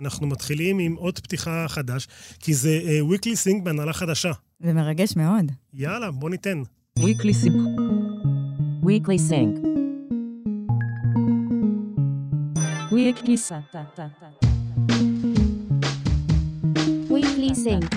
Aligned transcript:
אנחנו 0.00 0.26
מתחילים 0.26 0.78
עם 0.78 0.94
עוד 0.94 1.18
פתיחה 1.18 1.66
חדש, 1.68 2.08
כי 2.40 2.54
זה 2.54 2.80
uh, 2.82 3.14
weekly 3.14 3.28
sync 3.44 3.62
בהנהלה 3.62 3.92
חדשה. 3.92 4.32
זה 4.60 4.72
מרגש 4.72 5.16
מאוד. 5.16 5.52
יאללה, 5.74 6.10
בוא 6.10 6.30
ניתן. 6.30 6.62
weekly 6.98 7.32
sync. 7.44 7.56
weekly 8.82 9.18
sync. 9.30 9.66
weekly 12.92 13.36
sync. 13.48 13.74
weekly 17.10 17.54
sync. 17.64 17.94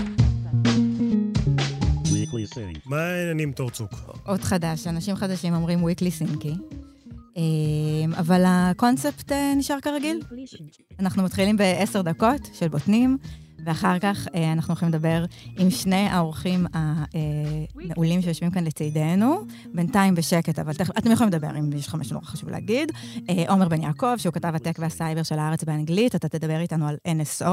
weekly 2.06 2.56
sync. 2.56 2.80
מה 2.86 3.02
העניינים, 3.02 3.52
תורצוק? 3.52 3.92
עוד 4.26 4.42
חדש, 4.42 4.88
אנשים 4.88 5.16
חדשים 5.16 5.54
אומרים 5.54 5.80
weekly 5.86 6.10
סינקי. 6.10 6.54
אבל 8.18 8.44
הקונספט 8.48 9.32
אה, 9.32 9.54
נשאר 9.58 9.80
כרגיל. 9.82 10.20
אנחנו 11.00 11.24
מתחילים 11.24 11.58
בעשר 11.58 12.02
דקות 12.02 12.50
של 12.54 12.68
בוטנים, 12.68 13.18
ואחר 13.66 14.00
כך 14.00 14.28
אה, 14.36 14.52
אנחנו 14.52 14.72
הולכים 14.72 14.90
לדבר 14.90 15.26
עם 15.58 15.70
שני 15.70 15.96
האורחים 15.96 16.66
המעולים 16.74 18.22
שיושבים 18.22 18.52
כאן 18.52 18.64
לצידנו, 18.64 19.42
בינתיים 19.74 20.16
בשקט, 20.16 20.60
אבל 20.60 20.74
תכף, 20.74 20.98
אתם 20.98 21.12
יכולים 21.12 21.34
לדבר 21.34 21.60
אם 21.60 21.74
יש 21.74 21.88
לכם 21.88 22.00
משהו 22.00 22.14
נורא 22.14 22.26
חשוב 22.26 22.50
להגיד. 22.50 22.92
אה, 23.30 23.44
עומר 23.48 23.68
בן 23.68 23.82
יעקב, 23.82 24.18
שהוא 24.18 24.34
כתב 24.34 24.52
הטק 24.56 24.76
והסייבר 24.80 25.24
של 25.24 25.40
הארץ 25.40 25.64
באנגלית, 25.64 26.16
אתה 26.16 26.30
תדבר 26.30 26.60
איתנו 26.60 26.88
על 26.88 26.98
NSO 27.08 27.48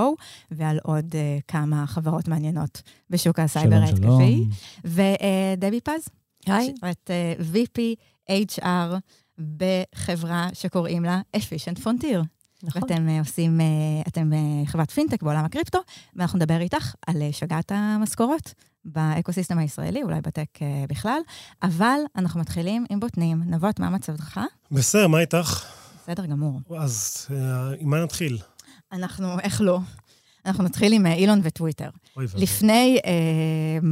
ועל 0.50 0.78
עוד 0.82 1.14
כמה 1.48 1.86
חברות 1.86 2.28
מעניינות 2.28 2.82
בשוק 3.10 3.38
הסייבר 3.38 3.76
ההתקפי. 3.76 4.44
ודבי 4.84 5.80
פז. 5.80 6.08
היי. 6.46 6.74
את 6.90 7.10
VP 7.52 7.78
HR. 8.30 8.96
בחברה 9.40 10.48
שקוראים 10.52 11.04
לה 11.04 11.20
Efficient 11.36 11.84
Frontier. 11.84 12.35
נכון. 12.62 12.82
ואתם 12.82 13.08
uh, 13.08 13.26
עושים, 13.26 13.60
uh, 13.60 14.08
אתם 14.08 14.32
uh, 14.32 14.68
חברת 14.68 14.90
פינטק 14.90 15.22
בעולם 15.22 15.44
הקריפטו, 15.44 15.78
ואנחנו 16.16 16.38
נדבר 16.38 16.60
איתך 16.60 16.94
על 17.06 17.22
שגעת 17.32 17.72
המשכורות 17.74 18.54
באקוסיסטם 18.84 19.58
הישראלי, 19.58 20.02
אולי 20.02 20.20
בטק 20.20 20.48
בכלל, 20.88 21.18
אבל 21.62 21.98
אנחנו 22.16 22.40
מתחילים 22.40 22.84
עם 22.90 23.00
בוטנים. 23.00 23.42
נבות, 23.46 23.80
מה 23.80 23.90
מצבך? 23.90 24.40
בסדר, 24.70 25.08
מה 25.08 25.20
איתך? 25.20 25.64
בסדר 26.02 26.26
גמור. 26.26 26.60
אז 26.78 27.26
עם 27.78 27.90
מה 27.90 28.04
נתחיל? 28.04 28.38
אנחנו, 28.92 29.40
איך 29.40 29.60
לא? 29.60 29.78
אנחנו 30.46 30.64
נתחיל 30.64 30.92
עם 30.92 31.06
אילון 31.06 31.40
וטוויטר. 31.42 31.90
אוי 32.16 32.24
ואבוי. 32.24 32.42
לפני... 32.42 32.98
Uh, 33.02 33.86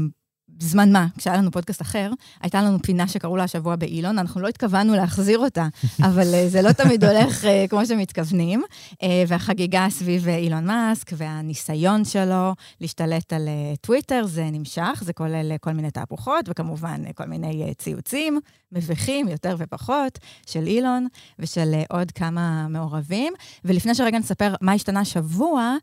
בזמן 0.58 0.92
מה, 0.92 1.06
כשהיה 1.18 1.36
לנו 1.36 1.50
פודקאסט 1.50 1.82
אחר, 1.82 2.10
הייתה 2.40 2.62
לנו 2.62 2.78
פינה 2.82 3.08
שקראו 3.08 3.36
לה 3.36 3.44
השבוע 3.44 3.76
באילון, 3.76 4.18
אנחנו 4.18 4.40
לא 4.40 4.48
התכוונו 4.48 4.94
להחזיר 4.94 5.38
אותה, 5.38 5.68
אבל 6.08 6.34
אה, 6.34 6.48
זה 6.48 6.62
לא 6.62 6.72
תמיד 6.72 7.04
הולך 7.04 7.44
uh, 7.44 7.46
כמו 7.68 7.86
שמתכוונים. 7.86 8.62
Uh, 8.92 8.96
והחגיגה 9.28 9.86
סביב 9.90 10.28
אילון 10.28 10.66
מאסק 10.66 11.10
והניסיון 11.16 12.04
שלו 12.04 12.54
להשתלט 12.80 13.32
על 13.32 13.48
טוויטר, 13.80 14.26
זה 14.26 14.44
נמשך, 14.52 15.02
זה 15.04 15.12
כולל 15.12 15.52
כל 15.60 15.72
מיני 15.72 15.90
תהפוכות, 15.90 16.44
וכמובן 16.48 17.02
כל 17.14 17.24
מיני 17.24 17.74
ציוצים 17.78 18.40
מביכים, 18.72 19.28
יותר 19.28 19.56
ופחות, 19.58 20.18
של 20.46 20.66
אילון 20.66 21.06
ושל 21.38 21.74
עוד 21.90 22.10
כמה 22.10 22.68
מעורבים. 22.68 23.32
ולפני 23.64 23.94
שרגע 23.94 24.18
נספר 24.18 24.54
מה 24.60 24.72
השתנה 24.72 25.00
השבוע, 25.00 25.76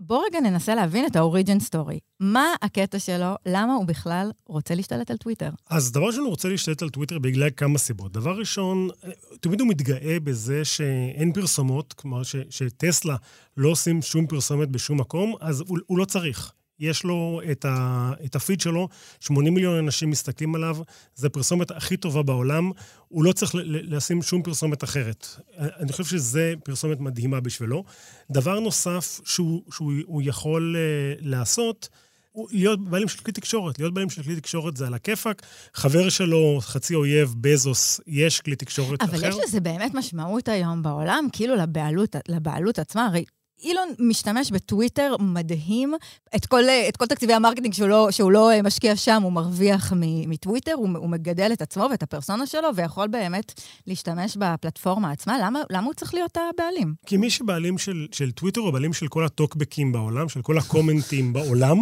בואו 0.00 0.20
רגע 0.20 0.40
ננסה 0.40 0.74
להבין 0.74 1.06
את 1.06 1.16
ה 1.16 1.22
origin 1.22 1.60
story. 1.60 1.98
מה 2.20 2.54
הקטע 2.62 2.98
שלו? 2.98 3.34
למה 3.46 3.74
הוא 3.74 3.84
בכלל 3.84 4.30
רוצה 4.46 4.74
להשתלט 4.74 5.10
על 5.10 5.16
טוויטר? 5.16 5.50
אז 5.70 5.92
דבר 5.92 6.06
ראשון, 6.06 6.20
הוא 6.20 6.30
רוצה 6.30 6.48
להשתלט 6.48 6.82
על 6.82 6.88
טוויטר 6.88 7.18
בגלל 7.18 7.48
כמה 7.56 7.78
סיבות. 7.78 8.12
דבר 8.12 8.38
ראשון, 8.38 8.88
תמיד 9.40 9.60
הוא 9.60 9.68
מתגאה 9.68 10.20
בזה 10.24 10.64
שאין 10.64 11.32
פרסומות, 11.32 11.92
כלומר 11.92 12.22
שטסלה 12.50 13.16
לא 13.56 13.68
עושים 13.68 14.02
שום 14.02 14.26
פרסומת 14.26 14.68
בשום 14.68 15.00
מקום, 15.00 15.34
אז 15.40 15.60
הוא, 15.60 15.78
הוא 15.86 15.98
לא 15.98 16.04
צריך. 16.04 16.52
יש 16.80 17.04
לו 17.04 17.40
את, 17.50 17.64
ה, 17.64 18.12
את 18.24 18.36
הפיד 18.36 18.60
שלו, 18.60 18.88
80 19.20 19.54
מיליון 19.54 19.78
אנשים 19.78 20.10
מסתכלים 20.10 20.54
עליו, 20.54 20.76
זו 21.14 21.26
הפרסומת 21.26 21.70
הכי 21.70 21.96
טובה 21.96 22.22
בעולם, 22.22 22.70
הוא 23.08 23.24
לא 23.24 23.32
צריך 23.32 23.52
לשים 23.64 24.22
שום 24.22 24.42
פרסומת 24.42 24.84
אחרת. 24.84 25.26
אני 25.58 25.92
חושב 25.92 26.04
שזו 26.04 26.40
פרסומת 26.64 27.00
מדהימה 27.00 27.40
בשבילו. 27.40 27.84
דבר 28.30 28.60
נוסף 28.60 29.20
שהוא, 29.24 29.62
שהוא 29.72 30.22
יכול 30.24 30.76
uh, 30.76 31.18
לעשות, 31.20 31.88
הוא 32.32 32.48
להיות 32.52 32.90
בעלים 32.90 33.08
של 33.08 33.18
כלי 33.18 33.32
תקשורת. 33.32 33.78
להיות 33.78 33.94
בעלים 33.94 34.10
של 34.10 34.22
כלי 34.22 34.36
תקשורת 34.36 34.76
זה 34.76 34.86
על 34.86 34.94
הכיפאק. 34.94 35.42
חבר 35.74 36.08
שלו, 36.08 36.58
חצי 36.60 36.94
אויב, 36.94 37.34
בזוס, 37.40 38.00
יש 38.06 38.40
כלי 38.40 38.56
תקשורת 38.56 39.02
אבל 39.02 39.10
אחר. 39.10 39.18
אבל 39.18 39.28
יש 39.28 39.36
לזה 39.44 39.60
באמת 39.60 39.94
משמעות 39.94 40.48
היום 40.48 40.82
בעולם, 40.82 41.26
כאילו 41.32 41.56
לבעלות, 41.56 42.16
לבעלות 42.28 42.78
עצמה. 42.78 43.06
הרי 43.06 43.24
אילון 43.62 43.88
משתמש 43.98 44.50
בטוויטר 44.50 45.16
מדהים. 45.20 45.94
את 46.36 46.46
כל, 46.46 46.62
את 46.88 46.96
כל 46.96 47.06
תקציבי 47.06 47.32
ה 47.32 47.36
marketing 47.36 47.74
שהוא 47.74 47.88
לא, 47.88 48.10
שהוא 48.10 48.32
לא 48.32 48.50
משקיע 48.64 48.96
שם, 48.96 49.22
הוא 49.22 49.32
מרוויח 49.32 49.92
מטוויטר, 50.26 50.72
הוא, 50.72 50.88
הוא 50.96 51.08
מגדל 51.08 51.50
את 51.52 51.62
עצמו 51.62 51.86
ואת 51.90 52.02
הפרסונה 52.02 52.46
שלו, 52.46 52.68
ויכול 52.74 53.08
באמת 53.08 53.60
להשתמש 53.86 54.36
בפלטפורמה 54.36 55.10
עצמה. 55.10 55.38
למה, 55.42 55.60
למה 55.70 55.86
הוא 55.86 55.94
צריך 55.94 56.14
להיות 56.14 56.36
הבעלים? 56.36 56.94
כי 57.06 57.16
מי 57.16 57.30
שבעלים 57.30 57.78
של, 57.78 58.06
של 58.12 58.30
טוויטר 58.30 58.60
הוא 58.60 58.70
בעלים 58.70 58.92
של 58.92 59.08
כל 59.08 59.24
הטוקבקים 59.24 59.92
בעולם, 59.92 60.28
של 60.28 60.42
כל 60.42 60.58
הקומנטים 60.58 61.32
בעולם, 61.34 61.78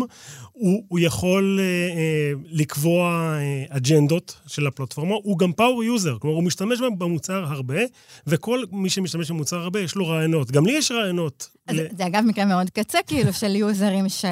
הוא, 0.53 0.83
הוא 0.89 0.99
יכול 0.99 1.59
אה, 1.61 1.65
אה, 1.65 2.33
לקבוע 2.51 3.11
אה, 3.39 3.77
אג'נדות 3.77 4.37
של 4.47 4.67
הפלטפורמה, 4.67 5.15
הוא 5.23 5.39
גם 5.39 5.53
power 5.53 5.85
user, 5.85 6.19
כלומר, 6.19 6.37
הוא 6.37 6.45
משתמש 6.45 6.79
במוצר 6.99 7.45
הרבה, 7.45 7.79
וכל 8.27 8.63
מי 8.73 8.91
שמשתמש 8.91 9.31
במוצר 9.31 9.57
הרבה, 9.57 9.81
יש 9.81 9.95
לו 9.95 10.09
רעיונות. 10.09 10.51
גם 10.51 10.67
לי 10.67 10.73
יש 10.73 10.91
רעיונות. 10.91 11.57
אז 11.67 11.77
זה 11.97 12.07
אגב 12.07 12.23
מקרה 12.27 12.45
מאוד 12.45 12.71
קצה, 12.71 12.99
כאילו, 13.07 13.33
של 13.33 13.57
יוזרים, 13.57 14.09
ש, 14.09 14.25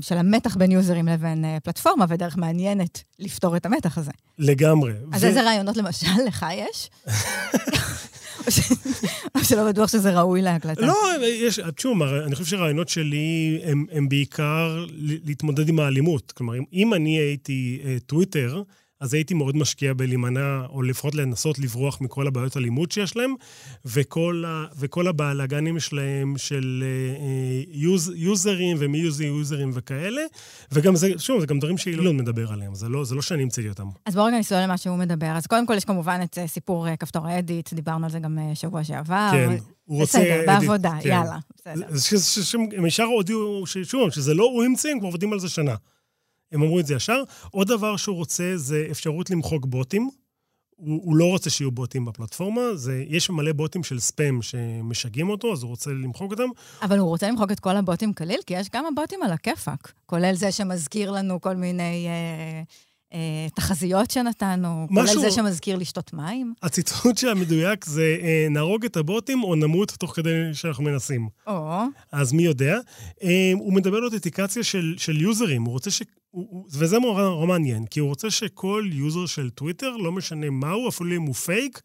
של 0.00 0.18
המתח 0.18 0.56
בין 0.56 0.72
יוזרים 0.72 1.06
לבין 1.06 1.44
פלטפורמה, 1.64 2.04
ודרך 2.08 2.36
מעניינת 2.36 3.02
לפתור 3.18 3.56
את 3.56 3.66
המתח 3.66 3.98
הזה. 3.98 4.10
לגמרי. 4.38 4.92
אז 5.12 5.24
ו... 5.24 5.26
איזה 5.26 5.42
רעיונות 5.42 5.76
למשל 5.76 6.06
לך 6.26 6.46
יש? 6.52 6.90
או 9.34 9.44
שלא 9.44 9.68
בטוח 9.68 9.90
שזה 9.90 10.20
ראוי 10.20 10.42
להקלטה. 10.42 10.86
לא, 10.86 10.96
יש, 11.24 11.60
תשמעו, 11.76 11.94
אני 12.26 12.34
חושב 12.34 12.50
שהרעיונות 12.50 12.88
שלי 12.88 13.60
הם, 13.64 13.84
הם 13.92 14.08
בעיקר 14.08 14.84
להתמודד 15.24 15.68
עם 15.68 15.80
האלימות. 15.80 16.32
כלומר, 16.32 16.54
אם 16.72 16.94
אני 16.94 17.18
הייתי 17.18 17.80
טוויטר, 18.06 18.62
אז 19.00 19.14
הייתי 19.14 19.34
מאוד 19.34 19.56
משקיע 19.56 19.92
בלהימנע, 19.94 20.60
או 20.68 20.82
לפחות 20.82 21.14
לנסות 21.14 21.58
לברוח 21.58 22.00
מכל 22.00 22.26
הבעיות 22.26 22.56
הלימוד 22.56 22.92
שיש 22.92 23.16
להם, 23.16 23.34
וכל, 23.84 24.44
ה, 24.46 24.64
וכל 24.78 25.08
הבלאגנים 25.08 25.80
שלהם 25.80 26.34
של 26.38 26.84
אה, 26.86 27.62
יוז, 27.68 28.12
יוזרים 28.16 28.76
ומי 28.80 28.98
יוזי 28.98 29.26
יוזרים 29.26 29.70
וכאלה, 29.74 30.22
וגם 30.72 30.96
זה, 30.96 31.10
שוב, 31.18 31.40
זה 31.40 31.46
גם 31.46 31.58
דברים 31.58 31.78
שאילון 31.78 32.16
מדבר 32.16 32.52
עליהם, 32.52 32.74
זה 32.74 32.88
לא, 32.88 33.04
זה 33.04 33.14
לא 33.14 33.22
שאני 33.22 33.42
המצאתי 33.42 33.68
אותם. 33.68 33.86
אז 34.06 34.14
בואו 34.14 34.26
רגע 34.26 34.38
נסתכל 34.38 34.60
למה 34.60 34.76
שהוא 34.76 34.96
מדבר. 34.96 35.26
אז 35.36 35.46
קודם 35.46 35.66
כל 35.66 35.74
יש 35.74 35.84
כמובן 35.84 36.20
את 36.24 36.38
סיפור 36.46 36.96
כפתור 36.96 37.26
האדיט, 37.26 37.74
דיברנו 37.74 38.04
על 38.04 38.10
זה 38.12 38.18
גם 38.18 38.38
שבוע 38.54 38.84
שעבר. 38.84 39.28
כן. 39.32 39.56
הוא 39.84 40.00
רוצה... 40.00 40.18
בסדר, 40.18 40.42
בעבודה, 40.46 40.92
כן. 41.02 41.08
יאללה, 41.08 41.38
בסדר. 41.56 41.86
הם 42.76 42.86
ישר 42.86 43.04
הודיעו, 43.04 43.64
שוב, 43.66 44.10
שזה 44.10 44.34
לא 44.34 44.44
הוא 44.44 44.64
המציא, 44.64 44.90
הם 44.90 44.98
כבר 44.98 45.08
עובדים 45.08 45.32
על 45.32 45.38
זה 45.38 45.48
שנה. 45.48 45.74
הם 46.52 46.62
אמרו 46.62 46.80
את 46.80 46.86
זה 46.86 46.94
ישר. 46.94 47.22
עוד 47.50 47.68
דבר 47.68 47.96
שהוא 47.96 48.16
רוצה 48.16 48.52
זה 48.56 48.86
אפשרות 48.90 49.30
למחוק 49.30 49.66
בוטים. 49.66 50.10
הוא, 50.76 51.00
הוא 51.04 51.16
לא 51.16 51.24
רוצה 51.24 51.50
שיהיו 51.50 51.70
בוטים 51.70 52.04
בפלטפורמה, 52.04 52.60
זה, 52.74 53.04
יש 53.08 53.30
מלא 53.30 53.52
בוטים 53.52 53.84
של 53.84 54.00
ספאם 54.00 54.42
שמשגעים 54.42 55.30
אותו, 55.30 55.52
אז 55.52 55.62
הוא 55.62 55.70
רוצה 55.70 55.90
למחוק 55.90 56.30
אותם. 56.30 56.48
אבל 56.82 56.98
הוא 56.98 57.08
רוצה 57.08 57.28
למחוק 57.28 57.52
את 57.52 57.60
כל 57.60 57.76
הבוטים 57.76 58.12
כליל, 58.12 58.40
כי 58.46 58.54
יש 58.54 58.68
כמה 58.68 58.88
בוטים 58.96 59.22
על 59.22 59.32
הכיפאק, 59.32 59.92
כולל 60.06 60.34
זה 60.34 60.52
שמזכיר 60.52 61.10
לנו 61.10 61.40
כל 61.40 61.56
מיני 61.56 62.06
אה, 62.08 62.62
תחזיות 63.54 64.10
שנתנו, 64.10 64.86
משהו... 64.90 65.16
כולל 65.16 65.30
זה 65.30 65.36
שמזכיר 65.36 65.76
לשתות 65.76 66.12
מים. 66.12 66.54
הציטוט 66.62 67.24
המדויק 67.30 67.84
זה, 67.84 68.16
אה, 68.22 68.46
נהרוג 68.50 68.84
את 68.84 68.96
הבוטים 68.96 69.42
או 69.42 69.54
נמות 69.54 69.90
תוך 69.90 70.16
כדי 70.16 70.30
שאנחנו 70.52 70.84
מנסים. 70.84 71.28
או. 71.46 71.82
אז 72.12 72.32
מי 72.32 72.42
יודע? 72.42 72.78
אה, 73.22 73.52
הוא 73.54 73.72
מדבר 73.72 73.96
על 73.96 74.04
אותנטיקציה 74.04 74.64
של, 74.64 74.94
של 74.98 75.20
יוזרים, 75.20 75.62
הוא 75.62 75.72
רוצה 75.72 75.90
ש... 75.90 76.02
וזה 76.72 76.98
נורא 76.98 77.46
מעניין, 77.46 77.86
כי 77.86 78.00
הוא 78.00 78.08
רוצה 78.08 78.30
שכל 78.30 78.84
user 78.92 79.26
של 79.26 79.50
טוויטר, 79.50 79.96
לא 79.96 80.12
משנה 80.12 80.50
מהו, 80.50 80.88
אפילו 80.88 81.16
אם 81.16 81.22
הוא 81.22 81.34
פייק, 81.34 81.80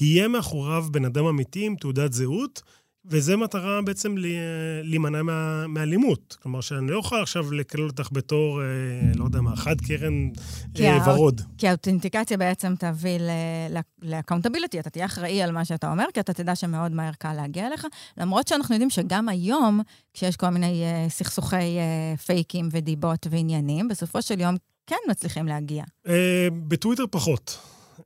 יהיה 0.00 0.28
מאחוריו 0.28 0.86
בן 0.90 1.04
אדם 1.04 1.24
אמיתי 1.24 1.66
עם 1.66 1.76
תעודת 1.76 2.12
זהות, 2.12 2.62
וזו 3.04 3.38
מטרה 3.38 3.82
בעצם 3.82 4.14
להימנע 4.82 5.22
מה, 5.22 5.66
מאלימות. 5.66 6.36
כלומר, 6.42 6.60
שאני 6.60 6.90
לא 6.90 6.98
יכול 6.98 7.22
עכשיו 7.22 7.52
לקלל 7.52 7.86
אותך 7.86 8.08
בתור, 8.12 8.62
אה, 8.62 8.66
לא 9.14 9.24
יודע 9.24 9.40
מה, 9.40 9.56
חד 9.56 9.80
קרן 9.80 10.30
אה, 10.80 11.14
ורוד. 11.14 11.40
כי 11.58 11.68
האותנטיקציה 11.68 12.36
בעצם 12.36 12.74
תביא 12.78 13.18
ל 14.02 14.07
accountability, 14.07 14.80
אתה 14.80 14.90
תהיה 14.90 15.04
אחראי 15.04 15.42
על 15.42 15.52
מה 15.52 15.64
שאתה 15.64 15.90
אומר, 15.90 16.04
כי 16.14 16.20
אתה 16.20 16.32
תדע 16.32 16.54
שמאוד 16.54 16.92
מהר 16.92 17.12
קל 17.18 17.32
להגיע 17.32 17.66
אליך. 17.66 17.86
למרות 18.16 18.48
שאנחנו 18.48 18.74
יודעים 18.74 18.90
שגם 18.90 19.28
היום, 19.28 19.80
כשיש 20.14 20.36
כל 20.36 20.48
מיני 20.48 20.82
אה, 20.84 21.06
סכסוכי 21.08 21.56
אה, 21.56 22.16
פייקים 22.16 22.68
ודיבות 22.72 23.26
ועניינים, 23.30 23.88
בסופו 23.88 24.22
של 24.22 24.40
יום 24.40 24.56
כן 24.86 24.96
מצליחים 25.10 25.46
להגיע. 25.46 25.84
אה, 26.08 26.48
בטוויטר 26.68 27.04
פחות. 27.10 27.58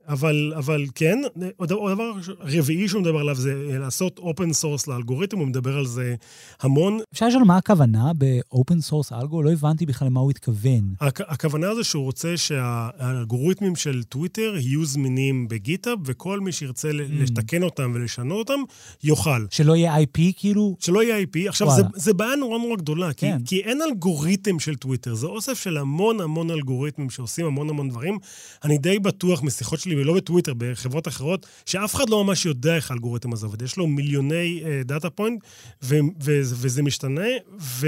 אבל, 0.07 0.53
אבל 0.57 0.85
כן, 0.95 1.19
עוד 1.57 1.71
עוד 1.71 1.93
דבר 1.93 2.11
רביעי 2.39 2.87
שהוא 2.87 3.01
מדבר 3.01 3.19
עליו 3.19 3.35
זה 3.35 3.53
לעשות 3.79 4.19
open 4.19 4.53
source 4.53 4.87
לאלגוריתם, 4.87 5.37
הוא 5.37 5.47
מדבר 5.47 5.77
על 5.77 5.85
זה 5.85 6.15
המון. 6.61 6.99
אפשר 7.13 7.27
לשאול 7.27 7.43
מה 7.43 7.57
הכוונה 7.57 8.11
ב-open 8.17 8.91
source 8.91 9.15
אלגו? 9.21 9.43
לא 9.43 9.51
הבנתי 9.51 9.85
בכלל 9.85 10.07
למה 10.07 10.19
הוא 10.19 10.31
התכוון. 10.31 10.93
הכ- 11.01 11.23
הכוונה 11.27 11.75
זה 11.75 11.83
שהוא 11.83 12.03
רוצה 12.03 12.37
שהאלגוריתמים 12.37 13.75
של 13.75 14.03
טוויטר 14.03 14.53
יהיו 14.59 14.85
זמינים 14.85 15.47
ב 15.47 15.53
GitHub, 15.53 15.97
וכל 16.05 16.39
מי 16.39 16.51
שירצה 16.51 16.91
ל- 16.91 17.21
לתקן 17.23 17.63
אותם 17.63 17.91
ולשנות 17.95 18.49
אותם, 18.49 18.61
יוכל. 19.03 19.45
שלא 19.49 19.75
יהיה 19.75 19.95
IP 20.01 20.19
כאילו? 20.37 20.75
שלא 20.79 21.03
יהיה 21.03 21.23
IP. 21.23 21.49
עכשיו, 21.49 21.67
זה, 21.69 21.73
וואלה. 21.81 21.87
זה 21.95 22.13
בעיה 22.13 22.35
נורא 22.35 22.57
נורא 22.57 22.75
גדולה, 22.75 23.13
כי, 23.13 23.19
כן. 23.25 23.37
כי 23.45 23.59
אין 23.59 23.81
אלגוריתם 23.81 24.59
של 24.59 24.75
טוויטר, 24.75 25.13
זה 25.15 25.27
אוסף 25.27 25.53
של 25.63 25.77
המון 25.77 26.21
המון 26.21 26.51
אלגוריתמים 26.51 27.09
שעושים 27.09 27.45
המון 27.45 27.69
המון 27.69 27.89
דברים. 27.89 28.17
אני 28.63 28.77
די 28.77 28.99
בטוח 28.99 29.43
משיחות 29.43 29.79
שלי, 29.79 29.95
ולא 29.97 30.13
בטוויטר, 30.13 30.53
בחברות 30.57 31.07
אחרות, 31.07 31.45
שאף 31.65 31.95
אחד 31.95 32.09
לא 32.09 32.23
ממש 32.23 32.45
יודע 32.45 32.75
איך 32.75 32.91
האלגוריתם 32.91 33.33
הזה 33.33 33.45
עובד. 33.45 33.61
יש 33.61 33.77
לו 33.77 33.87
מיליוני 33.87 34.63
data 34.85 35.09
point, 35.09 35.43
וזה 35.81 36.83
משתנה, 36.83 37.27
ו... 37.59 37.87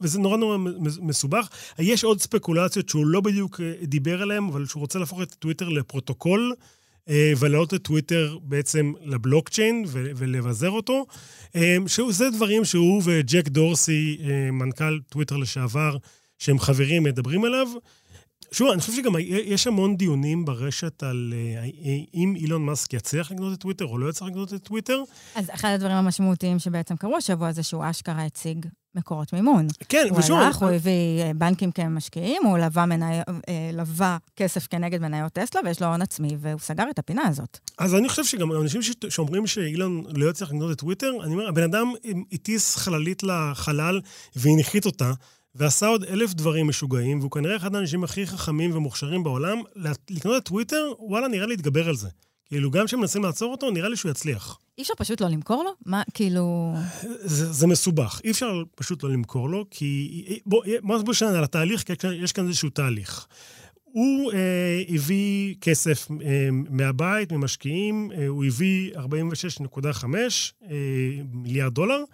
וזה 0.00 0.18
נורא 0.18 0.36
נורא 0.36 0.56
מסובך. 1.02 1.48
יש 1.78 2.04
עוד 2.04 2.20
ספקולציות 2.20 2.88
שהוא 2.88 3.06
לא 3.06 3.20
בדיוק 3.20 3.60
אה, 3.60 3.72
דיבר 3.82 4.22
עליהן, 4.22 4.44
אבל 4.44 4.66
שהוא 4.66 4.80
רוצה 4.80 4.98
להפוך 4.98 5.22
את 5.22 5.34
טוויטר 5.34 5.68
לפרוטוקול, 5.68 6.54
אה, 7.08 7.32
ולהעלות 7.38 7.74
את 7.74 7.82
טוויטר 7.82 8.38
בעצם 8.42 8.92
לבלוקצ'יין 9.04 9.84
ולבזר 9.88 10.70
אותו. 10.70 11.06
אה, 11.56 11.76
שזה 11.86 12.30
דברים 12.30 12.64
שהוא 12.64 13.02
וג'ק 13.04 13.48
דורסי, 13.48 14.18
מנכ"ל 14.52 14.98
טוויטר 15.08 15.36
לשעבר, 15.36 15.96
שהם 16.38 16.58
חברים, 16.58 17.02
מדברים 17.02 17.44
עליו. 17.44 17.66
שוב, 18.52 18.70
אני 18.70 18.80
חושב 18.80 18.92
שגם 18.92 19.12
יש 19.28 19.66
המון 19.66 19.96
דיונים 19.96 20.44
ברשת 20.44 21.02
על 21.02 21.34
אה, 21.36 21.64
אם 22.14 22.34
אילון 22.36 22.66
מאסק 22.66 22.92
יצליח 22.92 23.30
לקנות 23.30 23.52
את 23.52 23.60
טוויטר 23.60 23.84
או 23.84 23.98
לא 23.98 24.10
יצליח 24.10 24.30
לקנות 24.30 24.54
את 24.54 24.62
טוויטר. 24.62 25.02
אז 25.34 25.50
אחד 25.54 25.68
הדברים 25.68 25.96
המשמעותיים 25.96 26.58
שבעצם 26.58 26.96
קרו 26.96 27.16
השבוע 27.16 27.52
זה 27.52 27.62
שהוא 27.62 27.84
אשכרה 27.90 28.24
הציג 28.24 28.66
מקורות 28.94 29.32
מימון. 29.32 29.66
כן, 29.88 30.06
הוא 30.10 30.18
ושוב... 30.18 30.38
הלך, 30.38 30.56
הוא 30.56 30.70
הביא 30.70 31.22
אה, 31.22 31.30
בנקים 31.34 31.72
כמשקיעים, 31.72 32.42
הוא 32.44 32.58
לווה, 32.58 32.86
מני... 32.86 33.18
אה, 33.18 33.70
לווה 33.72 34.16
כסף 34.36 34.66
כנגד 34.66 35.00
מניות 35.00 35.32
טסלה, 35.32 35.60
ויש 35.64 35.82
לו 35.82 35.88
הון 35.88 36.02
עצמי, 36.02 36.36
והוא 36.40 36.60
סגר 36.60 36.84
את 36.90 36.98
הפינה 36.98 37.22
הזאת. 37.28 37.58
אז 37.78 37.94
אני 37.94 38.08
חושב 38.08 38.24
שגם 38.24 38.52
אנשים 38.52 38.82
ש- 38.82 38.92
שאומרים 39.08 39.46
שאילון 39.46 40.04
לא 40.14 40.30
יצליח 40.30 40.50
לקנות 40.50 40.72
את 40.72 40.78
טוויטר, 40.78 41.10
אני 41.24 41.32
אומר, 41.32 41.48
הבן 41.48 41.62
אדם 41.62 41.92
הטיס 42.32 42.76
חללית 42.76 43.22
לחלל 43.22 44.00
והנחית 44.36 44.86
אותה, 44.86 45.12
ועשה 45.54 45.86
עוד 45.86 46.04
אלף 46.04 46.34
דברים 46.34 46.68
משוגעים, 46.68 47.18
והוא 47.18 47.30
כנראה 47.30 47.56
אחד 47.56 47.74
האנשים 47.74 48.04
הכי 48.04 48.26
חכמים 48.26 48.76
ומוכשרים 48.76 49.22
בעולם. 49.22 49.62
לקנות 50.10 50.42
את 50.42 50.44
טוויטר, 50.44 50.92
וואלה, 50.98 51.28
נראה 51.28 51.46
לי 51.46 51.56
להתגבר 51.56 51.88
על 51.88 51.96
זה. 51.96 52.08
כאילו, 52.44 52.70
גם 52.70 52.86
כשמנסים 52.86 53.22
לעצור 53.24 53.52
אותו, 53.52 53.70
נראה 53.70 53.88
לי 53.88 53.96
שהוא 53.96 54.10
יצליח. 54.10 54.58
אי 54.78 54.82
אפשר 54.82 54.94
פשוט 54.98 55.20
לא 55.20 55.28
למכור 55.28 55.64
לו? 55.64 55.70
מה, 55.86 56.02
כאילו... 56.14 56.74
זה, 57.02 57.52
זה 57.52 57.66
מסובך. 57.66 58.20
אי 58.24 58.30
אפשר 58.30 58.62
פשוט 58.74 59.02
לא 59.02 59.10
למכור 59.10 59.50
לו, 59.50 59.64
כי... 59.70 60.40
בוא, 60.46 60.64
בוא 60.82 60.98
נדבר 60.98 61.12
שנייה 61.12 61.38
על 61.38 61.44
התהליך, 61.44 61.82
כי 61.82 61.92
יש 62.22 62.32
כאן 62.32 62.48
איזשהו 62.48 62.70
תהליך. 62.70 63.26
הוא 63.84 64.32
אה, 64.32 64.82
הביא 64.88 65.54
כסף 65.60 66.08
אה, 66.10 66.48
מהבית, 66.52 67.32
ממשקיעים, 67.32 68.10
אה, 68.12 68.26
הוא 68.26 68.44
הביא 68.44 68.92
46.5 68.94 70.04
אה, 70.70 70.76
מיליארד 71.32 71.74
דולר, 71.74 72.04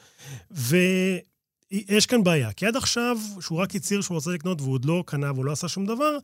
ויש 1.72 2.06
כאן 2.06 2.24
בעיה, 2.24 2.52
כי 2.52 2.66
עד 2.66 2.76
עכשיו, 2.76 3.18
שהוא 3.40 3.58
רק 3.58 3.74
הצהיר 3.74 4.00
שהוא 4.00 4.14
רוצה 4.14 4.30
לקנות 4.30 4.60
והוא 4.60 4.74
עוד 4.74 4.84
לא 4.84 5.04
קנה 5.06 5.32
והוא 5.32 5.44
לא 5.44 5.52
עשה 5.52 5.68
שום 5.68 5.86
דבר, 5.86 6.18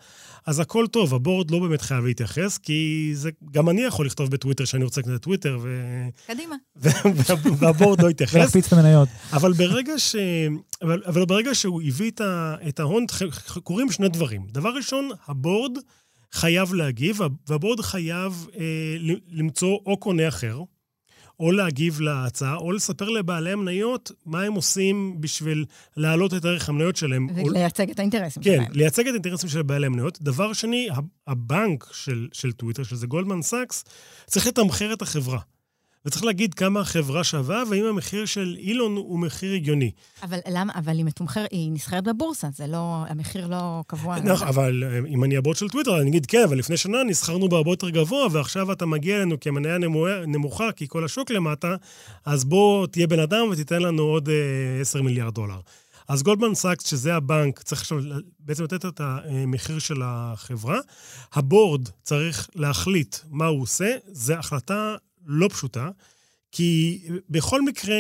אז 0.47 0.61
הכל 0.61 0.87
טוב, 0.87 1.15
הבורד 1.15 1.51
לא 1.51 1.59
באמת 1.59 1.83
חייב 1.83 2.05
להתייחס, 2.05 2.59
כי 2.59 3.11
זה, 3.15 3.31
גם 3.51 3.69
אני 3.69 3.81
יכול 3.81 4.07
לכתוב 4.07 4.31
בטוויטר 4.31 4.65
שאני 4.65 4.85
רוצה 4.85 5.01
לקנות 5.01 5.17
את 5.17 5.23
טוויטר, 5.23 5.59
ו... 5.63 5.87
קדימה. 6.27 6.57
והבורד 7.59 8.03
לא 8.03 8.11
יתייחס. 8.11 8.35
ולהקפיץ 8.35 8.67
את 8.67 8.73
המניות. 8.73 9.09
אבל 9.33 9.53
ברגע, 9.53 9.99
ש... 9.99 10.17
אבל, 10.83 11.03
אבל 11.07 11.25
ברגע 11.25 11.55
שהוא 11.55 11.83
הביא 11.83 12.11
את, 12.11 12.21
ה... 12.21 12.55
את 12.69 12.81
ההון, 12.81 13.07
קורים 13.63 13.93
שני 13.93 14.09
דברים. 14.09 14.47
דבר 14.51 14.71
ראשון, 14.71 15.11
הבורד 15.27 15.79
חייב 16.33 16.75
להגיב, 16.75 17.19
וה 17.49 17.58
board 17.58 17.81
חייב 17.81 18.47
אה, 18.59 18.65
למצוא 19.31 19.79
או 19.87 19.97
קונה 19.97 20.29
אחר, 20.29 20.61
או 21.41 21.53
להגיב 21.53 22.01
להצעה, 22.01 22.57
או 22.57 22.73
לספר 22.73 23.09
לבעלי 23.09 23.53
המניות 23.53 24.13
מה 24.27 24.43
הם 24.43 24.53
עושים 24.53 25.21
בשביל 25.21 25.65
להעלות 25.97 26.35
את 26.35 26.45
ערך 26.45 26.69
המניות 26.69 26.97
שלהם. 26.97 27.27
ולייצג 27.47 27.91
את 27.91 27.99
האינטרסים 27.99 28.43
כן, 28.43 28.55
שלהם. 28.55 28.67
כן, 28.67 28.73
לייצג 28.75 29.07
את 29.07 29.13
האינטרסים 29.13 29.49
של 29.49 29.63
בעלי 29.63 29.87
המניות. 29.87 30.19
דבר 30.23 30.53
שני, 30.53 30.89
הבנק 31.27 31.87
של, 31.93 32.29
של 32.33 32.53
טוויטר, 32.53 32.83
שזה 32.83 33.07
גולדמן 33.07 33.43
סאקס, 33.43 33.85
צריך 34.27 34.47
לתמחר 34.47 34.93
את 34.93 35.03
החברה. 35.03 35.39
וצריך 36.07 36.25
להגיד 36.25 36.55
כמה 36.55 36.81
החברה 36.81 37.25
שווה, 37.25 37.63
והאם 37.71 37.85
המחיר 37.85 38.27
של 38.27 38.57
אילון 38.59 38.97
הוא 38.97 39.19
מחיר 39.19 39.55
הגיוני. 39.55 39.91
אבל 40.23 40.39
למה? 40.51 40.73
אבל 40.77 40.97
היא 40.97 41.05
מתומחר, 41.05 41.45
היא 41.51 41.73
נסחרת 41.73 42.05
בבורסה, 42.05 42.49
זה 42.57 42.67
לא, 42.67 43.05
המחיר 43.09 43.47
לא 43.47 43.83
קבוע. 43.87 44.21
נכון, 44.21 44.49
אבל 44.49 44.85
אם 45.09 45.25
אני 45.25 45.37
ה 45.37 45.40
board 45.40 45.57
של 45.57 45.69
טוויטר, 45.69 46.01
אני 46.01 46.11
אגיד, 46.11 46.27
כן, 46.27 46.43
אבל 46.45 46.59
לפני 46.59 46.77
שנה 46.77 47.05
נסחרנו 47.05 47.49
בהרבה 47.49 47.71
יותר 47.71 47.91
גבוה, 47.91 48.27
ועכשיו 48.33 48.73
אתה 48.73 48.87
מגיע 48.87 49.17
אלינו 49.17 49.41
כמניה 49.41 49.79
נמוכה, 50.27 50.73
כי 50.73 50.89
כל 50.89 51.05
השוק 51.05 51.31
למטה, 51.31 51.77
אז 52.25 52.45
בוא 52.45 52.87
תהיה 52.87 53.07
בן 53.07 53.21
אדם 53.21 53.49
ותיתן 53.53 53.83
לנו 53.83 54.03
עוד 54.03 54.29
10 54.81 55.03
מיליארד 55.03 55.35
דולר. 55.35 55.61
אז 56.09 56.23
גולדמן 56.23 56.55
סאקס, 56.55 56.87
שזה 56.87 57.15
הבנק, 57.15 57.63
צריך 57.63 57.81
עכשיו 57.81 57.99
בעצם 58.41 58.65
לתת 58.65 58.85
את 58.85 59.01
המחיר 59.01 59.79
של 59.79 60.03
החברה. 60.05 60.79
ה 61.33 61.42
board 61.42 61.89
צריך 62.03 62.49
להחליט 62.55 63.17
מה 63.31 63.47
הוא 63.47 63.63
עושה, 63.63 63.97
זו 64.13 64.35
החלטה 64.35 64.95
לא 65.27 65.49
פשוטה, 65.49 65.89
כי 66.53 67.01
בכל 67.31 67.63
מקרה, 67.63 67.97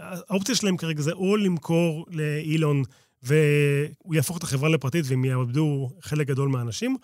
האופציה 0.00 0.54
שלהם 0.54 0.76
כרגע 0.76 1.02
זה 1.02 1.12
או 1.12 1.36
למכור 1.36 2.06
לאילון 2.10 2.82
והוא 3.22 4.14
יהפוך 4.14 4.38
את 4.38 4.42
החברה 4.42 4.68
לפרטית 4.68 5.04
והם 5.08 5.24
יאבדו 5.24 5.90
חלק 6.00 6.26
גדול 6.26 6.48
מהאנשים, 6.48 6.96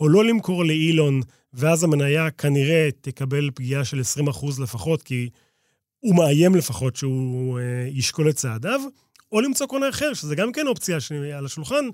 או 0.00 0.08
לא 0.08 0.24
למכור 0.24 0.64
לאילון, 0.64 1.20
ואז 1.54 1.84
המניה 1.84 2.30
כנראה 2.30 2.88
תקבל 3.00 3.50
פגיעה 3.54 3.84
של 3.84 4.00
20% 4.28 4.62
לפחות, 4.62 5.02
כי 5.02 5.28
הוא 6.00 6.16
מאיים 6.16 6.54
לפחות 6.54 6.96
שהוא 6.96 7.60
ישקול 7.92 8.30
את 8.30 8.36
צעדיו, 8.36 8.80
או 9.32 9.40
למצוא 9.40 9.66
קונה 9.66 9.88
אחר, 9.88 10.14
שזה 10.14 10.34
גם 10.34 10.52
כן 10.52 10.66
אופציה 10.66 10.98
על 11.34 11.46
השולחן, 11.46 11.84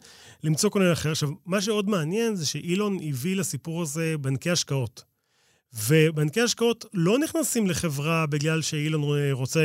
למצוא 0.44 0.70
קונה 0.70 0.92
אחר. 0.92 1.10
עכשיו, 1.10 1.28
מה 1.46 1.60
שעוד 1.60 1.88
מעניין 1.88 2.36
זה 2.36 2.46
שאילון 2.46 2.98
הביא 3.08 3.36
לסיפור 3.36 3.82
הזה 3.82 4.14
בנקי 4.20 4.50
השקעות. 4.50 5.07
ובנקי 5.88 6.40
השקעות 6.40 6.84
לא 6.94 7.18
נכנסים 7.18 7.66
לחברה 7.66 8.26
בגלל 8.26 8.62
שאילון 8.62 9.02
רוצה, 9.32 9.60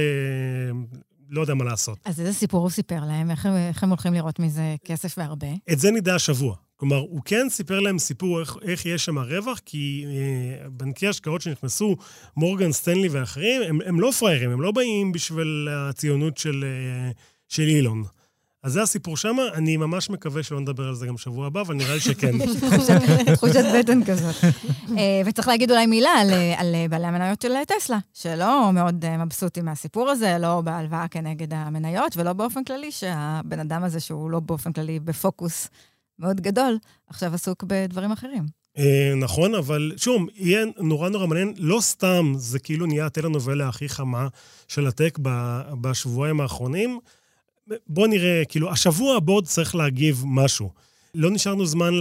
לא 1.30 1.42
יודע 1.42 1.54
מה 1.54 1.64
לעשות. 1.64 1.98
אז 2.06 2.20
איזה 2.20 2.34
סיפור 2.34 2.62
הוא 2.62 2.70
סיפר 2.70 3.00
להם? 3.08 3.32
איך, 3.32 3.46
איך 3.46 3.84
הם 3.84 3.90
הולכים 3.90 4.14
לראות 4.14 4.40
מזה 4.40 4.76
כסף 4.86 5.18
והרבה? 5.18 5.48
את 5.72 5.80
זה 5.80 5.92
נדע 5.92 6.16
השבוע. 6.16 6.56
כלומר, 6.76 6.98
הוא 6.98 7.22
כן 7.26 7.50
סיפר 7.50 7.80
להם 7.80 8.00
סיפור 8.00 8.40
איך, 8.40 8.58
איך 8.62 8.86
יש 8.86 9.06
שם 9.06 9.20
רווח, 9.20 9.60
כי 9.66 10.06
אה, 10.08 10.70
בנקי 10.70 11.08
השקעות 11.08 11.42
שנכנסו, 11.42 11.96
מורגן, 12.38 12.72
סטנלי 12.72 13.08
ואחרים, 13.08 13.62
הם, 13.62 13.80
הם 13.86 14.00
לא 14.00 14.12
פראיירים, 14.20 14.52
הם 14.52 14.62
לא 14.62 14.72
באים 14.72 15.12
בשביל 15.12 15.68
הציונות 15.72 16.38
של, 16.38 16.66
אה, 16.68 17.12
של 17.48 17.64
אילון. 17.64 18.04
אז 18.64 18.74
זה 18.74 18.82
הסיפור 18.82 19.18
שם, 19.18 19.36
אני 19.54 19.78
ממש 19.78 20.10
מקווה 20.10 20.44
שלא 20.44 20.60
נדבר 20.60 20.88
על 20.88 20.96
זה 20.96 21.08
גם 21.08 21.18
שבוע 21.18 21.48
הבא, 21.48 21.62
אבל 21.62 21.76
נראה 21.76 21.94
לי 21.94 22.00
שכן. 22.00 22.32
תחושת 23.36 23.66
בטן 23.80 24.04
כזאת. 24.04 24.36
וצריך 25.26 25.48
להגיד 25.48 25.72
אולי 25.72 25.86
מילה 25.86 26.10
על, 26.10 26.30
על 26.58 26.76
בעלי 26.90 27.08
המניות 27.08 27.42
של 27.42 27.52
טסלה, 27.68 27.98
שלא 28.14 28.72
מאוד 28.74 29.06
מבסוטים 29.18 29.66
מהסיפור 29.66 30.10
הזה, 30.10 30.38
לא 30.40 30.62
בהלוואה 30.62 31.08
כנגד 31.08 31.54
המניות, 31.54 32.18
ולא 32.18 32.34
באופן 32.34 32.64
כללי, 32.64 32.92
שהבן 32.92 33.60
אדם 33.60 33.84
הזה, 33.84 34.00
שהוא 34.00 34.32
לא 34.32 34.40
באופן 34.40 34.74
כללי 34.74 35.00
בפוקוס 35.00 35.68
מאוד 36.20 36.42
גדול, 36.42 36.78
עכשיו 37.08 37.34
עסוק 37.34 37.64
בדברים 37.68 38.12
אחרים. 38.12 38.44
נכון, 39.16 39.56
אבל 39.56 39.92
שוב, 39.98 40.22
יהיה 40.36 40.66
נורא 40.78 41.10
נורא 41.10 41.28
מעניין, 41.28 41.54
לא 41.58 41.82
סתם 41.82 42.34
זה 42.38 42.60
כאילו 42.60 42.86
נהיה 42.86 43.06
הטלנובלה 43.06 43.68
הכי 43.68 43.90
חמה 43.90 44.28
של 44.68 44.88
הטק 44.88 45.20
בשבועיים 45.82 46.42
האחרונים. 46.42 47.00
בוא 47.88 48.08
נראה, 48.08 48.42
כאילו, 48.50 48.72
השבוע 48.72 49.16
הבורד 49.18 49.46
צריך 49.46 49.76
להגיב 49.76 50.24
משהו. 50.28 50.70
לא 51.16 51.32
נשארנו 51.32 51.66
זמן 51.66 51.92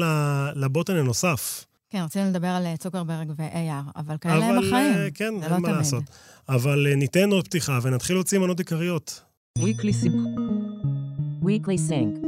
לבוטן 0.54 0.96
הנוסף. 0.96 1.66
כן, 1.90 2.02
רצינו 2.04 2.28
לדבר 2.30 2.46
על 2.48 2.76
צוקרברג 2.76 3.30
ו-AR, 3.36 3.90
אבל 3.96 4.16
כאלה 4.20 4.46
הם 4.46 4.58
החיים. 4.58 4.94
כן, 5.14 5.24
אין 5.24 5.50
לא 5.50 5.58
מה 5.58 5.68
תמיד. 5.68 5.76
לעשות. 5.76 6.04
אבל 6.48 6.94
ניתן 6.94 7.30
עוד 7.30 7.44
פתיחה 7.44 7.78
ונתחיל 7.82 8.16
להוציא 8.16 8.38
מנות 8.38 8.58
עיקריות. 8.58 9.20
Weekly 9.58 9.94
Sync. 10.02 10.38
Weekly 11.44 11.78
Sync. 11.90 12.26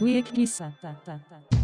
Weekly 0.00 0.46
Sync. 0.58 1.61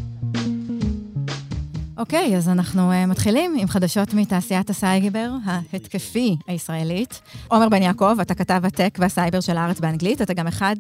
אוקיי, 1.98 2.36
אז 2.36 2.48
אנחנו 2.48 2.92
uh, 2.92 3.06
מתחילים 3.06 3.56
עם 3.58 3.68
חדשות 3.68 4.14
מתעשיית 4.14 4.70
הסייבר 4.70 5.30
ההתקפי 5.44 6.36
הישראלית. 6.46 7.20
עומר 7.48 7.68
בן 7.68 7.82
יעקב, 7.82 8.20
אתה 8.20 8.34
כתב 8.34 8.60
הטק 8.64 8.98
והסייבר 8.98 9.40
של 9.40 9.56
הארץ 9.56 9.80
באנגלית, 9.80 10.22
אתה 10.22 10.34
גם 10.34 10.46
אחד 10.46 10.76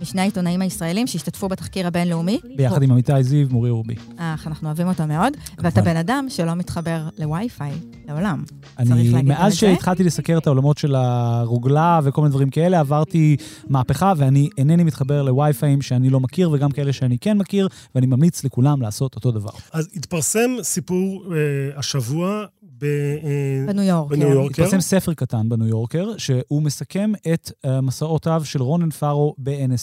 משני 0.00 0.20
העיתונאים 0.20 0.62
הישראלים 0.62 1.06
שהשתתפו 1.06 1.48
בתחקיר 1.48 1.86
הבינלאומי. 1.86 2.38
ביחד 2.56 2.82
עם 2.82 2.90
עמיתי 2.90 3.22
זיו, 3.22 3.46
מורי 3.50 3.70
רובי. 3.70 3.94
אך, 4.16 4.46
אנחנו 4.46 4.68
אוהבים 4.68 4.88
אותו 4.88 5.06
מאוד. 5.06 5.32
ואתה 5.58 5.82
בן 5.82 5.96
אדם 5.96 6.26
שלא 6.28 6.54
מתחבר 6.54 7.08
לווי-פיי 7.18 7.72
לעולם. 8.08 8.44
אני, 8.78 9.22
מאז? 9.22 9.54
שהתחלתי 9.54 10.04
לסקר 10.04 10.38
את 10.38 10.46
העולמות 10.46 10.78
של 10.78 10.94
הרוגלה 10.94 12.00
וכל 12.04 12.20
מיני 12.20 12.30
דברים 12.30 12.50
כאלה, 12.50 12.80
עברתי 12.80 13.36
מהפכה, 13.68 14.12
ואני 14.16 14.48
אינני 14.58 14.84
מתחבר 14.84 15.22
לווי-פיים 15.22 15.82
שאני 15.82 16.10
לא 16.10 16.20
מכיר, 16.20 16.50
וגם 16.50 16.70
כאלה 16.70 16.92
שאני 16.92 17.18
כן 17.18 17.38
מכיר, 17.38 17.68
ואני 17.94 18.06
ממליץ 18.06 18.44
לכולם 18.44 18.82
לעשות 18.82 19.14
אותו 19.14 19.30
דבר. 19.30 19.50
אז 19.72 19.88
התפרסם 19.94 20.50
סיפור 20.62 21.24
אה, 21.34 21.78
השבוע 21.78 22.44
ב, 22.78 22.84
אה, 22.84 23.66
בניו 23.66 23.84
יורק. 23.84 24.10
בניו 24.10 24.28
יורק. 24.28 24.50
התפרסם 24.50 24.80
ספר 24.80 25.14
קטן 25.14 25.48
בניו 25.48 25.66
יורקר, 25.66 26.18
שהוא 26.18 26.62
מסכם 26.62 27.12
את 27.32 27.50
uh, 27.66 27.80
מסעותיו 27.82 28.42
של 28.44 28.62
רונן 28.62 28.90
פארו 28.90 29.34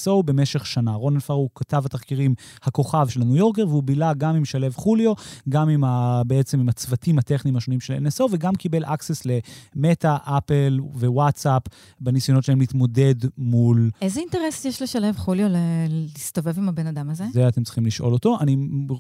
ב-NSO 0.05 0.23
במשך 0.23 0.65
שנה. 0.65 0.93
רונן 0.93 1.19
פארו 1.19 1.39
הוא 1.39 1.49
כתב 1.55 1.83
התחקירים 1.85 2.35
הכוכב 2.63 3.07
של 3.09 3.21
הניו 3.21 3.35
יורקר, 3.35 3.67
והוא 3.67 3.83
בילה 3.83 4.13
גם 4.13 4.35
עם 4.35 4.45
שלו 4.45 4.67
חוליו, 4.73 5.13
גם 5.49 5.69
עם 5.69 5.83
ה, 5.83 6.21
בעצם 6.27 6.59
עם 6.59 6.69
הצוותים 6.69 7.19
הטכניים 7.19 7.55
השונים 7.57 7.79
של 7.79 7.93
NSO, 8.07 8.23
וגם 8.31 8.55
קיבל 8.55 8.85
access 8.85 9.29
למטא, 9.75 10.15
אפל 10.23 10.79
ווואטסאפ, 10.93 11.61
בניסיונות 11.99 12.43
שלהם 12.43 12.59
להתמודד 12.59 13.15
מול 13.37 13.89
איזה 14.01 14.19
אינטרס 14.19 14.65
יש 14.65 14.81
לשלב 14.81 15.15
חוליו 15.17 15.47
ל- 15.47 15.55
להסתובב 15.89 16.57
עם 16.57 16.69
הבן 16.69 16.87
אדם 16.87 17.09
הזה? 17.09 17.23
זה 17.33 17.47
אתם 17.47 17.63
צריכים 17.63 17.85
לשאול 17.85 18.13
אותו. 18.13 18.37
אני 18.41 18.57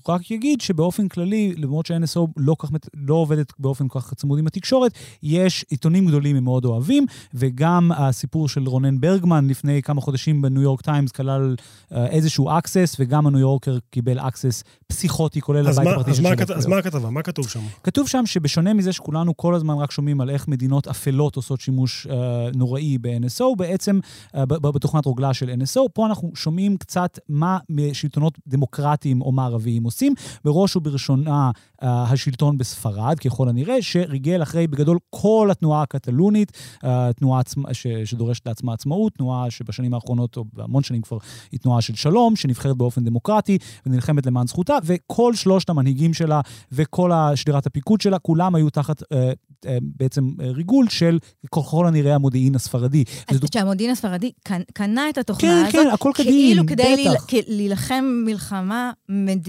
רק 0.09 0.31
אגיד 0.31 0.61
שבאופן 0.61 1.07
כללי, 1.07 1.53
למרות 1.57 1.85
שה-NSO 1.85 2.19
לא, 2.37 2.55
כך, 2.59 2.71
מת- 2.71 2.89
לא 2.93 3.13
עובדת 3.15 3.53
באופן 3.59 3.87
כל 3.87 3.99
כך 3.99 4.13
צמוד 4.13 4.39
עם 4.39 4.47
התקשורת, 4.47 4.91
יש 5.23 5.65
עיתונים 5.69 6.05
גדולים 6.07 6.35
הם 6.35 6.43
מאוד 6.43 6.65
אוהבים, 6.65 7.05
וגם 7.33 7.91
הסיפור 7.97 8.49
של 8.49 8.67
רונן 8.67 8.99
ברגמן 8.99 9.47
לפני 9.47 9.81
כמה 9.81 10.01
חודשים 10.01 10.41
בניו 10.41 10.61
יורק 10.61 10.81
טיימס 10.95 11.11
כלל 11.11 11.55
אה, 11.91 12.07
איזשהו 12.07 12.49
access, 12.49 12.95
וגם 12.99 13.27
הניו 13.27 13.39
יורקר 13.39 13.77
קיבל 13.89 14.19
access 14.19 14.63
פסיכוטי, 14.87 15.41
כולל 15.41 15.67
הבית 15.67 15.87
הפרטי 15.87 16.13
של 16.13 16.21
שלו 16.23 16.29
הכת- 16.31 16.51
אז. 16.51 16.65
מה 16.65 16.77
הכתבה? 16.77 17.09
מה 17.09 17.21
כתוב 17.21 17.47
שם? 17.47 17.59
כתוב 17.83 18.07
שם 18.07 18.25
שבשונה 18.25 18.73
מזה 18.73 18.93
שכולנו 18.93 19.37
כל 19.37 19.55
הזמן 19.55 19.75
רק 19.75 19.91
שומעים 19.91 20.21
על 20.21 20.29
איך 20.29 20.47
מדינות 20.47 20.87
אפלות 20.87 21.35
עושות 21.35 21.61
שימוש 21.61 22.07
אה, 22.07 22.15
נוראי 22.55 22.97
ב-NSO, 22.97 23.55
בעצם 23.57 23.99
אה, 24.35 24.45
ב- 24.45 24.67
בתוכנת 24.67 25.05
רוגלה 25.05 25.33
של 25.33 25.49
NSO, 25.49 25.79
פה 25.93 26.05
אנחנו 26.07 26.31
שומעים 26.35 26.77
קצת 26.77 27.19
מה 27.29 27.57
שלטונות 27.93 28.37
דמוקרטיים 28.47 29.21
או 29.21 29.31
מערביים 29.31 29.83
עושים. 29.83 30.13
בראש 30.45 30.75
ובראשונה 30.75 31.51
השלטון 31.81 32.57
בספרד, 32.57 33.19
ככל 33.19 33.49
הנראה, 33.49 33.81
שריגל 33.81 34.43
אחרי 34.43 34.67
בגדול 34.67 34.97
כל 35.09 35.47
התנועה 35.51 35.81
הקטלונית, 35.81 36.51
אה, 36.83 37.13
תנועה 37.13 37.41
ש, 37.71 37.87
שדורשת 38.05 38.47
לעצמה 38.47 38.73
עצמאות, 38.73 39.13
תנועה 39.13 39.51
שבשנים 39.51 39.93
האחרונות, 39.93 40.37
או 40.37 40.45
בהמון 40.53 40.83
שנים 40.83 41.01
כבר, 41.01 41.17
היא 41.51 41.59
תנועה 41.59 41.81
של 41.81 41.95
שלום, 41.95 42.35
שנבחרת 42.35 42.77
באופן 42.77 43.03
דמוקרטי 43.03 43.57
ונלחמת 43.85 44.25
למען 44.25 44.47
זכותה, 44.47 44.77
וכל 44.83 45.35
שלושת 45.35 45.69
המנהיגים 45.69 46.13
שלה 46.13 46.41
וכל 46.71 47.11
שדרת 47.35 47.65
הפיקוד 47.65 48.01
שלה, 48.01 48.19
כולם 48.19 48.55
היו 48.55 48.69
תחת 48.69 49.03
אה, 49.11 49.25
אה, 49.25 49.33
בעצם 49.81 50.29
אה, 50.41 50.51
ריגול 50.51 50.89
של 50.89 51.19
ככל 51.55 51.87
הנראה 51.87 52.15
המודיעין 52.15 52.55
הספרדי. 52.55 53.03
אז 53.27 53.37
וזו- 53.37 53.47
שהמודיעין 53.53 53.91
הספרדי 53.91 54.31
קנ- 54.49 54.71
קנה 54.73 55.09
את 55.09 55.17
התוכנה 55.17 55.49
כן, 55.49 55.77
הזאת, 55.79 55.87
כן, 55.87 55.93
הכל 55.93 56.11
כדין, 56.15 56.27
כאילו 56.31 56.63
כדי 56.67 56.83
בטח. 56.83 56.95
להיל- 56.95 57.17
כ- 57.27 57.47
להילחם 57.47 58.05
מלחמה 58.25 58.91
מד- 59.09 59.47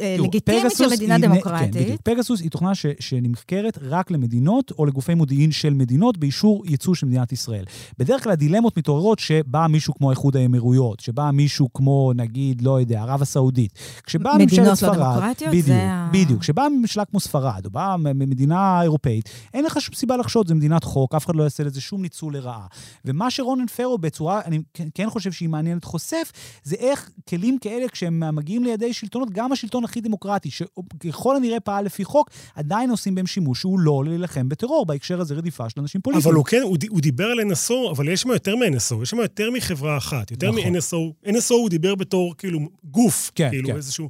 אה, 0.00 0.16
לגיטימית 0.18 0.72
של 0.78 0.88
מדינה 0.90 1.14
היא 1.14 1.22
דמוקרטית. 1.22 1.74
כן, 1.74 1.80
בדיוק. 1.84 2.00
פגסוס 2.04 2.40
היא 2.40 2.50
תוכנה 2.50 2.74
ש, 2.74 2.86
שנמכרת 3.00 3.78
רק 3.82 4.10
למדינות 4.10 4.72
או 4.78 4.86
לגופי 4.86 5.14
מודיעין 5.14 5.52
של 5.52 5.74
מדינות 5.74 6.18
באישור 6.18 6.62
ייצוא 6.66 6.94
של 6.94 7.06
מדינת 7.06 7.32
ישראל. 7.32 7.64
בדרך 7.98 8.22
כלל 8.24 8.32
הדילמות 8.32 8.76
מתעוררות 8.76 9.18
שבא 9.18 9.66
מישהו 9.66 9.94
כמו 9.94 10.10
איחוד 10.10 10.36
האמירויות, 10.36 11.00
שבא 11.00 11.30
מישהו 11.32 11.72
כמו, 11.72 12.12
נגיד, 12.16 12.62
לא 12.62 12.80
יודע, 12.80 13.00
ערב 13.02 13.22
הסעודית. 13.22 13.72
כשבאה 14.06 14.34
מדינות 14.34 14.50
ממשלת 14.52 14.66
לא 14.66 14.74
ספרד... 14.74 14.98
דמוקרטיות? 14.98 15.50
בדיוק, 15.50 15.66
זה 15.66 15.88
בדיוק. 16.12 16.40
כשבאה 16.40 16.68
ממשלה 16.68 17.04
כמו 17.04 17.20
ספרד, 17.20 17.64
או 17.64 17.70
באה 17.70 17.96
מ- 17.96 18.18
מדינה 18.18 18.82
אירופאית, 18.82 19.28
אין 19.54 19.64
לך 19.64 19.80
שום 19.80 19.94
סיבה 19.94 20.16
לחשוד, 20.16 20.48
זו 20.48 20.54
מדינת 20.54 20.84
חוק, 20.84 21.14
אף 21.14 21.26
אחד 21.26 21.36
לא 21.36 21.42
יעשה 21.42 21.64
לזה 21.64 21.80
שום 21.80 22.02
ניצול 22.02 22.36
לרעה. 22.36 22.66
ומה 23.04 23.30
שרונן 23.30 23.66
פרו 23.66 23.98
בצורה, 23.98 24.40
אני 24.44 24.58
כן- 24.74 24.88
כן 24.94 25.10
חושב 25.10 25.32
שהיא 25.32 25.48
מעניינת, 25.48 25.84
חושף, 25.84 26.32
זה 26.64 26.76
איך 26.76 27.10
כלים 27.28 27.58
כאלה, 27.58 27.88
כשהם 27.88 28.34
מגיעים 28.36 28.64
לידי 28.64 28.92
שלטונות, 28.92 29.30
גם 29.30 29.52
השלטון 29.52 29.84
הכי 29.84 30.00
דמוקרטי, 30.00 30.50
שככל 30.50 31.36
הנראה 31.36 31.60
פעל 31.60 31.84
לפי 31.84 32.04
חוק, 32.04 32.30
עדיין 32.54 32.90
עושים 32.90 33.14
בהם 33.14 33.26
שימוש 33.26 33.60
שהוא 33.60 33.80
לא 33.80 34.02
להילחם 34.04 34.48
בטרור, 34.48 34.86
בהקשר 34.86 35.20
הזה 35.20 35.34
רדיפה 35.34 35.70
של 35.70 35.80
אנשים 35.80 36.00
פוליטיים. 36.00 36.26
אבל 36.28 36.34
הוא 36.34 36.44
כן, 36.44 36.60
הוא, 36.62 36.76
הוא 36.90 37.00
דיבר 37.00 37.24
על 37.26 37.40
NSO, 37.40 37.90
אבל 37.90 38.08
יש 38.08 38.20
שם 38.20 38.30
יותר 38.30 38.56
מ-NSO, 38.56 39.02
יש 39.02 39.10
שם 39.10 39.16
יותר 39.16 39.50
מחברה 39.50 39.96
אחת, 39.96 40.30
יותר 40.30 40.50
נכון. 40.50 40.72
מ-NSO. 40.72 41.28
NSO 41.28 41.54
הוא 41.54 41.68
דיבר 41.70 41.94
בתור 41.94 42.34
כאילו 42.38 42.58
גוף, 42.84 43.30
כן, 43.34 43.48
כאילו 43.50 43.68
כן. 43.68 43.76
איזשהו 43.76 44.08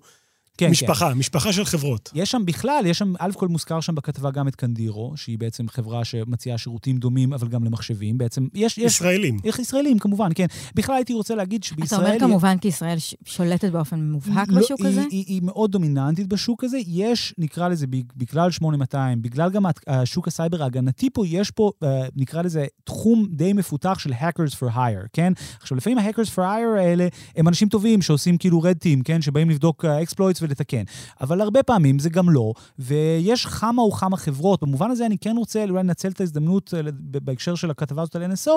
כן, 0.59 0.67
כן. 0.67 0.71
משפחה, 0.71 1.15
משפחה 1.15 1.53
של 1.53 1.65
חברות. 1.65 2.11
יש 2.15 2.31
שם 2.31 2.43
בכלל, 2.47 2.83
יש 2.87 2.99
שם, 2.99 3.13
א' 3.19 3.31
כל 3.37 3.49
מוזכר 3.49 3.81
שם 3.81 3.95
בכתבה 3.95 4.31
גם 4.31 4.49
את 4.49 4.57
קנדירו, 4.57 5.13
שהיא 5.17 5.39
בעצם 5.39 5.69
חברה 5.69 6.05
שמציעה 6.05 6.59
שירותים 6.59 6.99
דומים, 6.99 7.33
אבל 7.33 7.49
גם 7.49 7.65
למחשבים. 7.65 8.19
בעצם, 8.19 8.47
יש... 8.55 8.79
יש 8.79 8.85
ישראלים. 8.85 9.37
איך 9.45 9.59
ישראלים, 9.59 9.99
כמובן, 9.99 10.29
כן. 10.35 10.47
בכלל 10.75 10.95
הייתי 10.95 11.15
רוצה 11.15 11.35
להגיד 11.35 11.61
אתה 11.61 11.69
שבישראל... 11.69 12.01
אומר 12.07 12.19
כמובן 12.21 12.59
כי 12.59 12.69
ישראל 12.69 12.97
שולטת 13.25 13.71
באופן 13.71 14.01
מובהק 14.03 14.49
לא, 14.49 14.61
בשוק 14.61 14.81
היא, 14.81 14.89
הזה? 14.89 15.05
היא, 15.11 15.25
היא 15.27 15.41
מאוד 15.43 15.71
דומיננטית 15.73 16.27
בשוק 16.27 16.65
הזה. 16.65 16.79
יש, 16.87 17.35
נקרא 17.39 17.69
לזה, 17.69 17.87
בג- 17.87 18.13
בגלל 18.17 18.51
8200, 18.51 19.23
בגלל 19.23 19.51
גם 19.51 19.63
השוק 19.87 20.29
הסייבר 20.29 20.63
ההגנתי 20.63 21.11
פה, 21.11 21.27
יש 21.27 21.51
פה, 21.51 21.71
אה, 21.83 22.03
נקרא 22.17 22.43
לזה, 22.43 22.67
תחום 22.85 23.27
די 23.31 23.53
מפותח 23.53 23.99
של 23.99 24.13
hackers 24.13 24.55
for 24.59 24.75
hire, 24.75 25.07
כן? 25.13 25.33
עכשיו, 25.61 25.77
לפעמים 25.77 25.99
ה-hackers 25.99 26.29
for 26.35 26.39
hire 26.39 26.79
האלה 26.79 27.09
הם 27.37 27.49
אנשים 27.49 27.69
טובים 27.69 28.03
שעושים 28.03 28.39
כאילו 28.39 28.61
red 28.63 28.85
team, 28.85 29.03
כן? 29.05 29.23
שבאים 29.23 29.51
לבדוק 29.51 29.85
exploits 29.85 30.42
ולתקן. 30.43 30.83
אבל 31.21 31.41
הרבה 31.41 31.63
פעמים 31.63 31.99
זה 31.99 32.11
גם 32.11 32.31
לא, 32.31 32.53
ויש 32.79 33.47
כמה 33.47 33.83
וכמה 33.83 34.17
חברות. 34.17 34.63
במובן 34.63 34.91
הזה 34.91 35.07
אני 35.07 35.19
כן 35.19 35.37
רוצה 35.37 35.65
אולי 35.65 35.83
לנצל 35.83 36.09
את 36.09 36.21
ההזדמנות 36.21 36.75
אה, 36.75 36.81
בהקשר 37.01 37.55
של 37.55 37.71
הכתבה 37.71 38.03
הזאת 38.03 38.17
על 38.17 38.33
NSO, 38.33 38.51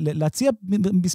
להציע 0.00 0.50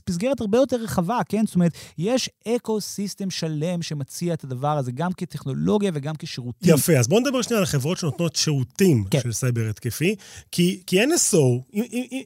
מסגרת 0.10 0.41
הרבה 0.41 0.58
יותר 0.58 0.75
רחבה, 0.75 1.19
כן? 1.29 1.46
זאת 1.46 1.55
אומרת, 1.55 1.72
יש 1.98 2.29
ecosystem 2.48 3.29
שלם 3.29 3.81
שמציע 3.81 4.34
את 4.34 4.43
הדבר 4.43 4.77
הזה, 4.77 4.91
גם 4.91 5.12
כטכנולוגיה 5.13 5.91
וגם 5.93 6.15
כשירותים. 6.19 6.74
יפה, 6.74 6.98
אז 6.98 7.08
בואו 7.08 7.19
נדבר 7.19 7.41
שנייה 7.41 7.58
על 7.58 7.63
החברות 7.63 7.98
שנותנות 7.98 8.36
שירותים 8.36 9.03
כן. 9.12 9.19
של 9.22 9.31
סייבר 9.31 9.69
התקפי, 9.69 10.15
כי, 10.51 10.81
כי 10.88 11.03
NSO, 11.03 11.75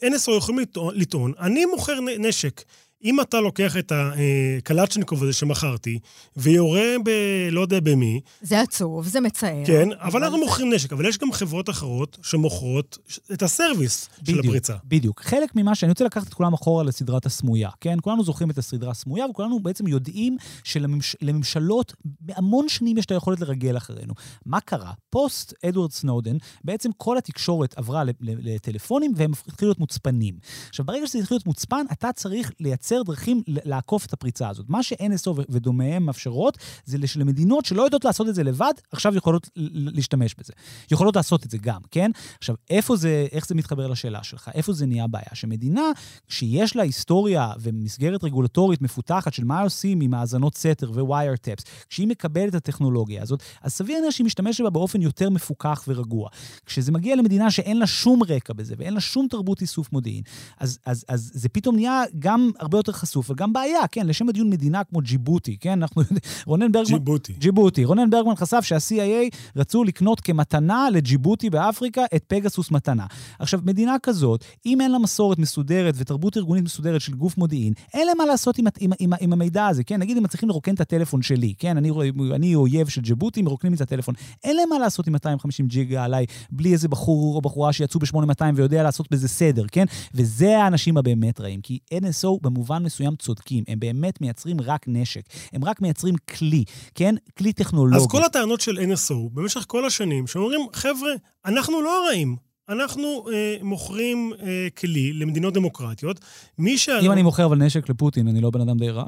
NSO 0.05 0.31
יכולים 0.37 0.65
לטעון, 0.93 1.33
אני 1.39 1.65
מוכר 1.65 1.99
נשק. 2.19 2.61
אם 3.03 3.21
אתה 3.21 3.39
לוקח 3.39 3.77
את 3.77 3.91
הקלצ'ניקוב 3.95 5.23
הזה 5.23 5.33
שמכרתי, 5.33 5.99
ויורה 6.37 6.95
ב... 7.05 7.09
לא 7.51 7.61
יודע 7.61 7.79
במי, 7.79 8.21
זה 8.41 8.61
עצוב, 8.61 9.07
זה 9.07 9.21
מצער. 9.21 9.65
כן, 9.65 9.89
אבל 9.99 10.23
אנחנו 10.23 10.37
מוכרים 10.37 10.73
נשק, 10.73 10.93
אבל 10.93 11.05
יש 11.05 11.17
גם 11.17 11.31
חברות 11.31 11.69
אחרות 11.69 12.17
שמוכרות 12.23 12.97
את 13.33 13.43
הסרוויס 13.43 14.09
של 14.15 14.21
בדיוק, 14.21 14.45
הפריצה. 14.45 14.75
בדיוק. 14.85 15.21
חלק 15.21 15.55
ממה 15.55 15.75
שאני 15.75 15.89
רוצה 15.89 16.05
לקחת 16.05 16.27
את 16.27 16.33
כולם 16.33 16.53
אחורה 16.53 16.83
לסדרת 16.83 17.25
הסמויה, 17.25 17.69
כן? 17.81 17.97
כולנו 18.01 18.23
זוכרים 18.23 18.49
את 18.49 18.57
הסדרה 18.57 18.91
הסמויה, 18.91 19.25
וכולנו 19.25 19.59
בעצם 19.59 19.87
יודעים 19.87 20.37
שלממשלות 20.63 21.93
בהמון 22.21 22.69
שנים 22.69 22.97
יש 22.97 23.05
את 23.05 23.11
היכולת 23.11 23.39
לרגל 23.39 23.77
אחרינו. 23.77 24.13
מה 24.45 24.59
קרה? 24.59 24.91
פוסט 25.09 25.53
אדוארד 25.65 25.91
סנודן, 25.91 26.37
בעצם 26.63 26.89
כל 26.97 27.17
התקשורת 27.17 27.77
עברה 27.77 28.03
לטלפונים 28.21 29.13
והם 29.15 29.31
התחילו 29.47 29.69
להיות 29.69 29.79
מוצפנים. 29.79 30.35
עכשיו, 30.69 30.85
ברגע 30.85 31.07
שזה 31.07 31.19
התחיל 31.19 31.35
להיות 31.35 31.45
מוצפן, 31.45 31.85
אתה 31.91 32.11
צריך 32.11 32.51
לייצר 32.59 32.92
דרכים 33.03 33.43
ל- 33.47 33.69
לעקוף 33.69 34.05
את 34.05 34.13
הפריצה 34.13 34.49
הזאת. 34.49 34.65
מה 34.69 34.83
ש-NSO 34.83 35.41
ודומיהם 35.49 36.05
מאפשרות, 36.05 36.57
זה 36.85 36.97
שלמדינות 37.07 37.65
שלא 37.65 37.81
יודעות 37.81 38.05
לעשות 38.05 38.29
את 38.29 38.35
זה 38.35 38.43
לבד, 38.43 38.73
עכשיו 38.91 39.15
יכולות 39.15 39.49
להשתמש 39.55 40.35
בזה. 40.39 40.53
יכולות 40.91 41.15
לעשות 41.15 41.45
את 41.45 41.51
זה 41.51 41.57
גם, 41.57 41.81
כן? 41.91 42.11
עכשיו, 42.37 42.55
איפה 42.69 42.95
זה, 42.95 43.27
איך 43.31 43.47
זה 43.47 43.55
מתחבר 43.55 43.87
לשאלה 43.87 44.23
שלך? 44.23 44.49
איפה 44.53 44.73
זה 44.73 44.85
נהיה 44.85 45.07
בעיה? 45.07 45.25
שמדינה 45.33 45.91
שיש 46.27 46.75
לה 46.75 46.83
היסטוריה 46.83 47.51
ומסגרת 47.59 48.23
רגולטורית 48.23 48.81
מפותחת 48.81 49.33
של 49.33 49.43
מה 49.43 49.61
עושים 49.61 50.01
עם 50.01 50.13
האזנות 50.13 50.57
סתר 50.57 50.91
ו 50.91 50.98
wiretaps, 50.98 51.63
כשהיא 51.89 52.07
מקבלת 52.07 52.49
את 52.49 52.55
הטכנולוגיה 52.55 53.21
הזאת, 53.21 53.43
אז 53.61 53.73
סביר 53.73 53.95
להניח 53.95 54.11
שהיא 54.11 54.25
משתמשת 54.25 54.63
בה 54.63 54.69
באופן 54.69 55.01
יותר 55.01 55.29
מפוקח 55.29 55.83
ורגוע. 55.87 56.29
כשזה 56.65 56.91
מגיע 56.91 57.15
למדינה 57.15 57.51
שאין 57.51 57.79
לה 57.79 57.87
שום 57.87 58.23
רקע 58.23 58.53
בזה 58.53 58.75
ואין 58.77 58.93
לה 58.93 58.99
שום 58.99 59.27
תרבות 59.29 59.61
איסוף 59.61 59.91
מודיעין, 59.91 60.23
אז, 60.59 60.79
אז, 60.85 61.05
אז 61.07 61.31
זה 61.33 61.49
פתאום 61.49 61.75
נהיה 61.75 62.03
גם 62.19 62.51
הרבה 62.59 62.77
יותר 62.83 62.91
חשוף 62.91 63.29
וגם 63.29 63.53
בעיה, 63.53 63.87
כן? 63.91 64.07
לשם 64.07 64.29
הדיון 64.29 64.49
מדינה 64.49 64.83
כמו 64.83 64.99
ג'יבוטי, 65.01 65.57
כן? 65.59 65.71
אנחנו 65.81 66.01
יודעים, 66.01 66.19
רונן 66.45 66.71
ברגמן... 66.71 66.97
ג'יבוטי. 66.97 67.33
ג'יבוטי. 67.33 67.85
רונן 67.85 68.09
ברגמן 68.09 68.35
חשף 68.35 68.61
שה-CIA 68.61 69.35
רצו 69.55 69.83
לקנות 69.83 70.21
כמתנה 70.21 70.87
לג'יבוטי 70.91 71.49
באפריקה 71.49 72.01
את 72.15 72.23
פגסוס 72.27 72.71
מתנה. 72.71 73.05
עכשיו, 73.39 73.59
מדינה 73.63 73.95
כזאת, 74.03 74.43
אם 74.65 74.81
אין 74.81 74.91
לה 74.91 74.97
מסורת 74.97 75.39
מסודרת 75.39 75.93
ותרבות 75.97 76.37
ארגונית 76.37 76.63
מסודרת 76.63 77.01
של 77.01 77.13
גוף 77.13 77.37
מודיעין, 77.37 77.73
אין 77.93 78.07
להם 78.07 78.17
מה 78.17 78.25
לעשות 78.25 78.57
עם, 78.57 78.65
עם, 78.79 78.91
עם, 78.99 79.13
עם 79.19 79.33
המידע 79.33 79.67
הזה, 79.67 79.83
כן? 79.83 79.99
נגיד 79.99 80.17
אם 80.17 80.23
מצליחים 80.23 80.49
לרוקן 80.49 80.73
את 80.73 80.81
הטלפון 80.81 81.21
שלי, 81.21 81.53
כן? 81.59 81.77
אני, 81.77 81.91
אני 82.35 82.55
אויב 82.55 82.87
של 82.87 83.01
ג'יבוטי, 83.01 83.41
מרוקנים 83.41 83.73
את 83.73 83.81
הטלפון. 83.81 84.15
אין 84.43 84.55
להם 84.55 84.69
מה 84.69 84.79
לעשות 84.79 85.07
עם 85.07 85.13
250 85.13 85.67
ג'יגה 85.67 86.03
עליי, 86.03 86.25
בלי 86.51 86.73
איזה 86.73 86.87
בחור 86.87 87.35
או 87.35 87.41
בחורה 87.41 87.73
שיצאו 87.73 87.99
ב-8200 87.99 88.43
ויודע 88.55 88.83
לעשות 88.83 89.11
בזה 89.11 89.27
סדר, 89.27 89.65
כן? 89.71 89.85
וזה 90.13 90.57
האנשים 90.63 90.97
הבאמת 90.97 91.41
רעים, 91.41 91.61
כי 91.61 91.79
NSO 91.93 92.39
במובן 92.41 92.72
במובן 92.73 92.85
מסוים 92.85 93.15
צודקים. 93.15 93.63
הם 93.67 93.79
באמת 93.79 94.21
מייצרים 94.21 94.61
רק 94.61 94.85
נשק. 94.87 95.21
הם 95.53 95.65
רק 95.65 95.81
מייצרים 95.81 96.15
כלי, 96.15 96.63
כן? 96.95 97.15
כלי 97.37 97.53
טכנולוגי. 97.53 97.97
אז 97.97 98.07
כל 98.07 98.23
הטענות 98.23 98.61
של 98.61 98.77
NSO 98.77 99.29
במשך 99.33 99.65
כל 99.67 99.85
השנים, 99.85 100.27
שאומרים, 100.27 100.61
חבר'ה, 100.73 101.11
אנחנו 101.45 101.81
לא 101.81 102.03
הרעים. 102.03 102.35
אנחנו 102.69 103.25
אה, 103.33 103.57
מוכרים 103.61 104.33
אה, 104.41 104.67
כלי 104.77 105.13
למדינות 105.13 105.53
דמוקרטיות. 105.53 106.19
מי 106.57 106.77
ש... 106.77 106.89
אם 106.89 107.11
אני 107.11 107.23
מוכר 107.23 107.45
אבל 107.45 107.57
נשק 107.57 107.89
לפוטין, 107.89 108.27
אני 108.27 108.41
לא 108.41 108.49
בן 108.49 108.61
אדם 108.61 108.77
די 108.77 108.89
רע? 108.89 109.05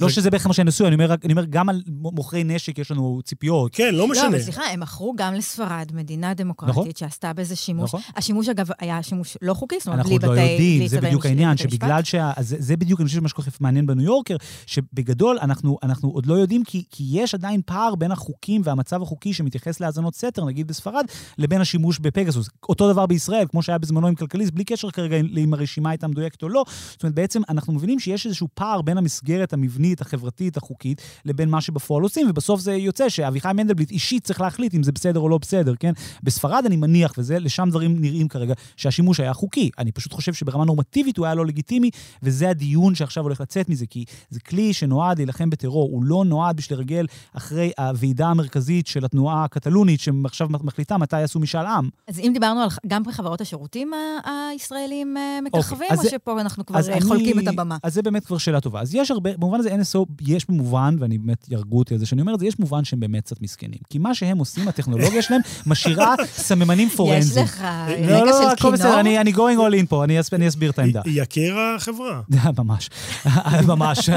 לא 0.00 0.08
שזה 0.08 0.30
בערך 0.30 0.46
מה 0.46 0.52
שהם 0.54 0.68
עשו, 0.68 0.86
אני 0.86 0.94
אומר, 0.94 1.10
רק- 1.10 1.24
אני 1.24 1.32
אומר, 1.32 1.44
גם 1.44 1.68
על 1.68 1.82
מוכרי 2.02 2.44
נשק 2.44 2.78
יש 2.78 2.90
לנו 2.90 3.20
ציפיות. 3.24 3.74
כן, 3.74 3.94
לא 3.94 3.98
לא, 3.98 4.08
משנה. 4.08 4.28
אבל 4.28 4.40
סליחה, 4.42 4.62
הם 4.72 4.80
מכרו 4.80 5.14
גם 5.16 5.34
לספרד, 5.34 5.90
מדינה 5.94 6.34
דמוקרטית, 6.34 6.76
נכון. 6.76 6.90
שעשתה 6.96 7.32
בזה 7.32 7.56
שימוש. 7.56 7.84
נכון. 7.84 8.00
השימוש, 8.16 8.48
אגב, 8.48 8.68
היה 8.78 9.02
שימוש 9.02 9.36
לא 9.42 9.54
חוקי, 9.54 9.76
זאת 9.78 9.86
אומרת, 9.86 9.98
אנחנו 9.98 10.10
בלי 10.10 10.18
בתי... 10.18 10.26
לא 10.26 10.40
יודעים, 10.40 10.86
זה 10.86 11.00
בדיוק 11.00 11.26
העניין. 11.26 11.56
שבגלל 11.56 12.04
שה... 12.04 12.32
זה, 12.40 12.56
זה 12.58 12.76
בדיוק, 12.76 13.00
אני 13.00 13.08
חושב, 13.08 13.20
מה 13.20 13.28
שכל 13.28 13.42
כך 13.42 13.60
מעניין 13.60 13.86
בניו 13.86 14.04
יורקר, 14.04 14.36
שבגדול 14.66 15.38
אנחנו, 15.42 15.78
אנחנו 15.82 16.08
עוד 16.08 16.26
לא 16.26 16.34
יודעים, 16.34 16.64
כי, 16.64 16.84
כי 16.90 17.04
יש 17.10 17.34
עדיין 17.34 17.60
פער 17.66 17.94
בין 17.94 18.12
החוקים 18.12 18.62
והמצב 18.64 19.02
החוקי 19.02 19.32
שמתייחס 19.32 19.80
להאזנות 19.80 20.14
סתר, 20.14 20.44
נגיד 20.44 20.68
בספרד, 20.68 21.04
לבין 21.38 21.60
השימוש 21.60 21.98
בפגסוס. 21.98 22.48
אותו 22.68 22.92
דבר 22.92 23.06
בישראל, 23.06 23.46
כמו 23.50 23.62
שהיה 23.62 23.78
בזמנו 23.78 24.06
עם 24.06 24.14
כלכליסט, 24.14 24.52
בלי 24.52 24.64
קשר 24.64 24.90
כרגע 24.90 25.16
אם 25.36 25.54
הרשימה 25.54 25.90
הייתה 25.90 26.08
מדויקת 26.08 26.42
או 26.42 26.48
לא. 26.48 26.64
זאת 26.90 27.02
אומרת, 27.02 27.14
בעצם 27.14 27.42
אנחנו 27.48 27.72
מבינים 27.72 27.98
שיש 28.00 28.26
איזשהו 28.26 28.48
פער 28.54 28.82
בין 28.82 28.98
המסגרת 28.98 29.52
המבנית, 29.52 29.85
החברתית, 30.00 30.56
החוקית, 30.56 31.02
לבין 31.24 31.48
מה 31.48 31.60
שבפועל 31.60 32.02
עושים, 32.02 32.26
ובסוף 32.30 32.60
זה 32.60 32.72
יוצא 32.74 33.08
שאביחי 33.08 33.48
מנדלבליט 33.54 33.90
אישית 33.90 34.24
צריך 34.24 34.40
להחליט 34.40 34.74
אם 34.74 34.82
זה 34.82 34.92
בסדר 34.92 35.20
או 35.20 35.28
לא 35.28 35.38
בסדר, 35.38 35.74
כן? 35.80 35.92
בספרד 36.22 36.62
אני 36.66 36.76
מניח, 36.76 37.12
וזה, 37.18 37.38
לשם 37.38 37.68
דברים 37.70 38.00
נראים 38.00 38.28
כרגע, 38.28 38.54
שהשימוש 38.76 39.20
היה 39.20 39.32
חוקי. 39.32 39.70
אני 39.78 39.92
פשוט 39.92 40.12
חושב 40.12 40.34
שברמה 40.34 40.64
נורמטיבית 40.64 41.16
הוא 41.16 41.26
היה 41.26 41.34
לא 41.34 41.46
לגיטימי, 41.46 41.90
וזה 42.22 42.48
הדיון 42.50 42.94
שעכשיו 42.94 43.22
הולך 43.22 43.40
לצאת 43.40 43.68
מזה, 43.68 43.86
כי 43.86 44.04
זה 44.30 44.40
כלי 44.40 44.72
שנועד 44.72 45.18
להילחם 45.18 45.50
בטרור, 45.50 45.90
הוא 45.92 46.04
לא 46.04 46.24
נועד 46.26 46.56
בשביל 46.56 46.78
לרגל 46.78 47.06
אחרי 47.32 47.70
הוועידה 47.78 48.26
המרכזית 48.26 48.86
של 48.86 49.04
התנועה 49.04 49.44
הקטלונית, 49.44 50.00
שעכשיו 50.00 50.48
מחליטה 50.50 50.98
מתי 50.98 51.20
יעשו 51.20 51.38
משאל 51.40 51.66
עם. 51.66 51.88
אז 52.08 52.18
אם 52.18 52.30
דיברנו 52.34 52.60
על... 52.60 52.68
גם 52.86 53.02
בחברות 53.02 53.40
השירותים 53.40 53.90
הישראלים 54.24 55.16
אה, 55.16 55.38
מככבים, 55.44 55.88
אז 55.90 55.98
או 55.98 56.02
זה- 56.04 56.10
שפה 56.10 56.40
אנחנו 56.40 56.66
כבר 56.66 56.78
אה, 56.88 56.92
אני- 56.92 57.00
חולקים 57.00 57.38
את 57.38 57.48
הבמה? 57.48 57.76
אז 57.82 57.94
זה 57.94 58.02
באמת 58.02 58.24
כבר 58.26 58.38
שאלה 58.38 58.60
טובה. 58.60 58.80
אז 58.80 58.94
יש 58.94 59.10
הרבה, 59.10 59.30
במובן 59.36 59.58
הזה 59.58 59.74
NSO, 59.82 59.98
יש 60.20 60.46
במובן, 60.48 60.96
ואני 60.98 61.18
באמת, 61.18 61.46
יהרגו 61.48 61.78
אותי 61.78 61.94
על 61.94 62.00
זה 62.00 62.06
שאני 62.06 62.20
אומר 62.20 62.34
את 62.34 62.38
זה, 62.40 62.46
יש 62.46 62.58
מובן 62.58 62.84
שהם 62.84 63.00
באמת 63.00 63.24
קצת 63.24 63.42
מסכנים. 63.42 63.78
כי 63.90 63.98
מה 63.98 64.14
שהם 64.14 64.38
עושים, 64.38 64.68
הטכנולוגיה 64.68 65.22
שלהם, 65.22 65.40
משאירה 65.66 66.14
סממנים 66.26 66.88
יש 66.88 66.96
פורנזיים. 66.96 67.46
לך 67.46 67.60
לא, 67.88 67.94
רגע 67.96 68.24
לא, 68.24 68.32
של 68.42 68.48
הכל 68.48 68.56
כינור? 68.56 68.72
בסדר, 68.72 69.00
אני, 69.00 69.20
אני 69.20 69.32
going 69.32 69.58
all 69.58 69.82
in 69.84 69.86
פה, 69.88 70.04
אני, 70.04 70.20
אס- 70.20 70.34
אני 70.34 70.48
אסביר 70.48 70.70
את 70.70 70.78
העמדה. 70.78 71.00
יקיר 71.06 71.56
החברה. 71.76 72.20
ממש, 72.58 72.90
ממש, 73.68 74.10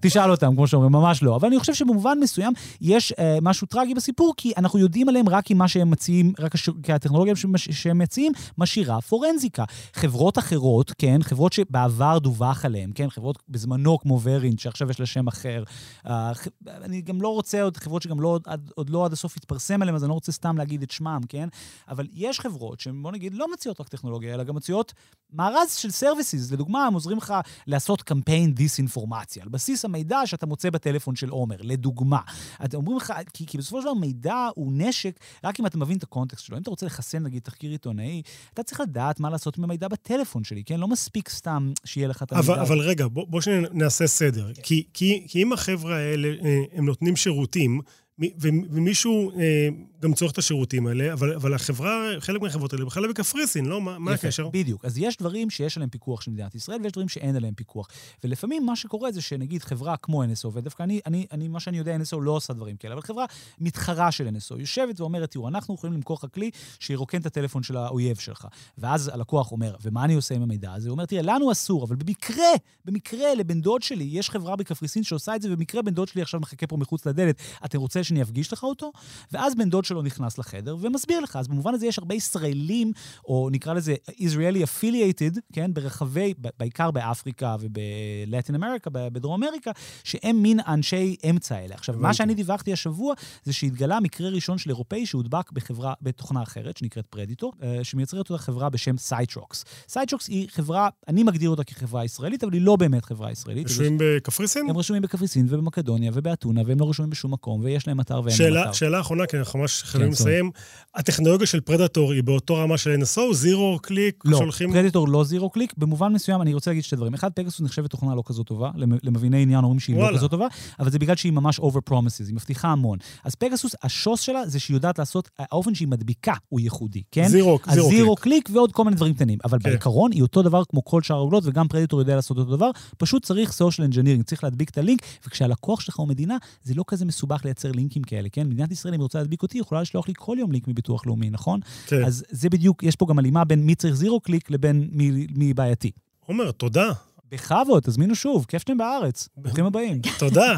תשאל 0.00 0.30
אותם, 0.30 0.54
כמו 0.54 0.66
שאומרים, 0.66 0.92
ממש 0.92 1.22
לא. 1.22 1.36
אבל 1.36 1.48
אני 1.48 1.58
חושב 1.58 1.74
שבמובן 1.74 2.18
מסוים 2.22 2.52
יש 2.80 3.12
uh, 3.12 3.16
משהו 3.42 3.66
טרגי 3.66 3.94
בסיפור, 3.94 4.34
כי 4.36 4.52
אנחנו 4.56 4.78
יודעים 4.78 5.08
עליהם 5.08 5.28
רק 5.28 5.50
עם 5.50 5.58
מה 5.58 5.68
שהם 5.68 5.90
מציעים, 5.90 6.32
רק 6.38 6.54
הש... 6.54 6.70
כי 6.82 6.92
הטכנולוגיה. 6.92 7.34
שהם 7.58 7.98
מציעים 7.98 8.32
משאירה 8.58 9.00
פורנזיקה. 9.00 9.64
חברות 9.94 10.38
אחרות, 10.38 10.92
כן, 10.98 11.22
חברות 11.22 11.52
שבעבר 11.52 12.18
דווח 12.18 12.64
עליהן, 12.64 12.90
כן, 12.94 13.10
חברות 13.10 13.38
בזמנו 13.48 13.98
כמו 13.98 14.20
ורינט, 14.22 14.58
שעכשיו 14.58 14.83
יש 14.90 15.00
לה 15.00 15.06
שם 15.06 15.26
אחר. 15.26 15.62
ח... 16.06 16.48
אני 16.66 17.00
גם 17.00 17.22
לא 17.22 17.28
רוצה 17.28 17.62
עוד 17.62 17.76
חברות 17.76 18.02
שגם 18.02 18.20
לא, 18.20 18.28
עוד, 18.28 18.70
עוד 18.74 18.90
לא 18.90 19.04
עד 19.04 19.12
הסוף 19.12 19.36
התפרסם 19.36 19.82
עליהן, 19.82 19.94
אז 19.94 20.04
אני 20.04 20.08
לא 20.08 20.14
רוצה 20.14 20.32
סתם 20.32 20.58
להגיד 20.58 20.82
את 20.82 20.90
שמם, 20.90 21.20
כן? 21.28 21.48
אבל 21.88 22.06
יש 22.12 22.40
חברות 22.40 22.80
שהן, 22.80 23.02
בוא 23.02 23.12
נגיד, 23.12 23.34
לא 23.34 23.46
מציעות 23.52 23.80
רק 23.80 23.88
טכנולוגיה, 23.88 24.34
אלא 24.34 24.44
גם 24.44 24.54
מציעות 24.54 24.92
מארז 25.32 25.72
של 25.74 25.90
services. 25.90 26.52
לדוגמה, 26.52 26.86
הם 26.86 26.94
עוזרים 26.94 27.18
לך 27.18 27.34
לעשות 27.66 28.02
קמפיין 28.02 28.54
דיסאינפורמציה, 28.54 29.42
על 29.42 29.48
בסיס 29.48 29.84
המידע 29.84 30.20
שאתה 30.26 30.46
מוצא 30.46 30.70
בטלפון 30.70 31.16
של 31.16 31.28
עומר, 31.28 31.56
לדוגמה. 31.60 32.20
אתם 32.64 32.76
אומרים 32.76 32.96
לך, 32.96 33.12
כי, 33.32 33.46
כי 33.46 33.58
בסופו 33.58 33.80
של 33.80 33.84
דבר 33.84 33.94
מידע 33.94 34.48
הוא 34.54 34.72
נשק, 34.74 35.20
רק 35.44 35.60
אם 35.60 35.66
אתה 35.66 35.78
מבין 35.78 35.96
את 35.96 36.02
הקונטקסט 36.02 36.44
שלו. 36.44 36.56
אם 36.56 36.62
אתה 36.62 36.70
רוצה 36.70 36.86
לחסן, 36.86 37.22
נגיד, 37.22 37.42
תחקיר 37.42 37.70
עיתונאי, 37.70 38.22
אתה 38.54 38.62
צריך 38.62 38.80
לדעת 38.80 39.20
מה 39.20 39.30
לעשות 39.30 39.58
עם 39.58 39.64
המידע 39.64 39.88
בטלפון 39.88 40.44
שלי, 40.44 40.64
כן? 40.64 40.80
לא 40.80 40.88
מספיק 40.88 41.28
סתם 41.28 41.72
שיהיה 41.84 42.08
לך 42.08 42.22
את 42.22 42.32
המידע. 42.32 42.52
אבל, 42.52 42.60
אבל 42.60 42.80
רגע, 42.80 43.06
בוא, 43.08 43.26
בוא 43.28 43.40
שניה 43.40 43.60
נעשה 43.72 44.06
סדר. 44.06 44.52
כי, 44.62 44.73
כי, 44.94 45.24
כי 45.28 45.42
אם 45.42 45.52
החבר'ה 45.52 45.96
האלה, 45.96 46.28
אה, 46.44 46.62
הם 46.72 46.86
נותנים 46.86 47.16
שירותים, 47.16 47.80
ומישהו 48.18 49.30
אה, 49.30 49.68
גם 50.00 50.14
צורך 50.14 50.32
את 50.32 50.38
השירותים 50.38 50.86
האלה, 50.86 51.12
אבל, 51.12 51.34
אבל 51.34 51.54
החברה, 51.54 52.10
חלק 52.20 52.42
מהחברות 52.42 52.72
האלה 52.72 52.84
בכלל 52.84 53.08
בקפריסין, 53.08 53.66
לא? 53.66 53.80
מה, 53.80 53.98
מה 53.98 54.12
הקשר? 54.12 54.48
בדיוק. 54.48 54.84
אז 54.84 54.98
יש 54.98 55.16
דברים 55.16 55.50
שיש 55.50 55.76
עליהם 55.76 55.90
פיקוח 55.90 56.20
של 56.20 56.30
מדינת 56.30 56.54
ישראל, 56.54 56.80
ויש 56.82 56.92
דברים 56.92 57.08
שאין 57.08 57.36
עליהם 57.36 57.54
פיקוח. 57.54 57.88
ולפעמים 58.24 58.66
מה 58.66 58.76
שקורה 58.76 59.12
זה 59.12 59.22
שנגיד 59.22 59.62
חברה 59.62 59.96
כמו 59.96 60.24
NSO, 60.24 60.48
ודווקא 60.52 60.82
אני, 60.82 61.00
אני, 61.06 61.26
אני, 61.32 61.48
מה 61.48 61.60
שאני 61.60 61.78
יודע, 61.78 61.96
NSO 61.96 62.20
לא 62.20 62.30
עושה 62.30 62.52
דברים 62.52 62.76
כאלה, 62.76 62.94
אבל 62.94 63.02
חברה 63.02 63.24
מתחרה 63.60 64.12
של 64.12 64.28
NSO 64.28 64.58
יושבת 64.58 65.00
ואומרת, 65.00 65.30
תראו, 65.30 65.48
אנחנו 65.48 65.74
יכולים 65.74 65.94
למכור 65.94 66.18
לך 66.22 66.34
כלי 66.34 66.50
שירוקן 66.80 67.20
את 67.20 67.26
הטלפון 67.26 67.62
של 67.62 67.76
האויב 67.76 68.16
שלך. 68.16 68.46
ואז 68.78 69.10
הלקוח 69.14 69.52
אומר, 69.52 69.76
ומה 69.82 70.04
אני 70.04 70.14
עושה 70.14 70.34
עם 70.34 70.42
המידע 70.42 70.72
הזה? 70.72 70.88
הוא 70.88 70.92
אומר, 70.92 71.06
תראה, 71.06 71.22
לנו 71.22 71.52
אסור, 71.52 71.84
אבל 71.84 71.96
במקרה, 71.96 72.48
במקרה 72.84 73.34
לבן 73.34 73.60
דוד 73.60 73.82
שלי, 73.82 74.04
יש 74.04 74.30
חברה 74.30 74.56
בקפריסין 74.56 75.02
שעושה 75.02 75.36
את 75.36 75.42
זה, 75.42 75.52
ובמקרה 75.52 75.82
בן 75.82 75.94
דוד 75.94 76.08
שלי 76.08 76.22
עכשיו 76.22 76.40
מחכה 76.40 76.66
פה 76.66 76.76
מחוץ 76.76 77.06
לדלת, 77.06 77.42
אתה 77.64 77.78
רוצה 78.04 78.08
שאני 78.08 78.22
אפגיש 78.22 78.52
לך 78.52 78.62
אותו? 78.62 78.92
ואז 79.32 79.54
בן 79.54 79.70
דוד 79.70 79.84
שלו 79.84 80.02
נכנס 80.02 80.38
לחדר 80.38 80.76
ומסביר 80.80 81.20
לך. 81.20 81.36
אז 81.36 81.48
במובן 81.48 81.74
הזה 81.74 81.86
יש 81.86 81.98
הרבה 81.98 82.14
ישראלים, 82.14 82.92
או 83.24 83.48
נקרא 83.52 83.74
לזה 83.74 83.94
Israeli 84.10 84.64
affiliated, 84.64 85.38
כן, 85.52 85.74
ברחבי, 85.74 86.34
בעיקר 86.58 86.90
באפריקה 86.90 87.56
ובלטין 87.60 88.54
אמריקה, 88.54 88.90
בדרום 88.92 89.42
אמריקה, 89.42 89.70
שהם 90.04 90.42
מין 90.42 90.60
אנשי 90.66 91.16
אמצע 91.30 91.56
האלה. 91.56 91.74
עכשיו, 91.74 91.94
מה. 91.98 92.14
שאני 92.14 92.34
דיווחתי 92.34 92.72
השבוע, 92.72 93.14
זה 93.44 93.52
שהתגלה 93.52 94.00
מקרה 94.00 94.28
ראשון 94.28 94.58
של 94.58 94.70
אירופאי 94.70 95.06
שהודבק 95.06 95.52
בחברה, 95.52 95.94
בתוכנה 96.02 96.42
אחרת, 96.42 96.76
שנקראת 96.76 97.06
פרדטור, 97.06 97.52
אה, 97.62 97.78
שמייצרת 97.82 98.30
אותה 98.30 98.42
חברה 98.42 98.70
בשם 98.70 98.96
סייטרוקס. 98.96 99.64
סייטרוקס 99.88 100.28
היא 100.28 100.48
חברה, 100.50 100.88
אני 101.08 101.22
מגדיר 101.22 101.50
אותה 101.50 101.64
כחברה 101.64 102.04
ישראלית, 102.04 102.44
אבל 102.44 102.52
היא 102.52 102.62
לא 102.62 102.76
באמת 102.76 103.04
חברה 103.04 103.32
ישראלית. 103.32 103.68
יושבים 103.68 103.96
בקפריסין? 104.00 104.70
הם 104.70 104.78
רשומים 104.78 105.02
בקפריסין 105.02 105.46
ובמקדוניה 105.48 106.10
ובאתונה, 106.14 106.62
והם 106.66 106.80
לא 106.80 106.90
רשומים 106.90 107.10
בשום 107.10 107.32
מקום, 107.32 107.60
ויש 107.64 107.86
להם 107.86 107.93
אתר 108.00 108.14
ואין 108.14 108.26
להם 108.26 108.36
שאלה, 108.36 108.62
אתר. 108.62 108.72
שאלה 108.72 109.00
אחרונה, 109.00 109.26
כי 109.26 109.38
אנחנו 109.38 109.58
ממש 109.58 109.82
חייבים 109.82 110.08
כן. 110.08 110.12
לסיים. 110.12 110.50
הטכנולוגיה 110.94 111.46
של 111.46 111.60
פרדטור 111.60 112.12
היא 112.12 112.22
באותו 112.22 112.54
רמה 112.56 112.78
של 112.78 112.94
NSO, 113.02 113.34
zero 113.34 113.78
click, 113.82 114.22
לא, 114.24 114.38
שולחים... 114.38 114.72
פרדטור 114.72 115.08
לא 115.08 115.24
zero 115.24 115.50
click. 115.50 115.72
במובן 115.78 116.12
מסוים, 116.12 116.42
אני 116.42 116.54
רוצה 116.54 116.70
להגיד 116.70 116.84
שתי 116.84 116.96
דברים. 116.96 117.14
אחד, 117.14 117.30
פגסוס 117.32 117.60
נחשבת 117.60 117.90
תוכנה 117.90 118.14
לא 118.14 118.22
כזו 118.26 118.42
טובה, 118.42 118.70
למ- 118.74 118.98
למביני 119.02 119.42
עניין 119.42 119.64
אומרים 119.64 119.80
שהיא 119.80 119.96
לא 119.96 120.00
וואלה. 120.02 120.16
כזו 120.18 120.28
טובה, 120.28 120.46
אבל 120.80 120.90
זה 120.90 120.98
בגלל 120.98 121.16
שהיא 121.16 121.32
ממש 121.32 121.60
over 121.60 121.90
promises, 121.90 122.26
היא 122.26 122.34
מבטיחה 122.34 122.68
המון. 122.68 122.98
אז 123.24 123.34
פגסוס, 123.34 123.74
השוס 123.82 124.20
שלה 124.20 124.46
זה 124.46 124.60
שהיא 124.60 124.74
יודעת 124.74 124.98
לעשות, 124.98 125.28
האופן 125.38 125.74
שהיא 125.74 125.88
מדביקה 125.88 126.34
הוא 126.48 126.60
ייחודי, 126.60 127.02
כן? 127.12 127.28
zero, 127.28 127.58
אז 127.66 127.74
zero 127.74 127.88
zero 127.90 128.16
click. 128.16 128.24
click 128.44 128.56
ועוד 128.56 128.72
כל 128.72 128.84
מיני 128.84 128.96
דברים 128.96 129.14
קטנים. 129.14 129.38
אבל 129.44 129.58
כן. 129.62 129.70
בעיקרון 129.70 130.12
היא 130.12 130.22
אותו 130.22 130.42
דבר 130.42 130.62
כמו 130.64 130.84
כל 130.84 131.02
שאר 131.02 131.16
הרוגלות, 131.16 131.42
וגם 131.46 131.68
פרדטור 131.68 132.00
יודע 132.00 132.16
לעשות 132.16 132.38
אותו 132.38 132.56
דבר, 132.56 132.70
פשוט 132.98 133.24
צריך 133.24 133.50
social 133.50 133.92
engineering, 133.92 134.22
צריך 134.24 134.44
להדביק 134.44 134.70
את 134.70 134.78
הלינק, 134.78 135.02
וכשהלקוח 135.26 135.80
שלך 135.80 135.96
הוא 135.96 136.08
מדינה, 136.08 136.36
זה 136.62 136.74
לא 136.74 136.84
כזה 136.86 137.04
מסובך 137.04 137.44
לייצר 137.44 137.72
לינקים 137.84 138.02
כאלה, 138.02 138.28
כן? 138.28 138.46
מדינת 138.46 138.72
ישראל, 138.72 138.94
אם 138.94 139.00
היא 139.00 139.02
רוצה 139.02 139.18
להדביק 139.18 139.42
אותי, 139.42 139.58
יכולה 139.58 139.82
לשלוח 139.82 140.08
לי 140.08 140.14
כל 140.16 140.36
יום 140.40 140.52
לינק 140.52 140.68
מביטוח 140.68 141.06
לאומי, 141.06 141.30
נכון? 141.30 141.60
כן. 141.86 142.04
אז 142.04 142.24
זה 142.30 142.48
בדיוק, 142.48 142.82
יש 142.82 142.96
פה 142.96 143.06
גם 143.08 143.18
הלימה 143.18 143.44
בין 143.44 143.66
מי 143.66 143.74
צריך 143.74 143.94
zero 143.94 144.20
click 144.20 144.50
לבין 144.50 144.88
מי, 144.92 145.26
מי 145.36 145.54
בעייתי. 145.54 145.90
עומר, 146.26 146.50
תודה. 146.50 146.92
בכבוד, 147.30 147.82
תזמינו 147.82 148.14
שוב, 148.14 148.44
כיף 148.48 148.62
שאתם 148.62 148.76
בארץ. 148.76 149.28
ברוכים 149.36 149.64
הבאים. 149.64 150.00
תודה. 150.18 150.56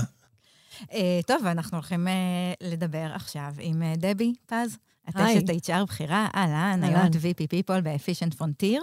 אה, 0.93 1.21
טוב, 1.27 1.37
ואנחנו 1.45 1.77
הולכים 1.77 2.09
אה, 2.09 2.13
לדבר 2.61 3.11
עכשיו 3.15 3.53
עם 3.59 3.83
אה, 3.83 3.93
דבי 3.97 4.33
פז. 4.47 4.77
את. 5.09 5.17
אשת 5.17 5.51
HR 5.51 5.85
בכירה, 5.85 6.29
אהלן. 6.35 6.85
היום 6.85 7.07
VP 7.07 7.43
People 7.43 7.81
ב-Efficient 7.83 8.35
Frontier. 8.39 8.81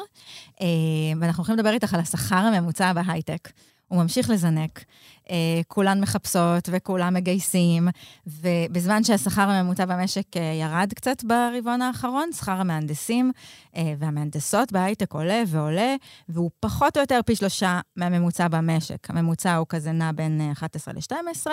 ואנחנו 1.19 1.41
הולכים 1.41 1.56
לדבר 1.56 1.69
איתך 1.69 1.93
על 1.93 1.99
השכר 1.99 2.36
הממוצע 2.36 2.93
בהייטק. 2.93 3.49
הוא 3.93 4.01
ממשיך 4.01 4.29
לזנק. 4.29 4.84
אה, 5.29 5.62
כולן 5.67 6.01
מחפשות 6.01 6.69
וכולם 6.71 7.13
מגייסים, 7.13 7.88
ובזמן 8.27 9.03
שהשכר 9.03 9.41
הממוצע 9.41 9.86
במשק 9.86 10.38
אה, 10.38 10.41
ירד 10.41 10.93
קצת 10.95 11.23
ברבעון 11.23 11.82
האחרון, 11.82 12.29
שכר 12.32 12.51
המהנדסים 12.51 13.32
אה, 13.75 13.93
והמהנדסות 13.97 14.71
בהייטק 14.71 15.13
עולה 15.13 15.43
ועולה, 15.47 15.95
והוא 16.29 16.51
פחות 16.60 16.97
או 16.97 17.01
יותר 17.01 17.19
פי 17.25 17.36
שלושה 17.36 17.79
מהממוצע 17.95 18.47
במשק. 18.47 19.10
הממוצע 19.10 19.56
הוא 19.56 19.65
כזה 19.69 19.91
נע 19.91 20.12
בין 20.12 20.41
אה, 20.41 20.51
11 20.51 20.93
ל-12, 20.93 21.47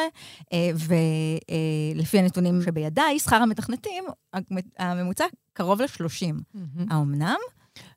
ולפי 1.97 2.19
הנתונים 2.19 2.63
שבידיי, 2.63 3.19
שכר 3.19 3.37
המתכנתים, 3.37 4.05
הממוצע 4.79 5.25
קרוב 5.53 5.83
ל-30. 5.83 6.59
האומנם? 6.91 7.39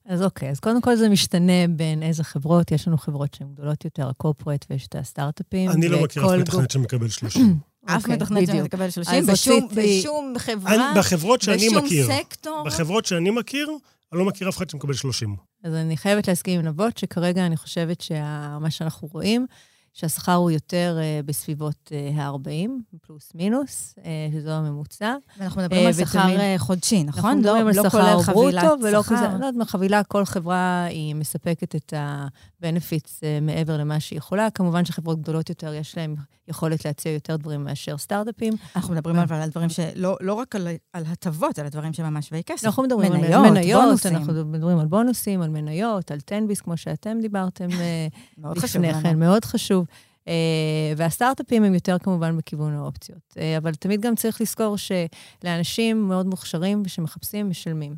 אז 0.05 0.23
אוקיי, 0.23 0.49
אז 0.49 0.59
קודם 0.59 0.81
כל 0.81 0.95
זה 0.95 1.09
משתנה 1.09 1.67
בין 1.69 2.03
איזה 2.03 2.23
חברות. 2.23 2.71
יש 2.71 2.87
לנו 2.87 2.97
חברות 2.97 3.33
שהן 3.33 3.47
גדולות 3.53 3.85
יותר, 3.85 4.09
הקורפרט 4.09 4.65
ויש 4.69 4.87
את 4.87 4.95
הסטארט-אפים. 4.95 5.71
אני 5.71 5.87
לא 5.87 6.03
מכיר 6.03 6.25
אף 6.25 6.31
מתכנת 6.31 6.71
שמקבל 6.71 7.09
30. 7.19 7.57
אף 7.85 8.01
אוקיי, 8.01 8.15
מתכנת 8.15 8.43
בדיוק. 8.43 8.57
שמקבל 8.63 8.89
30, 8.89 9.15
אז 9.19 9.29
בשום, 9.75 10.33
חברה, 10.37 10.93
בחברות 10.97 11.41
שאני 11.41 11.69
בשום 11.69 11.85
מכיר, 11.85 12.07
סקטור. 12.07 12.63
בחברות 12.65 13.05
שאני 13.05 13.29
מכיר, 13.29 13.67
אני 14.11 14.19
לא 14.19 14.25
מכיר 14.25 14.49
אף 14.49 14.57
אחד 14.57 14.69
שמקבל 14.69 14.93
30. 14.93 15.35
אז 15.63 15.73
אני 15.73 15.97
חייבת 15.97 16.27
להסכים 16.27 16.59
עם 16.59 16.65
נבות, 16.65 16.97
שכרגע 16.97 17.45
אני 17.45 17.57
חושבת 17.57 18.01
שמה 18.01 18.67
שאנחנו 18.69 19.07
רואים, 19.11 19.45
שהשכר 19.93 20.33
הוא 20.33 20.51
יותר 20.51 20.97
uh, 20.99 21.25
בסביבות 21.25 21.91
uh, 21.91 22.19
ה-40, 22.19 22.69
פלוס 23.01 23.31
מינוס, 23.35 23.95
uh, 23.97 24.01
שזו 24.33 24.51
הממוצע. 24.51 25.15
ואנחנו 25.37 25.61
מדברים 25.61 25.81
אה, 25.81 25.87
על 25.87 25.93
שכר 25.93 26.39
אה, 26.39 26.55
חודשי, 26.57 27.03
נכון? 27.03 27.25
אנחנו 27.25 27.39
מדברים 27.39 27.65
לא, 27.65 27.69
על 27.69 27.75
לא 27.75 27.89
שכר 27.89 28.31
ברוטו 28.33 28.75
ולא. 28.83 29.03
כזה, 29.03 29.27
לא 29.27 29.33
יודעת 29.33 29.55
מה, 29.55 29.65
חבילה, 29.65 30.03
כל 30.03 30.25
חברה 30.25 30.85
היא 30.89 31.15
מספקת 31.15 31.75
את 31.75 31.93
ה-benefits 31.93 33.19
אה, 33.23 33.39
מעבר 33.41 33.77
למה 33.77 33.99
שהיא 33.99 34.17
יכולה. 34.17 34.49
כמובן 34.49 34.85
שחברות 34.85 35.21
גדולות 35.21 35.49
יותר, 35.49 35.73
יש 35.73 35.97
להן 35.97 36.15
יכולת 36.47 36.85
להציע 36.85 37.11
יותר 37.11 37.35
דברים 37.35 37.63
מאשר 37.63 37.97
סטארט-אפים. 37.97 38.53
אנחנו 38.75 38.93
מדברים 38.93 39.15
אבל 39.15 39.35
על 39.35 39.49
דברים 39.49 39.69
שלא 39.69 40.17
לא 40.21 40.33
רק 40.33 40.55
על, 40.55 40.67
על 40.93 41.03
הטבות, 41.07 41.59
אלא 41.59 41.69
דברים 41.69 41.93
שממש 41.93 42.27
שווה 42.27 42.41
כסף. 42.41 42.65
אנחנו 42.65 42.83
מדברים 42.83 43.11
על 43.11 43.17
מניות. 43.51 44.05
אנחנו 44.05 44.33
מדברים 44.45 44.79
על 44.79 44.85
בונוסים, 44.85 45.41
על 45.41 45.49
מניות, 45.49 46.11
על 46.11 46.19
תן-ביס, 46.19 46.61
כמו 46.61 46.77
שאתם 46.77 47.17
דיברתם 47.21 47.67
אה, 47.71 48.07
לפני 48.55 48.93
כן. 48.93 49.19
מאוד 49.19 49.45
חשוב. 49.45 49.82
אה, 50.27 50.93
והסטארט-אפים 50.97 51.63
הם 51.63 51.73
יותר 51.73 51.97
כמובן 52.03 52.37
בכיוון 52.37 52.73
האופציות. 52.73 53.33
אה, 53.37 53.57
אבל 53.57 53.73
תמיד 53.75 54.01
גם 54.01 54.15
צריך 54.15 54.41
לזכור 54.41 54.75
שלאנשים 54.77 56.07
מאוד 56.07 56.25
מוכשרים 56.25 56.81
ושמחפשים, 56.85 57.49
משלמים. 57.49 57.95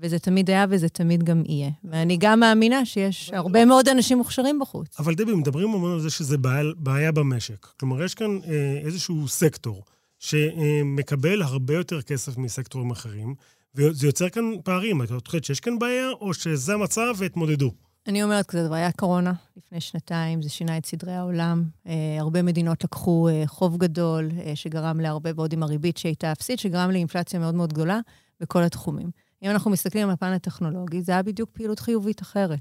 וזה 0.00 0.18
תמיד 0.18 0.50
היה 0.50 0.66
וזה 0.70 0.88
תמיד 0.88 1.22
גם 1.22 1.42
יהיה. 1.46 1.70
ואני 1.84 2.16
גם 2.20 2.40
מאמינה 2.40 2.84
שיש 2.84 3.30
הרבה 3.32 3.64
מאוד 3.64 3.88
אנשים 3.88 4.18
מוכשרים 4.18 4.58
בחוץ. 4.58 5.00
אבל 5.00 5.14
דבי, 5.14 5.34
מדברים 5.34 5.74
המון 5.74 5.92
על 5.92 6.00
זה 6.00 6.10
שזה 6.10 6.38
בעיה, 6.38 6.64
בעיה 6.76 7.12
במשק. 7.12 7.66
כלומר, 7.66 8.02
יש 8.02 8.14
כאן 8.14 8.38
אה, 8.48 8.80
איזשהו 8.84 9.28
סקטור 9.28 9.84
שמקבל 10.18 11.42
הרבה 11.42 11.74
יותר 11.74 12.02
כסף 12.02 12.36
מסקטורים 12.36 12.90
אחרים, 12.90 13.34
וזה 13.74 14.06
יוצר 14.06 14.28
כאן 14.28 14.52
פערים. 14.64 15.02
את 15.02 15.26
חושבת 15.26 15.44
שיש 15.44 15.60
כאן 15.60 15.78
בעיה, 15.78 16.10
או 16.20 16.34
שזה 16.34 16.74
המצב 16.74 17.14
והתמודדו? 17.16 17.70
אני 18.06 18.22
אומרת 18.22 18.46
כזה 18.46 18.64
דבר, 18.66 18.74
היה 18.74 18.92
קורונה 18.92 19.32
לפני 19.56 19.80
שנתיים, 19.80 20.42
זה 20.42 20.48
שינה 20.48 20.78
את 20.78 20.86
סדרי 20.86 21.12
העולם. 21.12 21.64
אה, 21.86 22.16
הרבה 22.20 22.42
מדינות 22.42 22.84
לקחו 22.84 23.28
אה, 23.28 23.42
חוב 23.46 23.76
גדול, 23.76 24.30
אה, 24.40 24.56
שגרם 24.56 25.00
להרבה, 25.00 25.30
ועוד 25.36 25.52
עם 25.52 25.62
הריבית 25.62 25.96
שהייתה 25.96 26.32
אפסית, 26.32 26.58
שגרם 26.58 26.90
לאינפלציה 26.90 27.40
מאוד 27.40 27.54
מאוד 27.54 27.72
גדולה 27.72 28.00
בכל 28.40 28.62
התחומים. 28.62 29.10
אם 29.42 29.50
אנחנו 29.50 29.70
מסתכלים 29.70 30.08
על 30.08 30.14
הפן 30.14 30.32
הטכנולוגי, 30.32 31.02
זה 31.02 31.12
היה 31.12 31.22
בדיוק 31.22 31.50
פעילות 31.52 31.80
חיובית 31.80 32.22
אחרת. 32.22 32.58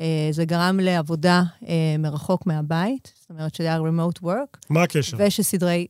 אה, 0.00 0.28
זה 0.30 0.44
גרם 0.44 0.80
לעבודה 0.80 1.42
אה, 1.68 1.96
מרחוק 1.98 2.46
מהבית, 2.46 3.12
זאת 3.20 3.30
אומרת 3.30 3.54
שזה 3.54 3.66
היה 3.66 3.78
remote 3.78 4.22
work, 4.22 4.58
מה 4.70 4.82
הקשר? 4.82 5.16
ושסדרי, 5.20 5.86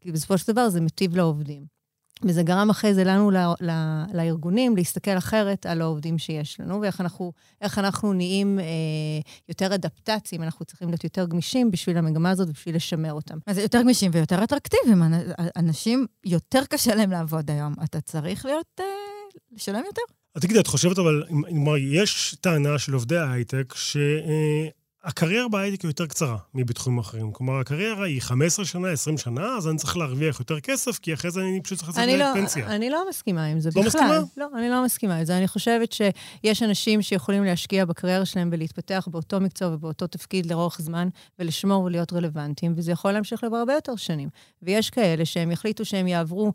כי 0.00 0.12
בסופו 0.12 0.38
של 0.38 0.52
דבר 0.52 0.68
זה 0.68 0.80
מטיב 0.80 1.16
לעובדים. 1.16 1.81
וזה 2.24 2.42
גרם 2.42 2.70
אחרי 2.70 2.94
זה 2.94 3.04
לנו, 3.04 3.30
ל, 3.30 3.36
ל, 3.60 3.70
לארגונים, 4.14 4.76
להסתכל 4.76 5.18
אחרת 5.18 5.66
על 5.66 5.80
העובדים 5.80 6.18
שיש 6.18 6.60
לנו, 6.60 6.80
ואיך 6.80 7.00
אנחנו, 7.00 7.32
איך 7.60 7.78
אנחנו 7.78 8.12
נהיים 8.12 8.58
אה, 8.58 8.64
יותר 9.48 9.74
אדפטציים, 9.74 10.42
אנחנו 10.42 10.64
צריכים 10.64 10.88
להיות 10.88 11.04
יותר 11.04 11.26
גמישים 11.26 11.70
בשביל 11.70 11.98
המגמה 11.98 12.30
הזאת 12.30 12.48
ובשביל 12.48 12.76
לשמר 12.76 13.12
אותם. 13.12 13.38
אז 13.46 13.56
זה 13.56 13.62
יותר 13.62 13.82
גמישים 13.82 14.10
ויותר 14.14 14.44
אטרקטיביים. 14.44 15.02
אנ- 15.02 15.48
אנשים, 15.56 16.06
יותר 16.24 16.64
קשה 16.70 16.94
להם 16.94 17.10
לעבוד 17.10 17.50
היום. 17.50 17.74
אתה 17.84 18.00
צריך 18.00 18.46
להיות, 18.46 18.66
אה, 18.80 18.84
לשלם 19.52 19.82
יותר. 19.86 20.02
אז 20.34 20.42
תגידי, 20.42 20.60
את 20.60 20.66
חושבת 20.66 20.98
אבל, 20.98 21.24
כלומר, 21.48 21.76
יש 21.76 22.36
טענה 22.40 22.78
של 22.78 22.92
עובדי 22.92 23.16
ההייטק 23.16 23.74
שהקריירה 25.06 25.48
בהייטק 25.48 25.82
היא 25.82 25.88
יותר 25.88 26.06
קצרה 26.06 26.36
מבתחומים 26.54 26.98
אחרים. 26.98 27.32
כלומר, 27.32 27.60
הקריירה 27.60 28.06
היא 28.06 28.22
15 28.22 28.64
שנה, 28.64 28.88
20 28.88 29.18
שנה, 29.18 29.56
אז 29.56 29.68
אני 29.68 29.76
צריך 29.76 29.96
להרוויח 29.96 30.40
יותר 30.40 30.60
כסף, 30.60 30.98
כי 30.98 31.14
אחרי 31.14 31.30
זה 31.30 31.40
אני 31.40 31.60
פשוט 31.62 31.78
צריך 31.78 31.88
לצאת 31.88 32.08
לא, 32.08 32.30
לפנסיה. 32.30 32.66
אני 32.66 32.90
לא 32.90 33.08
מסכימה 33.08 33.44
עם 33.44 33.60
זה 33.60 33.70
לא 33.76 33.82
בכלל. 33.82 34.00
מסכימה? 34.00 34.18
לא, 34.36 34.46
אני 34.58 34.68
לא 34.68 34.84
מסכימה 34.84 35.16
עם 35.16 35.24
זה. 35.24 35.36
אני 35.36 35.48
חושבת 35.48 35.92
שיש 35.92 36.62
אנשים 36.62 37.02
שיכולים 37.02 37.44
להשקיע 37.44 37.84
בקריירה 37.84 38.24
שלהם 38.24 38.48
ולהתפתח 38.52 39.08
באותו 39.10 39.40
מקצוע 39.40 39.68
ובאותו 39.68 40.06
תפקיד 40.06 40.46
לאורך 40.46 40.80
זמן, 40.80 41.08
ולשמור 41.38 41.84
ולהיות 41.84 42.12
רלוונטיים, 42.12 42.72
וזה 42.76 42.92
יכול 42.92 43.12
להמשיך 43.12 43.44
לבוא 43.44 43.58
הרבה 43.58 43.72
יותר 43.72 43.96
שנים. 43.96 44.28
ויש 44.62 44.90
כאלה 44.90 45.24
שהם 45.24 45.50
יחליטו 45.50 45.84
שהם 45.84 46.06
יעברו 46.06 46.52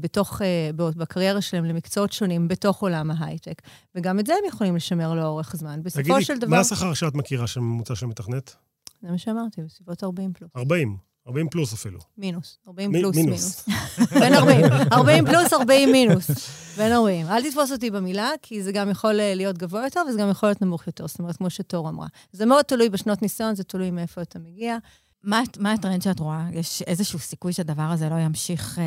בתוך, 0.00 0.42
אה, 0.42 0.70
בקריירה 0.76 1.40
שלהם 1.40 1.64
למקצועות 1.64 2.12
שונים 2.12 2.48
בתוך 2.48 2.82
עולם 2.82 3.10
ההייטק, 3.10 3.62
וגם 3.94 4.18
את 4.20 4.26
זה 4.26 4.32
הם 4.32 4.48
יכולים 4.48 4.76
לשמר 4.76 5.14
לאורך 5.14 5.56
זמן. 5.56 5.80
בסופו 5.82 6.02
תגידי, 6.02 6.24
של 6.24 6.38
דבר... 6.38 6.50
מה 6.50 6.60
השכר 6.60 6.94
שאת 6.94 7.14
מכירה 7.14 7.46
של 7.46 7.60
ממוצע 7.60 7.94
של 7.94 8.06
מתכנת? 8.06 8.54
זה 9.02 9.10
מה 9.10 9.18
שאמרתי, 9.18 9.62
בסביבות 9.62 10.04
40 10.04 10.32
פלוס. 10.32 10.50
40. 10.56 10.96
40 11.28 11.48
פלוס 11.48 11.72
אפילו. 11.72 11.98
מינוס. 12.18 12.58
40 12.68 12.92
מי- 12.92 13.00
פלוס 13.00 13.16
מינוס. 13.16 13.68
מינוס. 13.68 14.12
בין 14.12 14.34
40. 14.34 14.64
40 14.92 15.26
פלוס, 15.26 15.52
40 15.52 15.92
מינוס. 15.92 16.30
בין 16.76 16.92
40. 16.92 17.26
אל 17.26 17.42
תתפוס 17.48 17.72
אותי 17.72 17.90
במילה, 17.90 18.30
כי 18.42 18.62
זה 18.62 18.72
גם 18.72 18.90
יכול 18.90 19.20
אה, 19.20 19.34
להיות 19.34 19.58
גבוה 19.58 19.84
יותר 19.84 20.00
וזה 20.08 20.18
גם 20.18 20.30
יכול 20.30 20.48
להיות 20.48 20.62
נמוך 20.62 20.86
יותר. 20.86 21.06
זאת 21.06 21.18
אומרת, 21.18 21.36
כמו 21.36 21.50
שתור 21.50 21.88
אמרה. 21.88 22.06
זה 22.32 22.46
מאוד 22.46 22.64
תלוי 22.64 22.88
בשנות 22.88 23.22
ניסיון, 23.22 23.54
זה 23.54 23.64
תלוי 23.64 23.90
מאיפה 23.90 24.22
אתה 24.22 24.38
מגיע. 24.38 24.76
מה, 25.24 25.42
מה 25.58 25.72
הטרנד 25.72 26.02
שאת 26.02 26.20
רואה? 26.20 26.46
יש 26.52 26.82
איזשהו 26.82 27.18
סיכוי 27.18 27.52
שהדבר 27.52 27.82
הזה 27.82 28.08
לא 28.08 28.14
ימשיך 28.14 28.78
אה, 28.78 28.84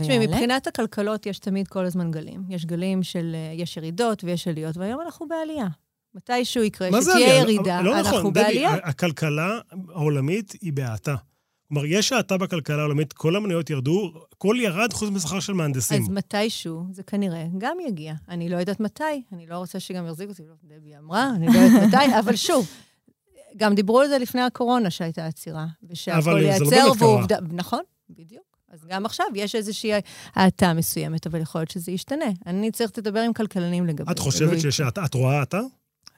תשמעי, 0.00 0.18
ויעלה? 0.18 0.32
מבחינת 0.34 0.66
הכלכלות 0.66 1.26
יש 1.26 1.38
תמיד 1.38 1.68
כל 1.68 1.84
הזמן 1.84 2.10
גלים. 2.10 2.44
יש 2.48 2.66
גלים 2.66 3.02
של, 3.02 3.32
אה, 3.34 3.52
יש 3.56 3.76
ירידות 3.76 4.24
ויש 4.24 4.48
עליות, 4.48 4.76
והיום 4.76 5.00
אנחנו 5.00 5.28
בעלייה. 5.28 5.66
מתישהו 6.14 6.62
יקרה 6.62 6.90
מה 6.90 7.00
זה 7.00 7.10
שתהיה 7.10 7.26
עלייה? 7.26 7.42
ירידה, 7.42 7.80
לא 7.82 7.98
אנחנו 7.98 8.18
נכון, 8.18 8.32
דבי, 8.32 8.42
בעלייה. 8.44 8.70
ה- 8.70 8.88
הכלכלה 8.88 9.58
העולמית 9.94 10.52
היא 10.60 10.72
בהאטה. 10.72 11.14
כלומר, 11.68 11.86
יש 11.86 12.12
האטה 12.12 12.36
בכלכלה 12.38 12.78
העולמית, 12.80 13.12
כל 13.12 13.36
המניות 13.36 13.70
ירדו, 13.70 14.12
הכל 14.32 14.56
ירד 14.60 14.92
חוץ 14.92 15.10
משכר 15.10 15.40
של 15.40 15.52
מהנדסים. 15.52 16.02
אז 16.02 16.08
מתישהו, 16.08 16.84
זה 16.90 17.02
כנראה 17.02 17.46
גם 17.58 17.76
יגיע. 17.88 18.14
אני 18.28 18.48
לא 18.48 18.56
יודעת 18.56 18.80
מתי, 18.80 19.02
אני 19.32 19.46
לא 19.46 19.56
רוצה 19.56 19.80
שגם 19.80 20.06
יחזיקו 20.06 20.30
אותי, 20.30 20.42
לא, 20.48 20.76
דבי 20.78 20.96
אמרה, 20.98 21.30
אני 21.34 21.46
לא 21.46 21.52
יודעת 21.52 21.82
מתי, 21.88 22.18
אבל 22.18 22.36
שוב, 22.36 22.66
גם 23.56 23.74
דיברו 23.74 24.00
על 24.00 24.08
זה 24.08 24.18
לפני 24.18 24.40
הקורונה 24.40 24.90
שהייתה 24.90 25.26
עצירה, 25.26 25.66
ושהכול 25.90 26.32
לא 26.32 26.38
ייעצר, 26.38 26.64
קרה. 26.70 27.08
ועובדה... 27.08 27.36
נכון, 27.52 27.80
בדיוק. 28.10 28.52
אז 28.72 28.84
גם 28.88 29.06
עכשיו 29.06 29.26
יש 29.34 29.54
איזושהי 29.54 29.92
האטה 30.34 30.72
מסוימת, 30.72 31.26
אבל 31.26 31.40
יכול 31.40 31.60
להיות 31.60 31.70
שזה 31.70 31.92
ישתנה. 31.92 32.24
אני 32.46 32.70
צריכה 32.70 32.92
לדבר 32.98 33.20
עם 33.20 33.32
כלכלנים 33.32 33.86
לגבי 33.86 34.12
את. 34.12 34.18
חושבת 34.18 34.52
לא 34.52 34.58
שיש 34.58 34.80
האטה? 34.80 35.04
את 35.04 35.14
רואה 35.14 35.38
האטה? 35.38 35.60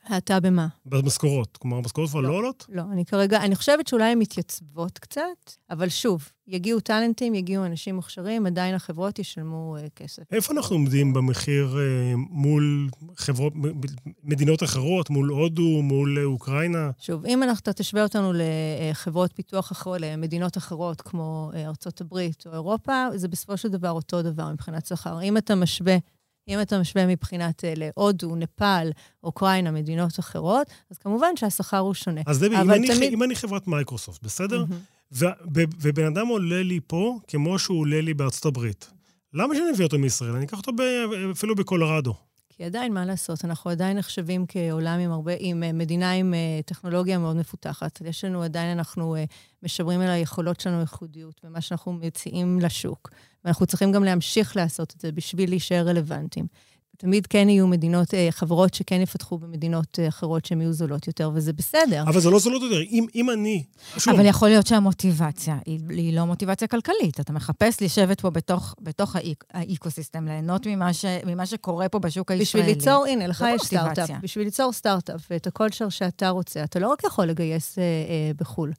האטה 0.07 0.40
במה? 0.40 0.67
במשכורות. 0.87 1.57
כלומר, 1.57 1.77
המשכורות 1.77 2.11
כבר 2.11 2.21
לא. 2.21 2.29
לא 2.29 2.35
עולות? 2.35 2.67
לא, 2.69 2.83
אני 2.93 3.05
כרגע, 3.05 3.40
אני 3.45 3.57
חושבת 3.57 3.87
שאולי 3.87 4.05
הן 4.05 4.19
מתייצבות 4.19 4.99
קצת, 4.99 5.51
אבל 5.71 5.88
שוב, 5.88 6.29
יגיעו 6.47 6.81
טאלנטים, 6.81 7.35
יגיעו 7.35 7.67
אנשים 7.67 7.95
מוכשרים, 7.95 8.47
עדיין 8.47 8.75
החברות 8.75 9.19
ישלמו 9.19 9.77
uh, 9.79 9.90
כסף. 9.97 10.23
איפה 10.33 10.53
אנחנו 10.53 10.77
עומדים 10.77 11.12
במחיר 11.12 11.77
אה, 11.79 12.14
מול 12.17 12.88
חברות, 13.17 13.53
מדינות 14.25 14.62
אחרות, 14.62 15.11
מול 15.11 15.29
הודו, 15.29 15.83
מול 15.83 16.19
אה, 16.19 16.25
אוקראינה? 16.25 16.90
שוב, 16.99 17.27
אם 17.27 17.43
אנחנו, 17.43 17.62
אתה 17.62 17.73
תשווה 17.73 18.03
אותנו 18.03 18.33
לחברות 18.35 19.33
פיתוח 19.35 19.73
אחרות, 19.73 20.01
למדינות 20.01 20.57
אחרות 20.57 21.01
כמו 21.01 21.51
ארצות 21.55 22.01
הברית 22.01 22.47
או 22.47 22.53
אירופה, 22.53 23.07
זה 23.14 23.29
בסופו 23.29 23.57
של 23.57 23.69
דבר 23.69 23.90
אותו 23.90 24.23
דבר 24.23 24.53
מבחינת 24.53 24.87
שכר. 24.87 25.23
אם 25.23 25.37
אתה 25.37 25.55
משווה, 25.55 25.97
אם 26.48 26.61
אתה 26.61 26.78
משווה 26.78 27.07
מבחינת 27.07 27.64
אה, 27.64 27.72
להודו, 27.76 28.37
נפאל, 28.37 28.90
אוקראינה, 29.24 29.70
מדינות 29.70 30.18
אחרות, 30.18 30.66
אז 30.90 30.98
כמובן 30.98 31.37
שהשכר 31.37 31.78
הוא 31.78 31.94
שונה. 31.94 32.20
אז 32.26 32.38
דבי, 32.38 32.54
אם 32.57 32.61
אבל 32.61 32.74
אני, 32.74 32.88
תמיד- 32.94 33.12
אם 33.12 33.22
אני 33.22 33.37
חברת 33.37 33.68
מייקרוסופט, 33.68 34.22
בסדר? 34.22 34.64
ו- 35.12 35.26
ובן 35.80 36.04
אדם 36.07 36.26
עולה 36.26 36.62
לי 36.62 36.80
פה 36.87 37.18
כמו 37.28 37.59
שהוא 37.59 37.80
עולה 37.80 38.00
לי 38.00 38.14
בארצות 38.14 38.44
הברית. 38.44 38.90
למה 39.35 39.54
שאני 39.54 39.70
אביא 39.74 39.85
אותו 39.85 39.98
מישראל? 39.98 40.30
אני 40.37 40.44
אקח 40.44 40.59
אותו 40.59 40.72
ב- 40.72 41.12
אפילו 41.33 41.54
בקולורדו. 41.54 42.14
כי 42.57 42.64
עדיין, 42.64 42.95
מה 42.95 43.05
לעשות, 43.05 43.45
אנחנו 43.45 43.71
עדיין 43.71 43.99
נחשבים 43.99 44.45
כעולם 44.49 44.99
עם 44.99 45.12
הרבה, 45.12 45.33
עם 45.38 45.62
אה, 45.62 45.73
מדינה 45.73 46.12
עם 46.12 46.35
אה, 46.35 46.61
טכנולוגיה 46.67 47.19
מאוד 47.19 47.37
מפותחת. 47.37 48.01
יש 48.05 48.25
לנו, 48.25 48.43
עדיין 48.43 48.79
אנחנו 48.79 49.17
אה, 49.17 49.25
משברים 49.62 50.01
על 50.01 50.11
היכולות 50.11 50.61
שלנו 50.61 50.81
ייחודיות, 50.81 51.40
ומה 51.45 51.61
שאנחנו 51.61 51.93
מציעים 51.93 52.61
לשוק. 52.61 53.11
ואנחנו 53.45 53.67
צריכים 53.67 53.93
גם 53.93 54.05
להמשיך 54.05 54.57
לעשות 54.57 54.95
את 54.97 55.01
זה 55.01 55.12
בשביל 55.12 55.51
להישאר 55.51 55.88
רלוונטיים. 55.88 56.47
תמיד 56.96 57.26
כן 57.26 57.48
יהיו 57.48 57.66
מדינות, 57.66 58.14
אה, 58.14 58.28
חברות 58.30 58.74
שכן 58.74 59.00
יפתחו 59.00 59.38
במדינות 59.38 59.98
אה, 59.98 60.09
אחרות 60.09 60.44
שהן 60.44 60.61
יהיו 60.61 60.72
זולות 60.72 61.07
יותר, 61.07 61.30
וזה 61.35 61.52
בסדר. 61.52 62.02
אבל 62.02 62.20
זה 62.20 62.30
לא 62.30 62.38
זולות 62.38 62.62
יותר. 62.62 62.80
אם, 62.80 63.07
אם 63.14 63.30
אני... 63.30 63.64
שוב, 63.98 64.14
אבל 64.14 64.26
יכול 64.26 64.48
להיות 64.48 64.66
שהמוטיבציה 64.66 65.59
היא, 65.66 65.80
היא 65.88 66.16
לא 66.16 66.24
מוטיבציה 66.24 66.68
כלכלית. 66.68 67.20
אתה 67.20 67.33
מחפש 67.33 67.83
לשבת 67.83 68.20
פה 68.20 68.30
בתוך, 68.30 68.74
בתוך 68.80 69.16
האיק, 69.16 69.44
ה 69.53 69.59
ecosystem, 69.59 70.25
ליהנות 70.24 70.66
ממה, 70.66 70.92
ש, 70.92 71.04
ממה 71.26 71.46
שקורה 71.46 71.88
פה 71.88 71.98
בשוק 71.98 72.30
הישראלי. 72.30 72.44
בשביל 72.44 72.76
ליצור, 72.76 73.07
הנה, 73.07 73.26
לך 73.26 73.38
זאת 73.38 73.61
יש. 73.61 73.66
סטארט-אפ. 73.66 74.11
בשביל 74.22 74.44
ליצור 74.44 74.72
סטארט-אפ 74.72 75.20
ואת 75.30 75.46
ה 75.47 75.52
culture 75.52 75.88
שאתה 75.88 76.28
רוצה, 76.28 76.64
אתה 76.64 76.78
לא 76.78 76.88
רק 76.88 77.04
יכול 77.04 77.26
לגייס 77.26 77.78
אה, 77.78 77.83
אה, 77.83 78.30
בחו"ל. 78.37 78.72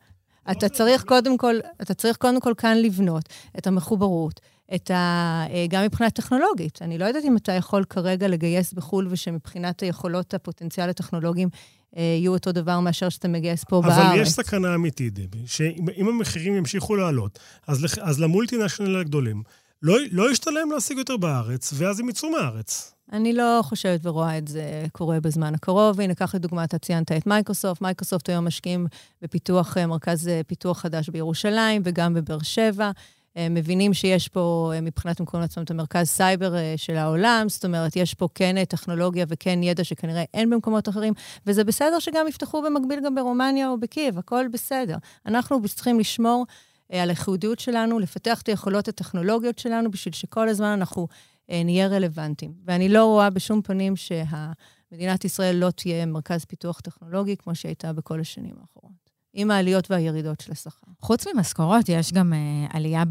אתה 0.52 0.70
צריך 0.70 1.04
קודם 1.04 1.38
כל, 1.38 1.56
אתה 1.82 1.94
צריך 1.94 2.18
קודם 2.18 2.40
כל 2.40 2.54
כאן 2.58 2.78
לבנות 2.78 3.30
את 3.58 3.68
המחוברות, 3.68 4.40
את 4.76 4.92
ה... 4.92 4.96
אה, 5.50 5.66
גם 5.70 5.84
מבחינה 5.84 6.10
טכנולוגית. 6.10 6.82
אני 6.82 6.98
לא 6.98 7.06
יודעת 7.06 7.26
אם 7.26 7.38
אתה 7.38 7.52
יכול 7.52 7.84
כרגע 7.90 8.28
לגייס 8.28 8.74
בחו"ל 8.74 9.08
ושמבחינת 9.12 9.80
היכולות 9.82 10.34
הפוטנציאל 10.34 10.90
הטכנולוגיים 10.90 11.50
אה, 11.98 12.02
יהיו 12.02 12.34
אותו 12.34 12.52
דבר 12.52 12.80
מאשר 12.80 13.10
שאתה 13.10 13.28
מגייס 13.28 13.64
פה 13.64 13.78
אבל 13.78 13.90
בארץ. 13.90 14.20
יש 14.22 14.30
סכנה 14.30 14.76
אמיתית, 14.76 15.14
דבי, 15.14 15.44
שאם 15.46 15.86
אם 15.98 16.08
המחירים 16.08 16.56
ימשיכו 16.56 16.96
לעלות, 16.96 17.40
אז, 17.68 17.84
לח- 17.84 17.98
אז 17.98 18.20
ל 18.20 18.25
multinational 18.25 18.96
הגדולים 19.00 19.44
לא, 19.82 19.98
לא 20.12 20.32
ישתלם 20.32 20.72
להשיג 20.74 20.98
יותר 20.98 21.18
בארץ, 21.18 21.74
ואז 21.78 22.00
הם 22.00 22.10
יצאו 22.10 22.30
מהארץ. 22.30 22.92
אני 23.14 23.34
לא 23.34 23.60
חושבת 23.64 24.00
ורואה 24.04 24.38
את 24.38 24.48
זה 24.48 24.86
קורה 24.92 25.20
בזמן 25.20 25.56
הקרוב. 25.56 26.02
הנה, 26.02 26.16
קח 26.16 26.36
לדוגמה, 26.36 26.64
אתה 26.64 26.78
ציינת 26.78 27.12
את 27.12 27.28
מייקרוסופט. 27.28 27.82
מייקרוסופט 27.82 28.30
היום 28.30 28.46
משקיעים 28.48 28.88
בפיתוח, 29.22 29.78
אה, 29.78 29.88
מרכז 29.88 30.30
פיתוח 30.48 30.80
חדש 30.80 31.10
בירושלים 31.10 31.82
וגם 31.86 32.14
בבאר 32.14 32.40
שבע. 32.44 32.92
אה, 33.38 33.50
מבינים 33.50 33.94
שיש 33.94 34.28
פה, 34.28 34.72
אה, 34.76 34.82
מבחינת 34.82 35.22
מקום 35.22 35.42
לעצמם, 35.42 35.64
את 35.64 35.72
המרכז 35.72 36.08
סייבר 36.08 36.56
אה, 36.56 36.74
של 36.78 36.96
העולם, 36.96 37.46
זאת 37.50 37.66
אומרת, 37.66 37.96
יש 37.96 38.14
פה 38.14 38.28
כן 38.36 38.66
טכנולוגיה 38.66 39.26
וכן 39.30 39.64
ידע 39.64 39.84
שכנראה 39.84 40.24
אין 40.34 40.50
במקומות 40.50 40.90
אחרים, 40.90 41.14
וזה 41.46 41.64
בסדר 41.64 42.00
שגם 42.00 42.28
יפתחו 42.28 42.62
במקביל 42.62 43.00
גם 43.06 43.16
ברומניה 43.16 43.70
או 43.70 43.80
בקייב, 43.80 44.18
הכל 44.18 44.46
בסדר. 44.48 44.98
אנחנו 45.26 45.62
צריכים 45.68 46.00
לשמור 46.00 46.46
על 46.92 47.10
הייחודיות 47.10 47.60
שלנו, 47.60 48.00
לפתח 48.00 48.42
את 48.42 48.48
היכולות 48.48 48.88
הטכנולוגיות 48.88 49.60
שלנו, 49.60 49.92
בשביל 49.92 50.14
שכל 50.14 50.50
הזמן 50.50 50.68
אנחנו 50.68 51.08
נהיה 51.50 51.88
רלוונטיים. 51.88 52.54
ואני 52.66 52.90
לא 52.90 53.06
רואה 53.06 53.30
בשום 53.30 53.62
פנים 53.62 53.94
שמדינת 53.96 55.26
ישראל 55.26 55.56
לא 55.56 55.70
תהיה 55.70 56.06
מרכז 56.06 56.46
פיתוח 56.46 56.80
טכנולוגי, 56.80 57.38
כמו 57.38 57.56
שהייתה 57.56 57.94
בכל 57.94 58.20
השנים 58.20 58.56
האחרונות, 58.62 59.05
עם 59.36 59.52
העליות 59.52 59.92
והירידות 59.92 60.40
של 60.40 60.52
השכר. 60.52 60.88
חוץ 61.02 61.28
ממשכורות, 61.28 61.90
יש 61.90 62.14
גם 62.14 62.34
אה, 62.34 62.68
עלייה 62.70 63.04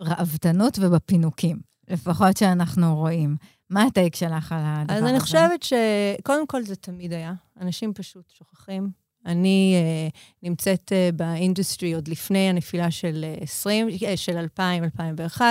בראוותנות 0.00 0.78
ובפינוקים, 0.78 1.60
לפחות 1.88 2.36
שאנחנו 2.36 2.96
רואים. 2.96 3.36
מה 3.70 3.82
הטייק 3.82 4.14
שלך 4.14 4.52
על 4.52 4.58
הדבר 4.62 4.94
הזה? 4.94 5.04
אז 5.04 5.10
אני 5.10 5.20
חושבת 5.20 5.62
שקודם 5.62 6.46
כל 6.46 6.62
זה 6.62 6.76
תמיד 6.76 7.12
היה. 7.12 7.32
אנשים 7.60 7.94
פשוט 7.94 8.32
שוכחים. 8.38 8.90
אני 9.26 9.76
uh, 10.10 10.18
נמצאת 10.42 10.92
uh, 10.92 11.16
באינדוסטרי 11.16 11.92
עוד 11.92 12.08
לפני 12.08 12.48
הנפילה 12.48 12.90
של 12.90 13.24
uh, 13.38 13.42
20, 13.42 13.88
uh, 13.88 13.92
של 14.16 14.36
2000, 14.36 14.84
2001, 14.84 15.46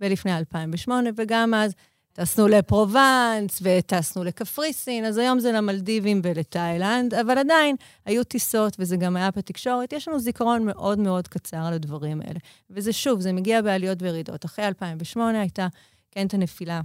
ולפני 0.00 0.36
2008, 0.36 1.10
וגם 1.16 1.54
אז 1.54 1.74
טסנו 2.12 2.48
לפרובנס 2.48 3.62
וטסנו 3.62 4.24
לקפריסין, 4.24 5.04
אז 5.04 5.18
היום 5.18 5.40
זה 5.40 5.52
למלדיבים 5.52 6.20
ולתאילנד, 6.24 7.14
אבל 7.14 7.38
עדיין 7.38 7.76
היו 8.04 8.24
טיסות, 8.24 8.76
וזה 8.78 8.96
גם 8.96 9.16
היה 9.16 9.30
בתקשורת. 9.36 9.92
יש 9.92 10.08
לנו 10.08 10.18
זיכרון 10.18 10.64
מאוד 10.64 10.98
מאוד 10.98 11.28
קצר 11.28 11.56
על 11.56 11.72
הדברים 11.72 12.20
האלה. 12.20 12.38
וזה 12.70 12.92
שוב, 12.92 13.20
זה 13.20 13.32
מגיע 13.32 13.62
בעליות 13.62 14.02
וירידות. 14.02 14.44
אחרי 14.44 14.66
2008 14.66 15.40
הייתה 15.40 15.68
כן 16.10 16.26
את 16.26 16.34
הנפילה 16.34 16.80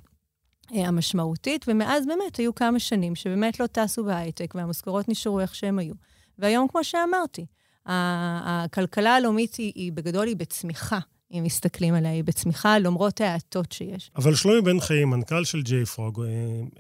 אה, 0.76 0.88
המשמעותית, 0.88 1.66
ומאז 1.68 2.06
באמת 2.06 2.36
היו 2.36 2.56
כמה 2.56 2.80
שנים 2.80 3.16
שבאמת 3.16 3.60
לא 3.60 3.68
טסו 3.68 4.04
בהייטק, 4.04 4.56
והמשכורות 4.56 5.10
נשארו 5.10 5.40
איך 5.40 5.56
שהם 5.56 5.80
היו. 5.80 5.94
והיום, 6.40 6.68
כמו 6.68 6.84
שאמרתי, 6.84 7.46
הכלכלה 7.86 9.16
הלאומית 9.16 9.56
היא, 9.56 9.72
היא 9.76 9.92
בגדול, 9.92 10.28
היא 10.28 10.36
בצמיחה, 10.36 11.00
אם 11.32 11.44
מסתכלים 11.44 11.94
עליה, 11.94 12.12
היא 12.12 12.24
בצמיחה 12.24 12.80
למרות 12.80 13.22
ההאטות 13.22 13.72
שיש. 13.72 14.12
אבל 14.16 14.36
שלומי 14.36 14.62
בן 14.62 14.80
חיים, 14.80 15.10
מנכ"ל 15.10 15.44
של 15.44 15.62
ג'יי 15.62 15.86
פרוג, 15.86 16.24
אה, 16.24 16.30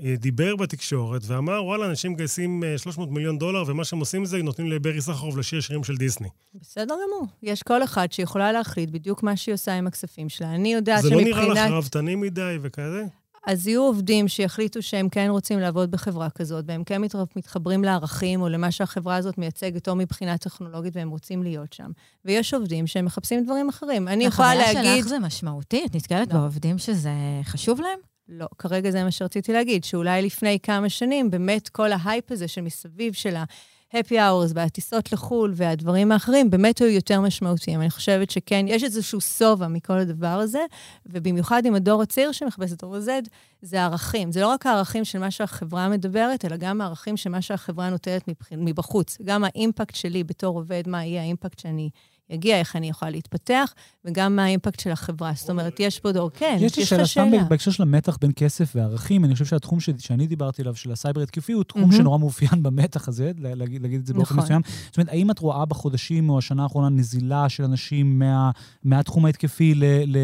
אה, 0.05 0.15
דיבר 0.15 0.55
בתקשורת 0.55 1.21
ואמר, 1.25 1.63
וואלה, 1.63 1.85
אנשים 1.85 2.11
מגייסים 2.11 2.63
אה, 2.63 2.77
300 2.77 3.11
מיליון 3.11 3.37
דולר, 3.37 3.63
ומה 3.67 3.85
שהם 3.85 3.99
עושים 3.99 4.25
זה 4.25 4.43
נותנים 4.43 4.71
לברי 4.71 5.01
סחרוף 5.01 5.37
לשיר 5.37 5.61
שירים 5.61 5.83
של 5.83 5.97
דיסני. 5.97 6.27
בסדר 6.61 6.95
גמור. 7.07 7.27
יש 7.43 7.63
כל 7.63 7.83
אחד 7.83 8.11
שיכולה 8.11 8.51
להחליט 8.51 8.89
בדיוק 8.89 9.23
מה 9.23 9.37
שהיא 9.37 9.53
עושה 9.53 9.73
עם 9.73 9.87
הכספים 9.87 10.29
שלה. 10.29 10.55
אני 10.55 10.73
יודעת 10.73 11.01
זה 11.01 11.09
לא 11.09 11.21
נראה 11.21 11.41
לך 11.41 11.47
שמבחינת... 11.47 11.71
ראוותני 11.71 12.15
מדי 12.15 12.57
וכאלה? 12.61 13.03
אז 13.47 13.67
יהיו 13.67 13.81
עובדים 13.81 14.27
שיחליטו 14.27 14.81
שהם 14.81 15.09
כן 15.09 15.27
רוצים 15.29 15.59
לעבוד 15.59 15.91
בחברה 15.91 16.29
כזאת, 16.29 16.65
והם 16.67 16.83
כן 16.83 17.01
מת- 17.01 17.15
מתחברים 17.35 17.83
לערכים 17.83 18.41
או 18.41 18.49
למה 18.49 18.71
שהחברה 18.71 19.15
הזאת 19.15 19.37
מייצגת, 19.37 19.87
או 19.89 19.95
מבחינה 19.95 20.37
טכנולוגית, 20.37 20.95
והם 20.95 21.09
רוצים 21.09 21.43
להיות 21.43 21.73
שם. 21.73 21.91
ויש 22.25 22.53
עובדים 22.53 22.87
שהם 22.87 23.05
מחפשים 23.05 23.43
דברים 23.43 23.69
אחרים. 23.69 24.07
אני 24.07 24.25
יכולה 24.25 24.55
להגיד... 24.55 24.77
החוויה 24.77 24.97
שלך 24.97 25.07
זה 25.07 25.19
משמעותי? 25.19 25.85
את 25.85 25.95
נתקלת 25.95 26.33
לא. 26.33 26.39
בעובדים 26.39 26.77
שזה 26.77 27.11
חשוב 27.43 27.81
להם? 27.81 27.99
לא, 28.29 28.47
כרגע 28.57 28.91
זה 28.91 29.03
מה 29.03 29.11
שרציתי 29.11 29.53
להגיד, 29.53 29.83
שאולי 29.83 30.21
לפני 30.21 30.59
כמה 30.63 30.89
שנים, 30.89 31.31
באמת 31.31 31.69
כל 31.69 31.91
ההייפ 31.91 32.31
הזה 32.31 32.47
שמסביב 32.47 33.13
של 33.13 33.35
ה-happy 33.93 34.13
hours 34.13 34.51
והטיסות 34.55 35.11
לחו"ל 35.11 35.53
והדברים 35.55 36.11
האחרים, 36.11 36.49
באמת 36.49 36.77
היו 36.77 36.89
יותר 36.89 37.21
משמעותיים. 37.21 37.81
אני 37.81 37.89
חושבת 37.89 38.29
שכן, 38.29 38.65
יש 38.67 38.83
איזשהו 38.83 39.21
שובע 39.21 39.67
מכל 39.67 39.97
הדבר 39.97 40.27
הזה, 40.27 40.65
ובמיוחד 41.05 41.65
עם 41.65 41.75
הדור 41.75 42.01
הצעיר 42.01 42.31
שמחפש 42.31 42.73
את 42.73 42.81
דור 42.81 42.95
ה-Z, 42.95 43.29
זה 43.61 43.81
הערכים. 43.81 44.31
זה 44.31 44.41
לא 44.41 44.47
רק 44.47 44.65
הערכים 44.65 45.05
של 45.05 45.19
מה 45.19 45.31
שהחברה 45.31 45.89
מדברת, 45.89 46.45
אלא 46.45 46.57
גם 46.57 46.81
הערכים 46.81 47.17
של 47.17 47.29
מה 47.29 47.41
שהחברה 47.41 47.89
נותנת 47.89 48.27
מבח... 48.27 48.47
מבחוץ. 48.51 49.17
גם 49.23 49.43
ה 49.43 49.51
impact 49.51 49.95
שלי 49.95 50.23
בתור 50.23 50.55
עובד, 50.55 50.83
מה 50.87 51.05
יהיה 51.05 51.21
ה 51.21 51.27
impact 51.27 51.59
שאני 51.59 51.89
אגיע, 52.33 52.59
איך 52.59 52.75
אני 52.75 52.89
יכולה 52.89 53.11
להתפתח, 53.11 53.73
וגם 54.05 54.35
מה 54.35 54.43
ה 54.43 54.48
impact 54.48 54.79
של 54.79 54.91
החברה. 54.91 55.31
זאת 55.35 55.49
אומרת, 55.49 55.79
יש 55.79 55.99
פה 55.99 56.11
דור, 56.11 56.29
כן, 56.33 56.57
יש 56.59 56.77
לי 56.77 56.85
שאלה, 56.85 57.05
סתם 57.05 57.29
בהקשר 57.49 57.71
של 57.71 57.83
המתח 57.83 58.17
בין 58.21 58.31
כסף 58.35 58.71
וערכים, 58.75 59.25
אני 59.25 59.33
חושב 59.33 59.45
שהתחום 59.45 59.79
ש- 59.79 59.89
שאני 59.97 60.27
דיברתי 60.27 60.61
עליו, 60.61 60.75
של 60.75 60.91
הסייבר 60.91 61.21
התקפי, 61.21 61.53
הוא 61.53 61.63
תחום 61.63 61.81
מהמם. 61.81 61.93
שנורא 61.93 62.17
מאופיין 62.17 62.63
במתח 62.63 63.07
הזה, 63.07 63.31
לה- 63.37 63.55
להגיד 63.55 63.81
להגיד 63.81 63.99
את 63.99 64.05
זה 64.05 64.13
באופן 64.13 64.33
נכון. 64.33 64.43
מסוים. 64.45 64.61
זאת 64.87 64.97
אומרת, 64.97 65.09
האם 65.09 65.31
את 65.31 65.39
רואה 65.39 65.65
בחודשים 65.65 66.29
או 66.29 66.37
השנה 66.37 66.63
האחרונה 66.63 66.89
נזילה 66.89 67.49
של 67.49 67.63
אנשים 67.63 68.19
מה- 68.19 68.51
מהתחום 68.83 69.25
ההתקפי 69.25 69.73
ל- 69.75 69.83
ל- 70.05 70.17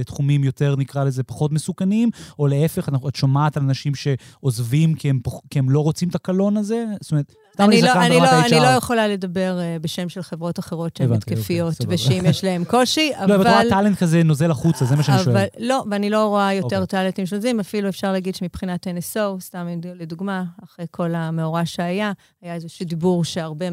לתחומים 0.00 0.44
יותר, 0.44 0.76
נקרא 0.76 1.04
לזה, 1.04 1.22
פחות 1.22 1.52
מסוכנים, 1.52 2.10
או 2.38 2.46
להפך, 2.46 2.88
אנחנו- 2.88 3.08
את 3.08 3.16
שומעת 3.16 3.56
על 3.56 3.62
אנשים 3.62 3.92
שעוזבים 3.94 4.94
כי 4.94 5.10
הם 5.10 5.20
פח- 5.22 5.40
כי 5.50 5.58
הם 5.58 5.70
לא 5.70 5.80
רוצים 5.80 6.08
את 6.08 6.14
הקלון 6.14 6.56
הזה? 6.56 6.84
זאת 7.00 7.12
אומרת, 7.12 7.34
אני, 7.58 7.82
לא, 7.82 7.92
אני, 7.92 8.16
לא, 8.16 8.40
אני. 8.40 8.50
לא 8.60 8.66
יכולה 8.66 9.08
לדבר 9.08 9.58
uh, 9.58 9.82
בשם 9.82 10.08
של 10.08 10.22
חברות 10.22 10.58
אחרות 10.58 10.96
שהן 10.96 11.12
התקפיות, 11.12 11.38
אוקיי, 11.50 11.74
סבבה. 11.74 11.94
ושאם 11.94 12.22
יש 12.26 12.44
להן 12.44 12.64
קושי, 12.64 13.12
לא, 13.20 13.24
אבל 13.24 13.34
את 13.34 13.46
רואה 13.46 13.60
אבל... 13.60 13.70
טאלנט 13.70 13.98
כזה 13.98 14.22
נוזל 14.22 14.50
החוצה, 14.50 14.84
זה 14.84 14.96
מה 14.96 15.02
שאני 15.02 15.18
שואל. 15.18 15.36
אבל 15.36 15.46
לא, 15.58 15.84
ואני 15.90 16.10
לא 16.10 16.26
רואה 16.26 16.54
יותר 16.54 16.82
אוקיי. 16.82 16.86
טאלנטים 16.86 17.26
של 17.26 17.40
זה, 17.40 17.50
אפילו 17.60 17.88
אפשר 17.88 18.12
להגיד 18.12 18.34
שמבחינת 18.34 18.86
NSO, 18.86 19.40
סתם 19.40 19.66
לדוגמה, 19.94 20.44
אחרי 20.64 20.86
כל 20.90 21.14
המאורע 21.14 21.62
שהיה, 21.64 22.12
היה 22.42 22.54
איזשהו 22.54 22.86
דיבור 22.86 23.24
שהרבה 23.24 23.70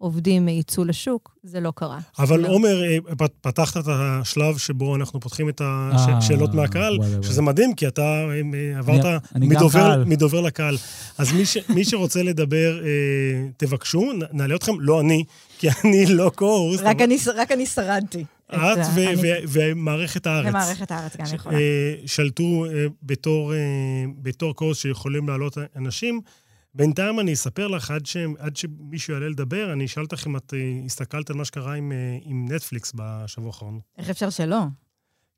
מהעובדים 0.00 0.48
יצאו 0.48 0.84
לשוק, 0.84 1.36
זה 1.42 1.60
לא 1.60 1.72
קרה. 1.76 1.98
אבל 2.18 2.40
לא. 2.40 2.48
עומר, 2.48 2.82
אה, 2.84 2.98
פת- 3.18 3.32
פתחת 3.40 3.76
את 3.76 3.84
השלב 3.88 4.58
שבו 4.58 4.96
אנחנו 4.96 5.20
פותחים 5.20 5.48
את 5.48 5.60
אה, 5.62 5.90
השאלות 5.94 6.54
מהקהל, 6.54 6.98
וואי, 6.98 7.08
וואי. 7.10 7.22
שזה 7.22 7.42
מדהים, 7.42 7.74
כי 7.74 7.88
אתה 7.88 8.02
אה, 8.02 8.78
עברת 8.78 9.04
אני- 9.04 9.16
אני 9.34 9.46
מדובר-. 9.48 10.04
מדובר 10.06 10.40
לקהל. 10.40 10.76
אז 11.18 11.32
מי 11.32 11.46
ש- 11.46 11.56
מי 11.68 11.84
שרוצה 11.84 12.22
לדבר, 12.22 12.80
אה, 12.84 12.88
תבקשו, 13.56 14.02
נעלה 14.32 14.54
אתכם, 14.54 14.72
לא 14.80 15.00
אני, 15.00 15.24
כי 15.58 15.68
אני 15.84 16.06
לא 16.06 16.30
קורס. 16.34 16.80
רק 16.80 17.00
אני, 17.00 17.16
רק 17.36 17.52
אני 17.52 17.66
שרדתי. 17.66 18.20
את 18.50 18.54
את 18.54 18.58
ה- 18.58 18.90
ו- 18.94 19.08
אני- 19.08 19.14
ו- 19.22 19.38
ומערכת 19.48 20.26
הארץ. 20.26 20.48
ומערכת 20.48 20.90
הארץ 20.90 21.16
גם 21.16 21.26
ש- 21.26 21.32
יכולה. 21.32 21.58
אה, 21.58 21.62
שלטו 22.06 22.42
אה, 22.66 22.70
בתור, 23.02 23.54
אה, 23.54 23.58
בתור 24.22 24.54
קורס 24.54 24.78
שיכולים 24.78 25.28
להעלות 25.28 25.58
אנשים. 25.76 26.20
בינתיים 26.74 27.20
אני 27.20 27.32
אספר 27.32 27.68
לך, 27.68 27.90
עד, 27.90 28.06
ש, 28.06 28.16
עד 28.38 28.56
שמישהו 28.56 29.14
יעלה 29.14 29.28
לדבר, 29.28 29.72
אני 29.72 29.84
אשאל 29.84 30.02
אותך 30.02 30.26
אם 30.26 30.36
את 30.36 30.54
אה, 30.54 30.84
הסתכלת 30.84 31.30
על 31.30 31.36
מה 31.36 31.44
שקרה 31.44 31.74
עם, 31.74 31.92
אה, 31.92 32.18
עם 32.22 32.46
נטפליקס 32.52 32.92
בשבוע 32.94 33.46
האחרון. 33.46 33.80
איך 33.98 34.10
אפשר 34.10 34.30
שלא? 34.30 34.60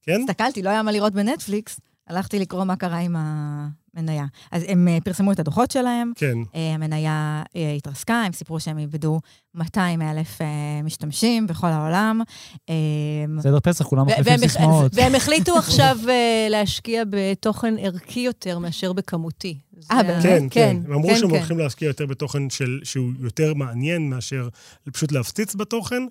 כן? 0.03 0.21
הסתכלתי, 0.21 0.63
לא 0.63 0.71
היה 0.71 0.83
מה 0.83 0.93
לראות 0.93 1.13
בנטפליקס, 1.13 1.81
הלכתי 2.07 2.39
לקרוא 2.39 2.65
מה 2.65 2.77
קרה 2.77 2.99
עם 2.99 3.17
המניה. 3.19 4.27
אז 4.53 4.65
הם 4.69 4.89
אה, 4.89 4.99
פרסמו 5.05 5.33
את 5.33 5.39
הדוחות 5.39 5.71
שלהם, 5.71 6.13
כן. 6.15 6.39
המניה 6.55 7.43
התרסקה, 7.77 8.23
הם 8.27 8.33
סיפרו 8.33 8.61
שהם 8.61 8.79
איבדו 8.79 9.21
200 9.55 10.03
אלף 10.03 10.39
משתמשים 10.85 11.47
בכל 11.47 11.67
העולם. 11.67 12.23
בסדר, 13.39 13.61
פסח, 13.61 13.85
כולם 13.87 14.07
מחליפים 14.07 14.39
סיסמאות. 14.39 14.93
והם 14.95 15.15
החליטו 15.15 15.59
עכשיו 15.59 15.99
להשקיע 16.51 17.03
בתוכן 17.11 17.75
ערכי 17.79 18.21
יותר 18.21 18.59
מאשר 18.59 18.93
בכמותי. 18.93 19.59
אה, 19.91 20.03
באמת? 20.03 20.23
כן, 20.23 20.45
כן. 20.51 20.77
הם 20.87 20.93
אמרו 20.93 21.09
כן, 21.09 21.17
שהם 21.19 21.31
כן. 21.31 21.37
הולכים 21.37 21.59
להשקיע 21.59 21.87
יותר 21.89 22.07
בתוכן 22.07 22.51
של, 22.51 22.81
שהוא 22.85 23.11
יותר 23.21 23.55
מעניין 23.55 24.11
מאשר 24.11 24.49
פשוט 24.93 25.13
להפציץ 25.13 25.55
בתוכן. 25.55 26.03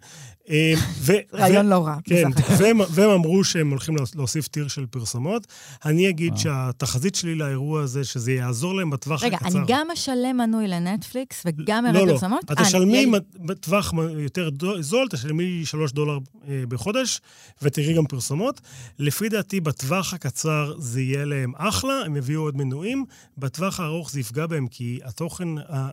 אה, 0.49 0.73
ו- 0.99 1.13
רעיון 1.33 1.65
לא 1.69 1.85
רע. 1.85 1.95
כן. 2.03 2.29
והם, 2.57 2.79
והם 2.89 3.09
אמרו 3.09 3.43
שהם 3.43 3.69
הולכים 3.69 3.95
להוס- 3.95 4.15
להוסיף 4.15 4.47
טיר 4.47 4.67
של 4.67 4.85
פרסומות. 4.85 5.47
אני 5.85 6.09
אגיד 6.09 6.29
וואו. 6.31 6.41
שהתחזית 6.41 7.15
שלי 7.15 7.35
לאירוע 7.35 7.81
הזה, 7.81 8.03
שזה 8.03 8.31
יעזור 8.31 8.75
להם 8.75 8.89
בטווח 8.89 9.23
רגע, 9.23 9.37
הקצר. 9.41 9.57
אני 9.57 9.65
גם 9.67 9.87
אשלם 9.93 10.37
מנוי 10.37 10.67
לנטפליקס 10.67 11.43
וגם 11.45 11.85
לא, 11.85 11.89
אראה 11.89 12.05
לא, 12.05 12.11
פרסומות? 12.11 12.43
את 12.51 12.59
אה, 12.59 12.65
תשלמי 12.65 13.05
בטווח 13.39 13.93
יותר 14.17 14.49
זול, 14.79 15.07
תשלמי 15.11 15.61
3 15.65 15.91
דולר 15.91 16.17
אה, 16.47 16.63
בחודש, 16.69 17.21
ותראי 17.61 17.93
גם 17.93 18.05
פרסומות. 18.05 18.61
לפי 18.99 19.29
דעתי, 19.29 19.59
בטווח 19.59 20.13
הקצר 20.13 20.73
זה 20.79 21.01
יהיה 21.01 21.25
להם 21.25 21.51
אחלה, 21.57 21.93
הם 22.05 22.15
יביאו 22.15 22.41
עוד 22.41 22.57
מנויים. 22.57 23.05
בטווח 23.37 23.58
הארוך 23.79 24.11
זה 24.11 24.19
יפגע 24.19 24.47
בהם, 24.47 24.67
כי 24.67 24.99
התוכן 25.03 25.47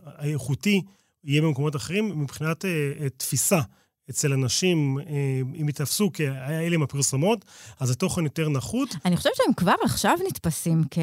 האיכותי 0.05 0.81
יהיה 1.23 1.41
במקומות 1.41 1.75
אחרים 1.75 2.21
מבחינת 2.21 2.65
אה, 2.65 2.91
אה, 2.99 3.09
תפיסה. 3.09 3.59
אצל 4.09 4.33
אנשים, 4.33 4.99
אה, 4.99 5.03
אם 5.61 5.69
יתפסו 5.69 6.11
כאלה 6.13 6.75
עם 6.75 6.83
הפרסומות, 6.83 7.45
אז 7.79 7.91
התוכן 7.91 8.23
יותר 8.23 8.49
נחות. 8.49 8.95
אני 9.05 9.17
חושבת 9.17 9.33
שהם 9.35 9.53
כבר 9.53 9.73
עכשיו 9.83 10.17
נתפסים 10.27 10.83
כ... 10.91 10.97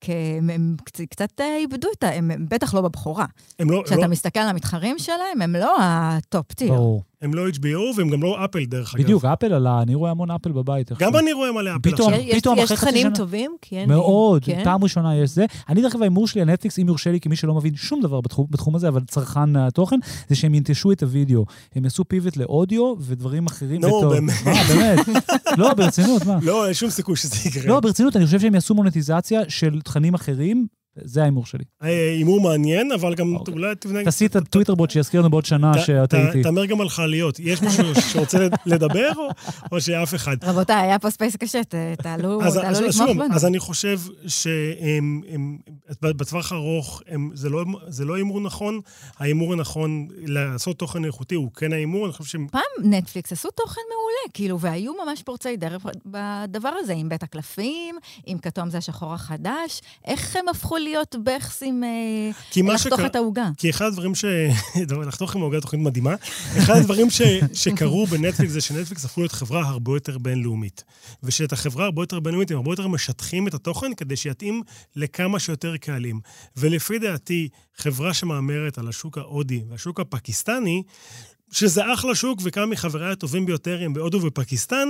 כ... 0.00 0.10
הם 0.52 0.76
קצת- 1.10 1.40
אה, 1.40 1.56
איבדו 1.56 1.88
את 1.98 2.02
ה... 2.04 2.08
הם 2.08 2.30
בטח 2.48 2.74
לא 2.74 2.80
בבכורה. 2.80 3.26
הם 3.58 3.70
לא... 3.70 3.82
כשאתה 3.86 4.00
לא 4.00 4.08
מסתכל 4.08 4.40
על 4.40 4.48
המתחרים 4.48 4.98
שלהם, 4.98 5.42
הם 5.42 5.56
לא 5.56 5.76
ה 5.80 5.98
top 5.98 6.52
tier. 6.52 6.68
ברור. 6.68 7.02
הם 7.22 7.34
לא 7.34 7.48
HBO 7.48 7.96
והם 7.96 8.08
גם 8.08 8.22
לא 8.22 8.44
אפל, 8.44 8.64
דרך 8.64 8.94
אגב. 8.94 9.04
בדיוק, 9.04 9.24
אפל 9.24 9.52
עלה, 9.52 9.82
אני 9.82 9.94
רואה 9.94 10.10
המון 10.10 10.30
אפל 10.30 10.52
בבית. 10.52 10.92
גם. 10.98 11.16
אני 11.16 11.32
רואה 11.32 11.52
מלא 11.52 11.70
אפל 11.76 11.90
עכשיו. 11.92 12.10
יש- 12.20 12.36
פתאום 12.38 12.58
יש 12.58 12.72
תכנים 12.72 13.14
טובים? 13.14 13.56
אין... 13.72 13.88
מאוד, 13.88 14.44
כן? 14.44 14.64
פעם 14.64 14.84
ראשונה 14.84 15.16
יש 15.16 15.30
זה. 15.30 15.44
אני, 15.68 15.82
דרך 15.82 15.92
אגב, 15.94 16.02
ההימור 16.02 16.28
שלי 16.28 16.40
על 16.40 16.48
נטפליקס, 16.50 16.78
אם 16.78 16.88
יורשה 16.88 17.10
לי, 17.12 17.20
כמי 17.20 17.36
שלא 17.36 17.54
מבין 17.54 17.74
שום 17.76 18.00
דבר 18.02 18.20
בתחום, 18.50 18.74
הזה, 18.76 18.88
אבל 18.88 19.00
צרכן 19.04 19.56
התוכן, 19.56 19.96
זה 20.28 20.34
שהם 20.36 20.54
ינטשו 20.54 20.92
את 20.92 21.02
הוידאו. 21.02 21.44
הם 21.74 21.84
יעשו 21.84 22.04
pivot 22.04 22.36
לאודיו 22.36 22.94
ודברים 23.00 23.46
אחרים. 23.46 23.80
נו. 23.80 24.10
באמת. 24.10 24.34
מה, 24.44 24.52
באמת? 24.68 25.06
לא, 25.58 25.74
ברצינות, 25.74 26.26
מה? 26.26 26.38
לא, 26.42 26.64
אין 26.66 26.74
שום 26.74 26.90
סיכוי 26.90 27.16
שזה 27.16 27.48
יקרה. 27.48 27.66
לא, 27.66 27.80
ברצינות, 27.80 28.16
אני 28.16 28.24
חושב 28.26 28.40
שהם 28.40 28.54
יעשו 28.54 28.74
מונטיזציה 28.74 29.40
של 29.48 29.80
תכנים 29.80 30.14
אחרים, 30.14 30.66
זה 31.04 31.22
ההימור 31.22 31.46
שלי. 31.46 31.64
אה, 31.82 32.10
הימור 32.12 32.40
מעניין, 32.40 32.92
אבל 32.92 33.14
גם 33.14 33.34
אוקיי. 33.36 33.54
אולי 33.54 33.74
תבנה... 33.74 34.04
תעשי 34.04 34.26
את 34.26 34.36
הטוויטר 34.36 34.74
בוט 34.74 34.90
שיזכיר 34.90 35.20
לנו 35.20 35.30
בעוד 35.30 35.44
שנה 35.44 35.78
שאתה 35.78 36.28
איתי. 36.28 36.42
תאמר 36.42 36.66
גם 36.66 36.80
על 36.80 36.88
חלליות. 36.88 37.38
יש 37.38 37.62
מישהו 37.62 37.84
שרוצה 37.94 38.38
לדבר, 38.66 39.10
או- 39.72 39.80
שאף 39.80 40.14
אחד? 40.14 40.36
רבותיי, 40.42 40.76
היה 40.76 40.98
פה 40.98 41.10
space 41.10 41.36
קשה, 41.36 41.60
תעלו 42.02 42.40
לתמוך 42.40 43.10
בנו. 43.10 43.34
אז 43.34 43.44
אני 43.44 43.58
חושב 43.58 44.00
שהם, 44.26 45.22
הם, 45.28 45.58
בטווח 46.02 46.52
הארוך 46.52 47.02
זה, 47.34 47.48
לא, 47.48 47.64
זה 47.88 48.04
לא 48.04 48.14
הימור 48.14 48.40
נכון. 48.40 48.80
ההימור 49.18 49.52
הנכון 49.52 50.08
לעשות 50.16 50.78
תוכן 50.78 51.04
איכותי 51.04 51.34
הוא 51.34 51.50
כן 51.52 51.72
ההימור, 51.72 52.06
אני 52.06 52.12
חושב 52.12 52.30
שהם... 52.30 52.46
פעם 52.50 52.62
נטפליקס 52.90 53.32
עשו 53.32 53.48
תוכן 53.50 53.80
מעולה, 53.90 54.32
כאילו, 54.34 54.60
והיו 54.60 54.92
ממש 55.04 55.22
פורצי 55.22 55.56
דרך 55.56 55.86
בדבר 56.06 56.72
הזה, 56.78 56.92
עם 56.92 57.08
בית 57.08 57.22
הקלפים, 57.22 57.96
עם 58.26 58.38
כתום 58.38 58.70
זה 58.70 58.78
השחור 58.78 59.14
החדש. 59.14 59.80
איך 60.04 60.36
הם 60.36 60.48
הפכו 60.48 60.76
להיות 60.86 61.16
בכסים 61.24 61.84
אה, 61.84 61.88
כי 62.50 62.62
מה 62.62 62.74
לחתוך 62.74 62.92
שקרה- 62.94 63.06
את 63.06 63.16
העוגה? 63.16 63.48
כי 63.56 63.70
אחד 63.70 63.84
הדברים 63.84 64.14
ש... 64.14 64.24
לחתוך 65.06 65.34
עם 65.36 65.40
העוגה 65.42 65.60
תוכנית 65.60 65.82
מדהימה. 65.82 66.14
אחד 66.58 66.74
הדברים 66.76 67.10
ש... 67.10 67.22
שקרו 67.62 68.06
בנטפליקס 68.06 68.52
זה 68.52 68.60
שנטפליקס 68.60 69.04
הפכו 69.04 69.20
להיות 69.20 69.32
חברה 69.32 69.68
הרבה 69.68 69.92
יותר 69.96 70.18
בינלאומית. 70.18 70.84
ושאת 71.22 71.52
החברה 71.52 71.84
הרבה 71.84 72.02
יותר 72.02 72.20
בינלאומית, 72.20 72.50
הם 72.50 72.56
הרבה 72.56 72.72
יותר 72.72 72.88
משטחים 72.88 73.48
את 73.48 73.54
התוכן 73.54 73.94
כדי 73.94 74.16
שיתאים 74.16 74.62
לכמה 74.96 75.38
שיותר 75.38 75.76
קהלים. 75.76 76.20
ולפי 76.56 76.98
דעתי, 76.98 77.48
חברה 77.76 78.14
שמהמרת 78.14 78.78
על 78.78 78.88
השוק 78.88 79.18
ההודי 79.18 79.62
והשוק 79.70 80.00
הפקיסטני, 80.00 80.82
שזה 81.50 81.94
אחלה 81.94 82.14
שוק, 82.14 82.40
וכמה 82.42 82.66
מחבריי 82.66 83.12
הטובים 83.12 83.46
ביותר 83.46 83.82
הם 83.82 83.92
בהודו 83.92 84.22
ופקיסטן, 84.22 84.88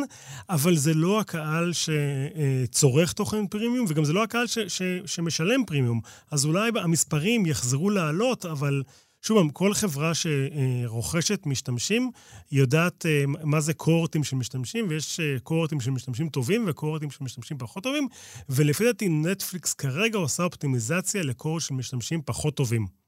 אבל 0.50 0.76
זה 0.76 0.94
לא 0.94 1.20
הקהל 1.20 1.72
שצורך 1.72 3.12
תוכן 3.12 3.46
פרימיום, 3.46 3.86
וגם 3.88 4.04
זה 4.04 4.12
לא 4.12 4.22
הקהל 4.22 4.46
ש, 4.46 4.58
ש, 4.58 4.82
שמשלם 5.06 5.64
פרימיום. 5.64 6.00
אז 6.30 6.44
אולי 6.44 6.70
המספרים 6.74 7.46
יחזרו 7.46 7.90
לעלות, 7.90 8.46
אבל 8.46 8.82
שוב, 9.22 9.50
כל 9.52 9.74
חברה 9.74 10.12
שרוכשת 10.14 11.46
משתמשים, 11.46 12.10
יודעת 12.52 13.06
אה, 13.06 13.24
מה 13.26 13.60
זה 13.60 13.74
קורטים 13.74 14.24
של 14.24 14.36
משתמשים, 14.36 14.86
ויש 14.88 15.20
אה, 15.20 15.36
קורטים 15.42 15.80
של 15.80 15.90
משתמשים 15.90 16.28
טובים 16.28 16.64
וקורטים 16.66 17.10
של 17.10 17.24
משתמשים 17.24 17.58
פחות 17.58 17.82
טובים, 17.82 18.08
ולפי 18.48 18.84
דעתי 18.84 19.08
נטפליקס 19.08 19.74
כרגע 19.74 20.18
עושה 20.18 20.42
אופטימיזציה 20.42 21.22
ל 21.22 21.28
cohort 21.28 21.62
של 21.62 21.74
משתמשים 21.74 22.20
פחות 22.24 22.56
טובים. 22.56 23.05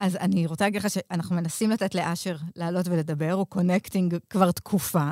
אז 0.00 0.16
אני 0.16 0.46
רוצה 0.46 0.64
להגיד 0.64 0.80
לך 0.80 0.90
שאנחנו 0.90 1.36
מנסים 1.36 1.70
לתת 1.70 1.94
לאשר 1.94 2.36
לעלות 2.56 2.88
ולדבר, 2.88 3.32
הוא 3.32 3.46
connecting 3.46 4.16
כבר 4.30 4.50
תקופה. 4.50 5.10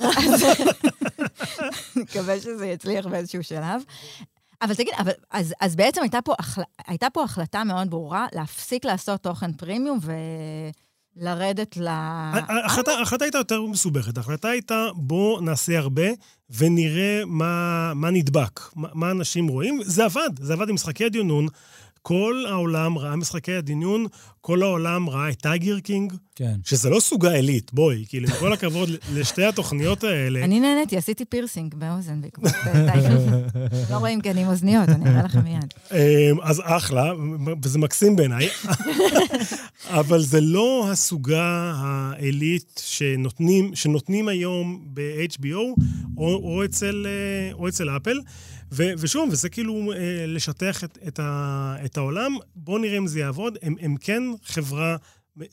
אז 0.00 0.44
מקווה 1.96 2.40
שזה 2.40 2.66
יצליח 2.66 3.06
באיזשהו 3.06 3.44
שלב. 3.44 3.82
אבל 4.62 4.74
תגיד, 4.74 4.94
אבל, 4.98 5.12
אז, 5.30 5.54
אז 5.60 5.76
בעצם 5.76 6.02
הייתה 6.02 6.22
פה, 6.22 6.34
החל, 6.38 6.62
הייתה 6.86 7.06
פה 7.12 7.24
החלטה 7.24 7.64
מאוד 7.64 7.90
ברורה 7.90 8.26
להפסיק 8.32 8.84
לעשות 8.84 9.22
תוכן 9.22 9.52
פרימיום 9.52 9.98
ולרדת 11.16 11.76
ל... 11.76 11.88
ההחלטה 11.88 12.92
ההחלטה 12.92 13.24
הייתה 13.24 13.38
יותר 13.38 13.62
מסובכת. 13.62 14.16
ההחלטה 14.16 14.48
הייתה, 14.48 14.86
בוא 14.94 15.40
נעשה 15.40 15.78
הרבה 15.78 16.06
ונראה 16.50 17.22
מה, 17.26 17.92
מה 17.94 18.10
נדבק, 18.10 18.60
מה, 18.76 18.88
מה 18.94 19.10
אנשים 19.10 19.48
רואים. 19.48 19.80
זה 19.84 20.04
עבד, 20.04 20.30
זה 20.40 20.52
עבד 20.52 20.68
עם 20.68 20.74
משחקי 20.74 21.04
הדיונון. 21.04 21.46
כל 22.06 22.44
העולם 22.48 22.98
ראה 22.98 23.16
משחקי 23.16 23.54
הדיונון, 23.54 24.06
כל 24.40 24.62
העולם 24.62 25.08
ראה 25.08 25.30
את 25.30 25.38
Tiger 25.38 25.80
King, 25.80 26.12
כן. 26.34 26.54
שזה 26.64 26.90
לא 26.90 27.00
סוגה 27.00 27.30
עילית, 27.30 27.72
בואי, 27.72 28.04
כאילו, 28.08 28.28
עם 28.28 28.34
כל 28.40 28.52
הכבוד 28.52 28.88
לשתי 29.14 29.44
התוכניות 29.44 30.04
האלה. 30.04 30.44
אני 30.44 30.60
נהניתי, 30.60 30.96
עשיתי 30.96 31.24
פירסינג 31.24 31.74
באוזן 31.74 32.20
בעקבות 32.20 32.52
אה, 32.66 32.92
Tiger. 32.92 33.18
לא 33.90 33.96
רואים 33.96 34.20
כי 34.20 34.30
אני 34.30 34.42
עם 34.42 34.48
אוזניות, 34.48 34.88
אני 34.88 35.10
אראה 35.10 35.22
לכם 35.22 35.44
מיד. 35.44 35.74
אמ, 35.92 36.40
אז 36.42 36.62
אחלה, 36.64 37.12
וזה 37.62 37.78
מקסים 37.78 38.16
בעיניי, 38.16 38.48
אבל 40.00 40.22
זה 40.22 40.40
לא 40.40 40.88
הסוגה 40.92 41.72
העילית 41.76 42.82
שנותנים, 42.84 43.74
שנותנים 43.74 44.28
היום 44.28 44.84
ב-HBO 44.94 45.82
או, 46.16 46.26
או, 46.26 46.64
אצל, 46.64 47.06
אה, 47.06 47.52
או 47.52 47.68
אצל 47.68 47.96
אפל. 47.96 48.18
ו, 48.76 48.82
ושוב, 48.98 49.28
וזה 49.32 49.48
כאילו 49.48 49.92
אה, 49.92 50.24
לשטח 50.26 50.84
את, 50.84 50.98
את, 51.08 51.18
ה, 51.18 51.76
את 51.84 51.96
העולם. 51.96 52.32
בואו 52.56 52.78
נראה 52.78 52.98
אם 52.98 53.06
זה 53.06 53.20
יעבוד. 53.20 53.58
הם, 53.62 53.74
הם 53.80 53.96
כן 53.96 54.22
חברה 54.44 54.96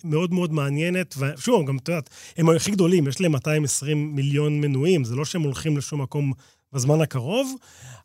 מאוד 0.04 0.34
מאוד 0.34 0.54
מעניינת, 0.54 1.16
ושוב, 1.18 1.68
גם 1.68 1.78
את 1.78 1.90
יודעת, 1.90 2.10
הם 2.38 2.50
הכי 2.50 2.72
גדולים, 2.72 3.08
יש 3.08 3.22
להם 3.22 3.32
220 3.32 4.16
מיליון 4.16 4.62
מנויים, 4.62 5.04
זה 5.04 5.16
לא 5.16 5.26
שהם 5.26 5.42
הולכים 5.42 5.78
לשום 5.78 6.02
מקום 6.02 6.34
בזמן 6.74 7.02
הקרוב, 7.02 7.56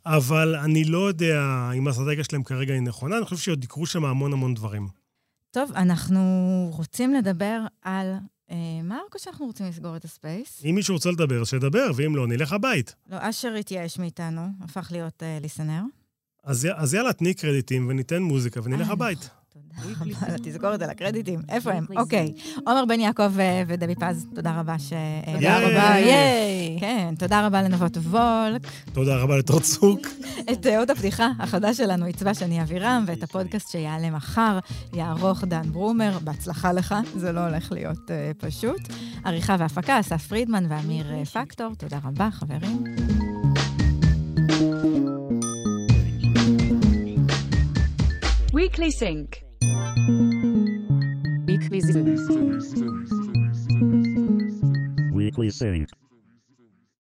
אבל 0.07 0.57
אני 0.57 0.85
לא 0.85 1.09
יודע 1.09 1.71
אם 1.77 1.87
האסטרטגיה 1.87 2.25
שלהם 2.25 2.43
כרגע 2.43 2.75
היא 2.75 2.83
נכונה, 2.83 3.17
אני 3.17 3.25
חושב 3.25 3.37
שעוד 3.37 3.65
יקרו 3.65 3.87
שם 3.87 4.05
המון 4.05 4.33
המון 4.33 4.55
דברים. 4.55 4.89
טוב, 5.51 5.73
אנחנו 5.73 6.21
רוצים 6.77 7.15
לדבר 7.15 7.61
על... 7.83 8.15
אה, 8.51 8.57
מה 8.85 8.99
הכל 9.09 9.19
שאנחנו 9.19 9.47
רוצים 9.47 9.67
לסגור 9.67 9.97
את 9.97 10.05
הספייס? 10.05 10.63
אם 10.65 10.75
מישהו 10.75 10.95
רוצה 10.95 11.11
לדבר, 11.11 11.41
אז 11.41 11.49
שידבר, 11.49 11.91
ואם 11.97 12.17
לא, 12.17 12.27
נלך 12.27 12.53
הבית. 12.53 12.95
לא, 13.11 13.17
אשר 13.21 13.55
התייאש 13.55 13.99
מאיתנו, 13.99 14.43
הפך 14.61 14.89
להיות 14.93 15.23
אה, 15.23 15.39
ליסנר. 15.43 15.83
אז 16.45 16.95
יאללה, 16.95 17.13
תני 17.13 17.35
קרדיטים 17.35 17.89
וניתן 17.89 18.23
מוזיקה 18.23 18.61
ונלך 18.65 18.87
אה, 18.87 18.93
הבית. 18.93 19.31
תודה 19.83 19.95
רבה 20.01 20.27
על 20.27 20.35
התזכורת 20.35 20.83
על 20.83 20.91
הקרדיטים. 20.91 21.41
איפה 21.49 21.73
הם? 21.73 21.85
אוקיי. 21.97 22.33
עומר 22.67 22.85
בן 22.85 23.01
יעקב 23.01 23.39
אה, 23.39 23.63
ודבי 23.67 23.95
פז, 23.95 24.27
תודה 24.35 24.61
רבה 24.61 24.79
ש... 24.79 24.93
אה, 24.93 25.35
תודה. 25.35 25.59
רבה, 25.59 25.99
ייי. 25.99 26.77
כן, 26.81 27.15
תודה 27.19 27.47
רבה 27.47 27.63
לנבות 27.63 27.97
וולק. 27.97 28.63
תודה 28.93 29.17
רבה 29.17 29.37
לתור 29.39 29.61
צוק. 29.61 30.07
את 30.53 30.67
אה, 30.67 30.79
עוד 30.79 30.91
הפתיחה 30.91 31.31
החדש 31.39 31.77
שלנו 31.77 32.05
עיצבה 32.05 32.35
שני 32.35 32.63
אבירם, 32.63 33.05
ואת 33.07 33.23
הפודקאסט 33.23 33.71
שיעלה 33.71 34.11
מחר 34.11 34.59
יערוך 34.93 35.45
דן 35.45 35.73
ברומר. 35.73 36.19
בהצלחה 36.25 36.73
לך, 36.73 36.95
זה 37.17 37.33
לא 37.33 37.41
הולך 37.41 37.73
להיות 37.73 38.11
אה, 38.11 38.31
פשוט. 38.39 38.81
עריכה 39.25 39.57
והפקה, 39.59 40.01
אסף 40.01 40.27
פרידמן 40.27 40.65
ואמיר 40.69 41.13
אה, 41.13 41.25
פקטור. 41.25 41.75
תודה 41.75 41.99
רבה, 42.05 42.29
חברים. 42.33 42.85
Weekly 48.55 48.91
Sync. 49.01 49.46
Weekly 51.47 51.81
Zoo. 51.81 52.05
Weekly 55.13 55.51
Sync. 55.51 55.89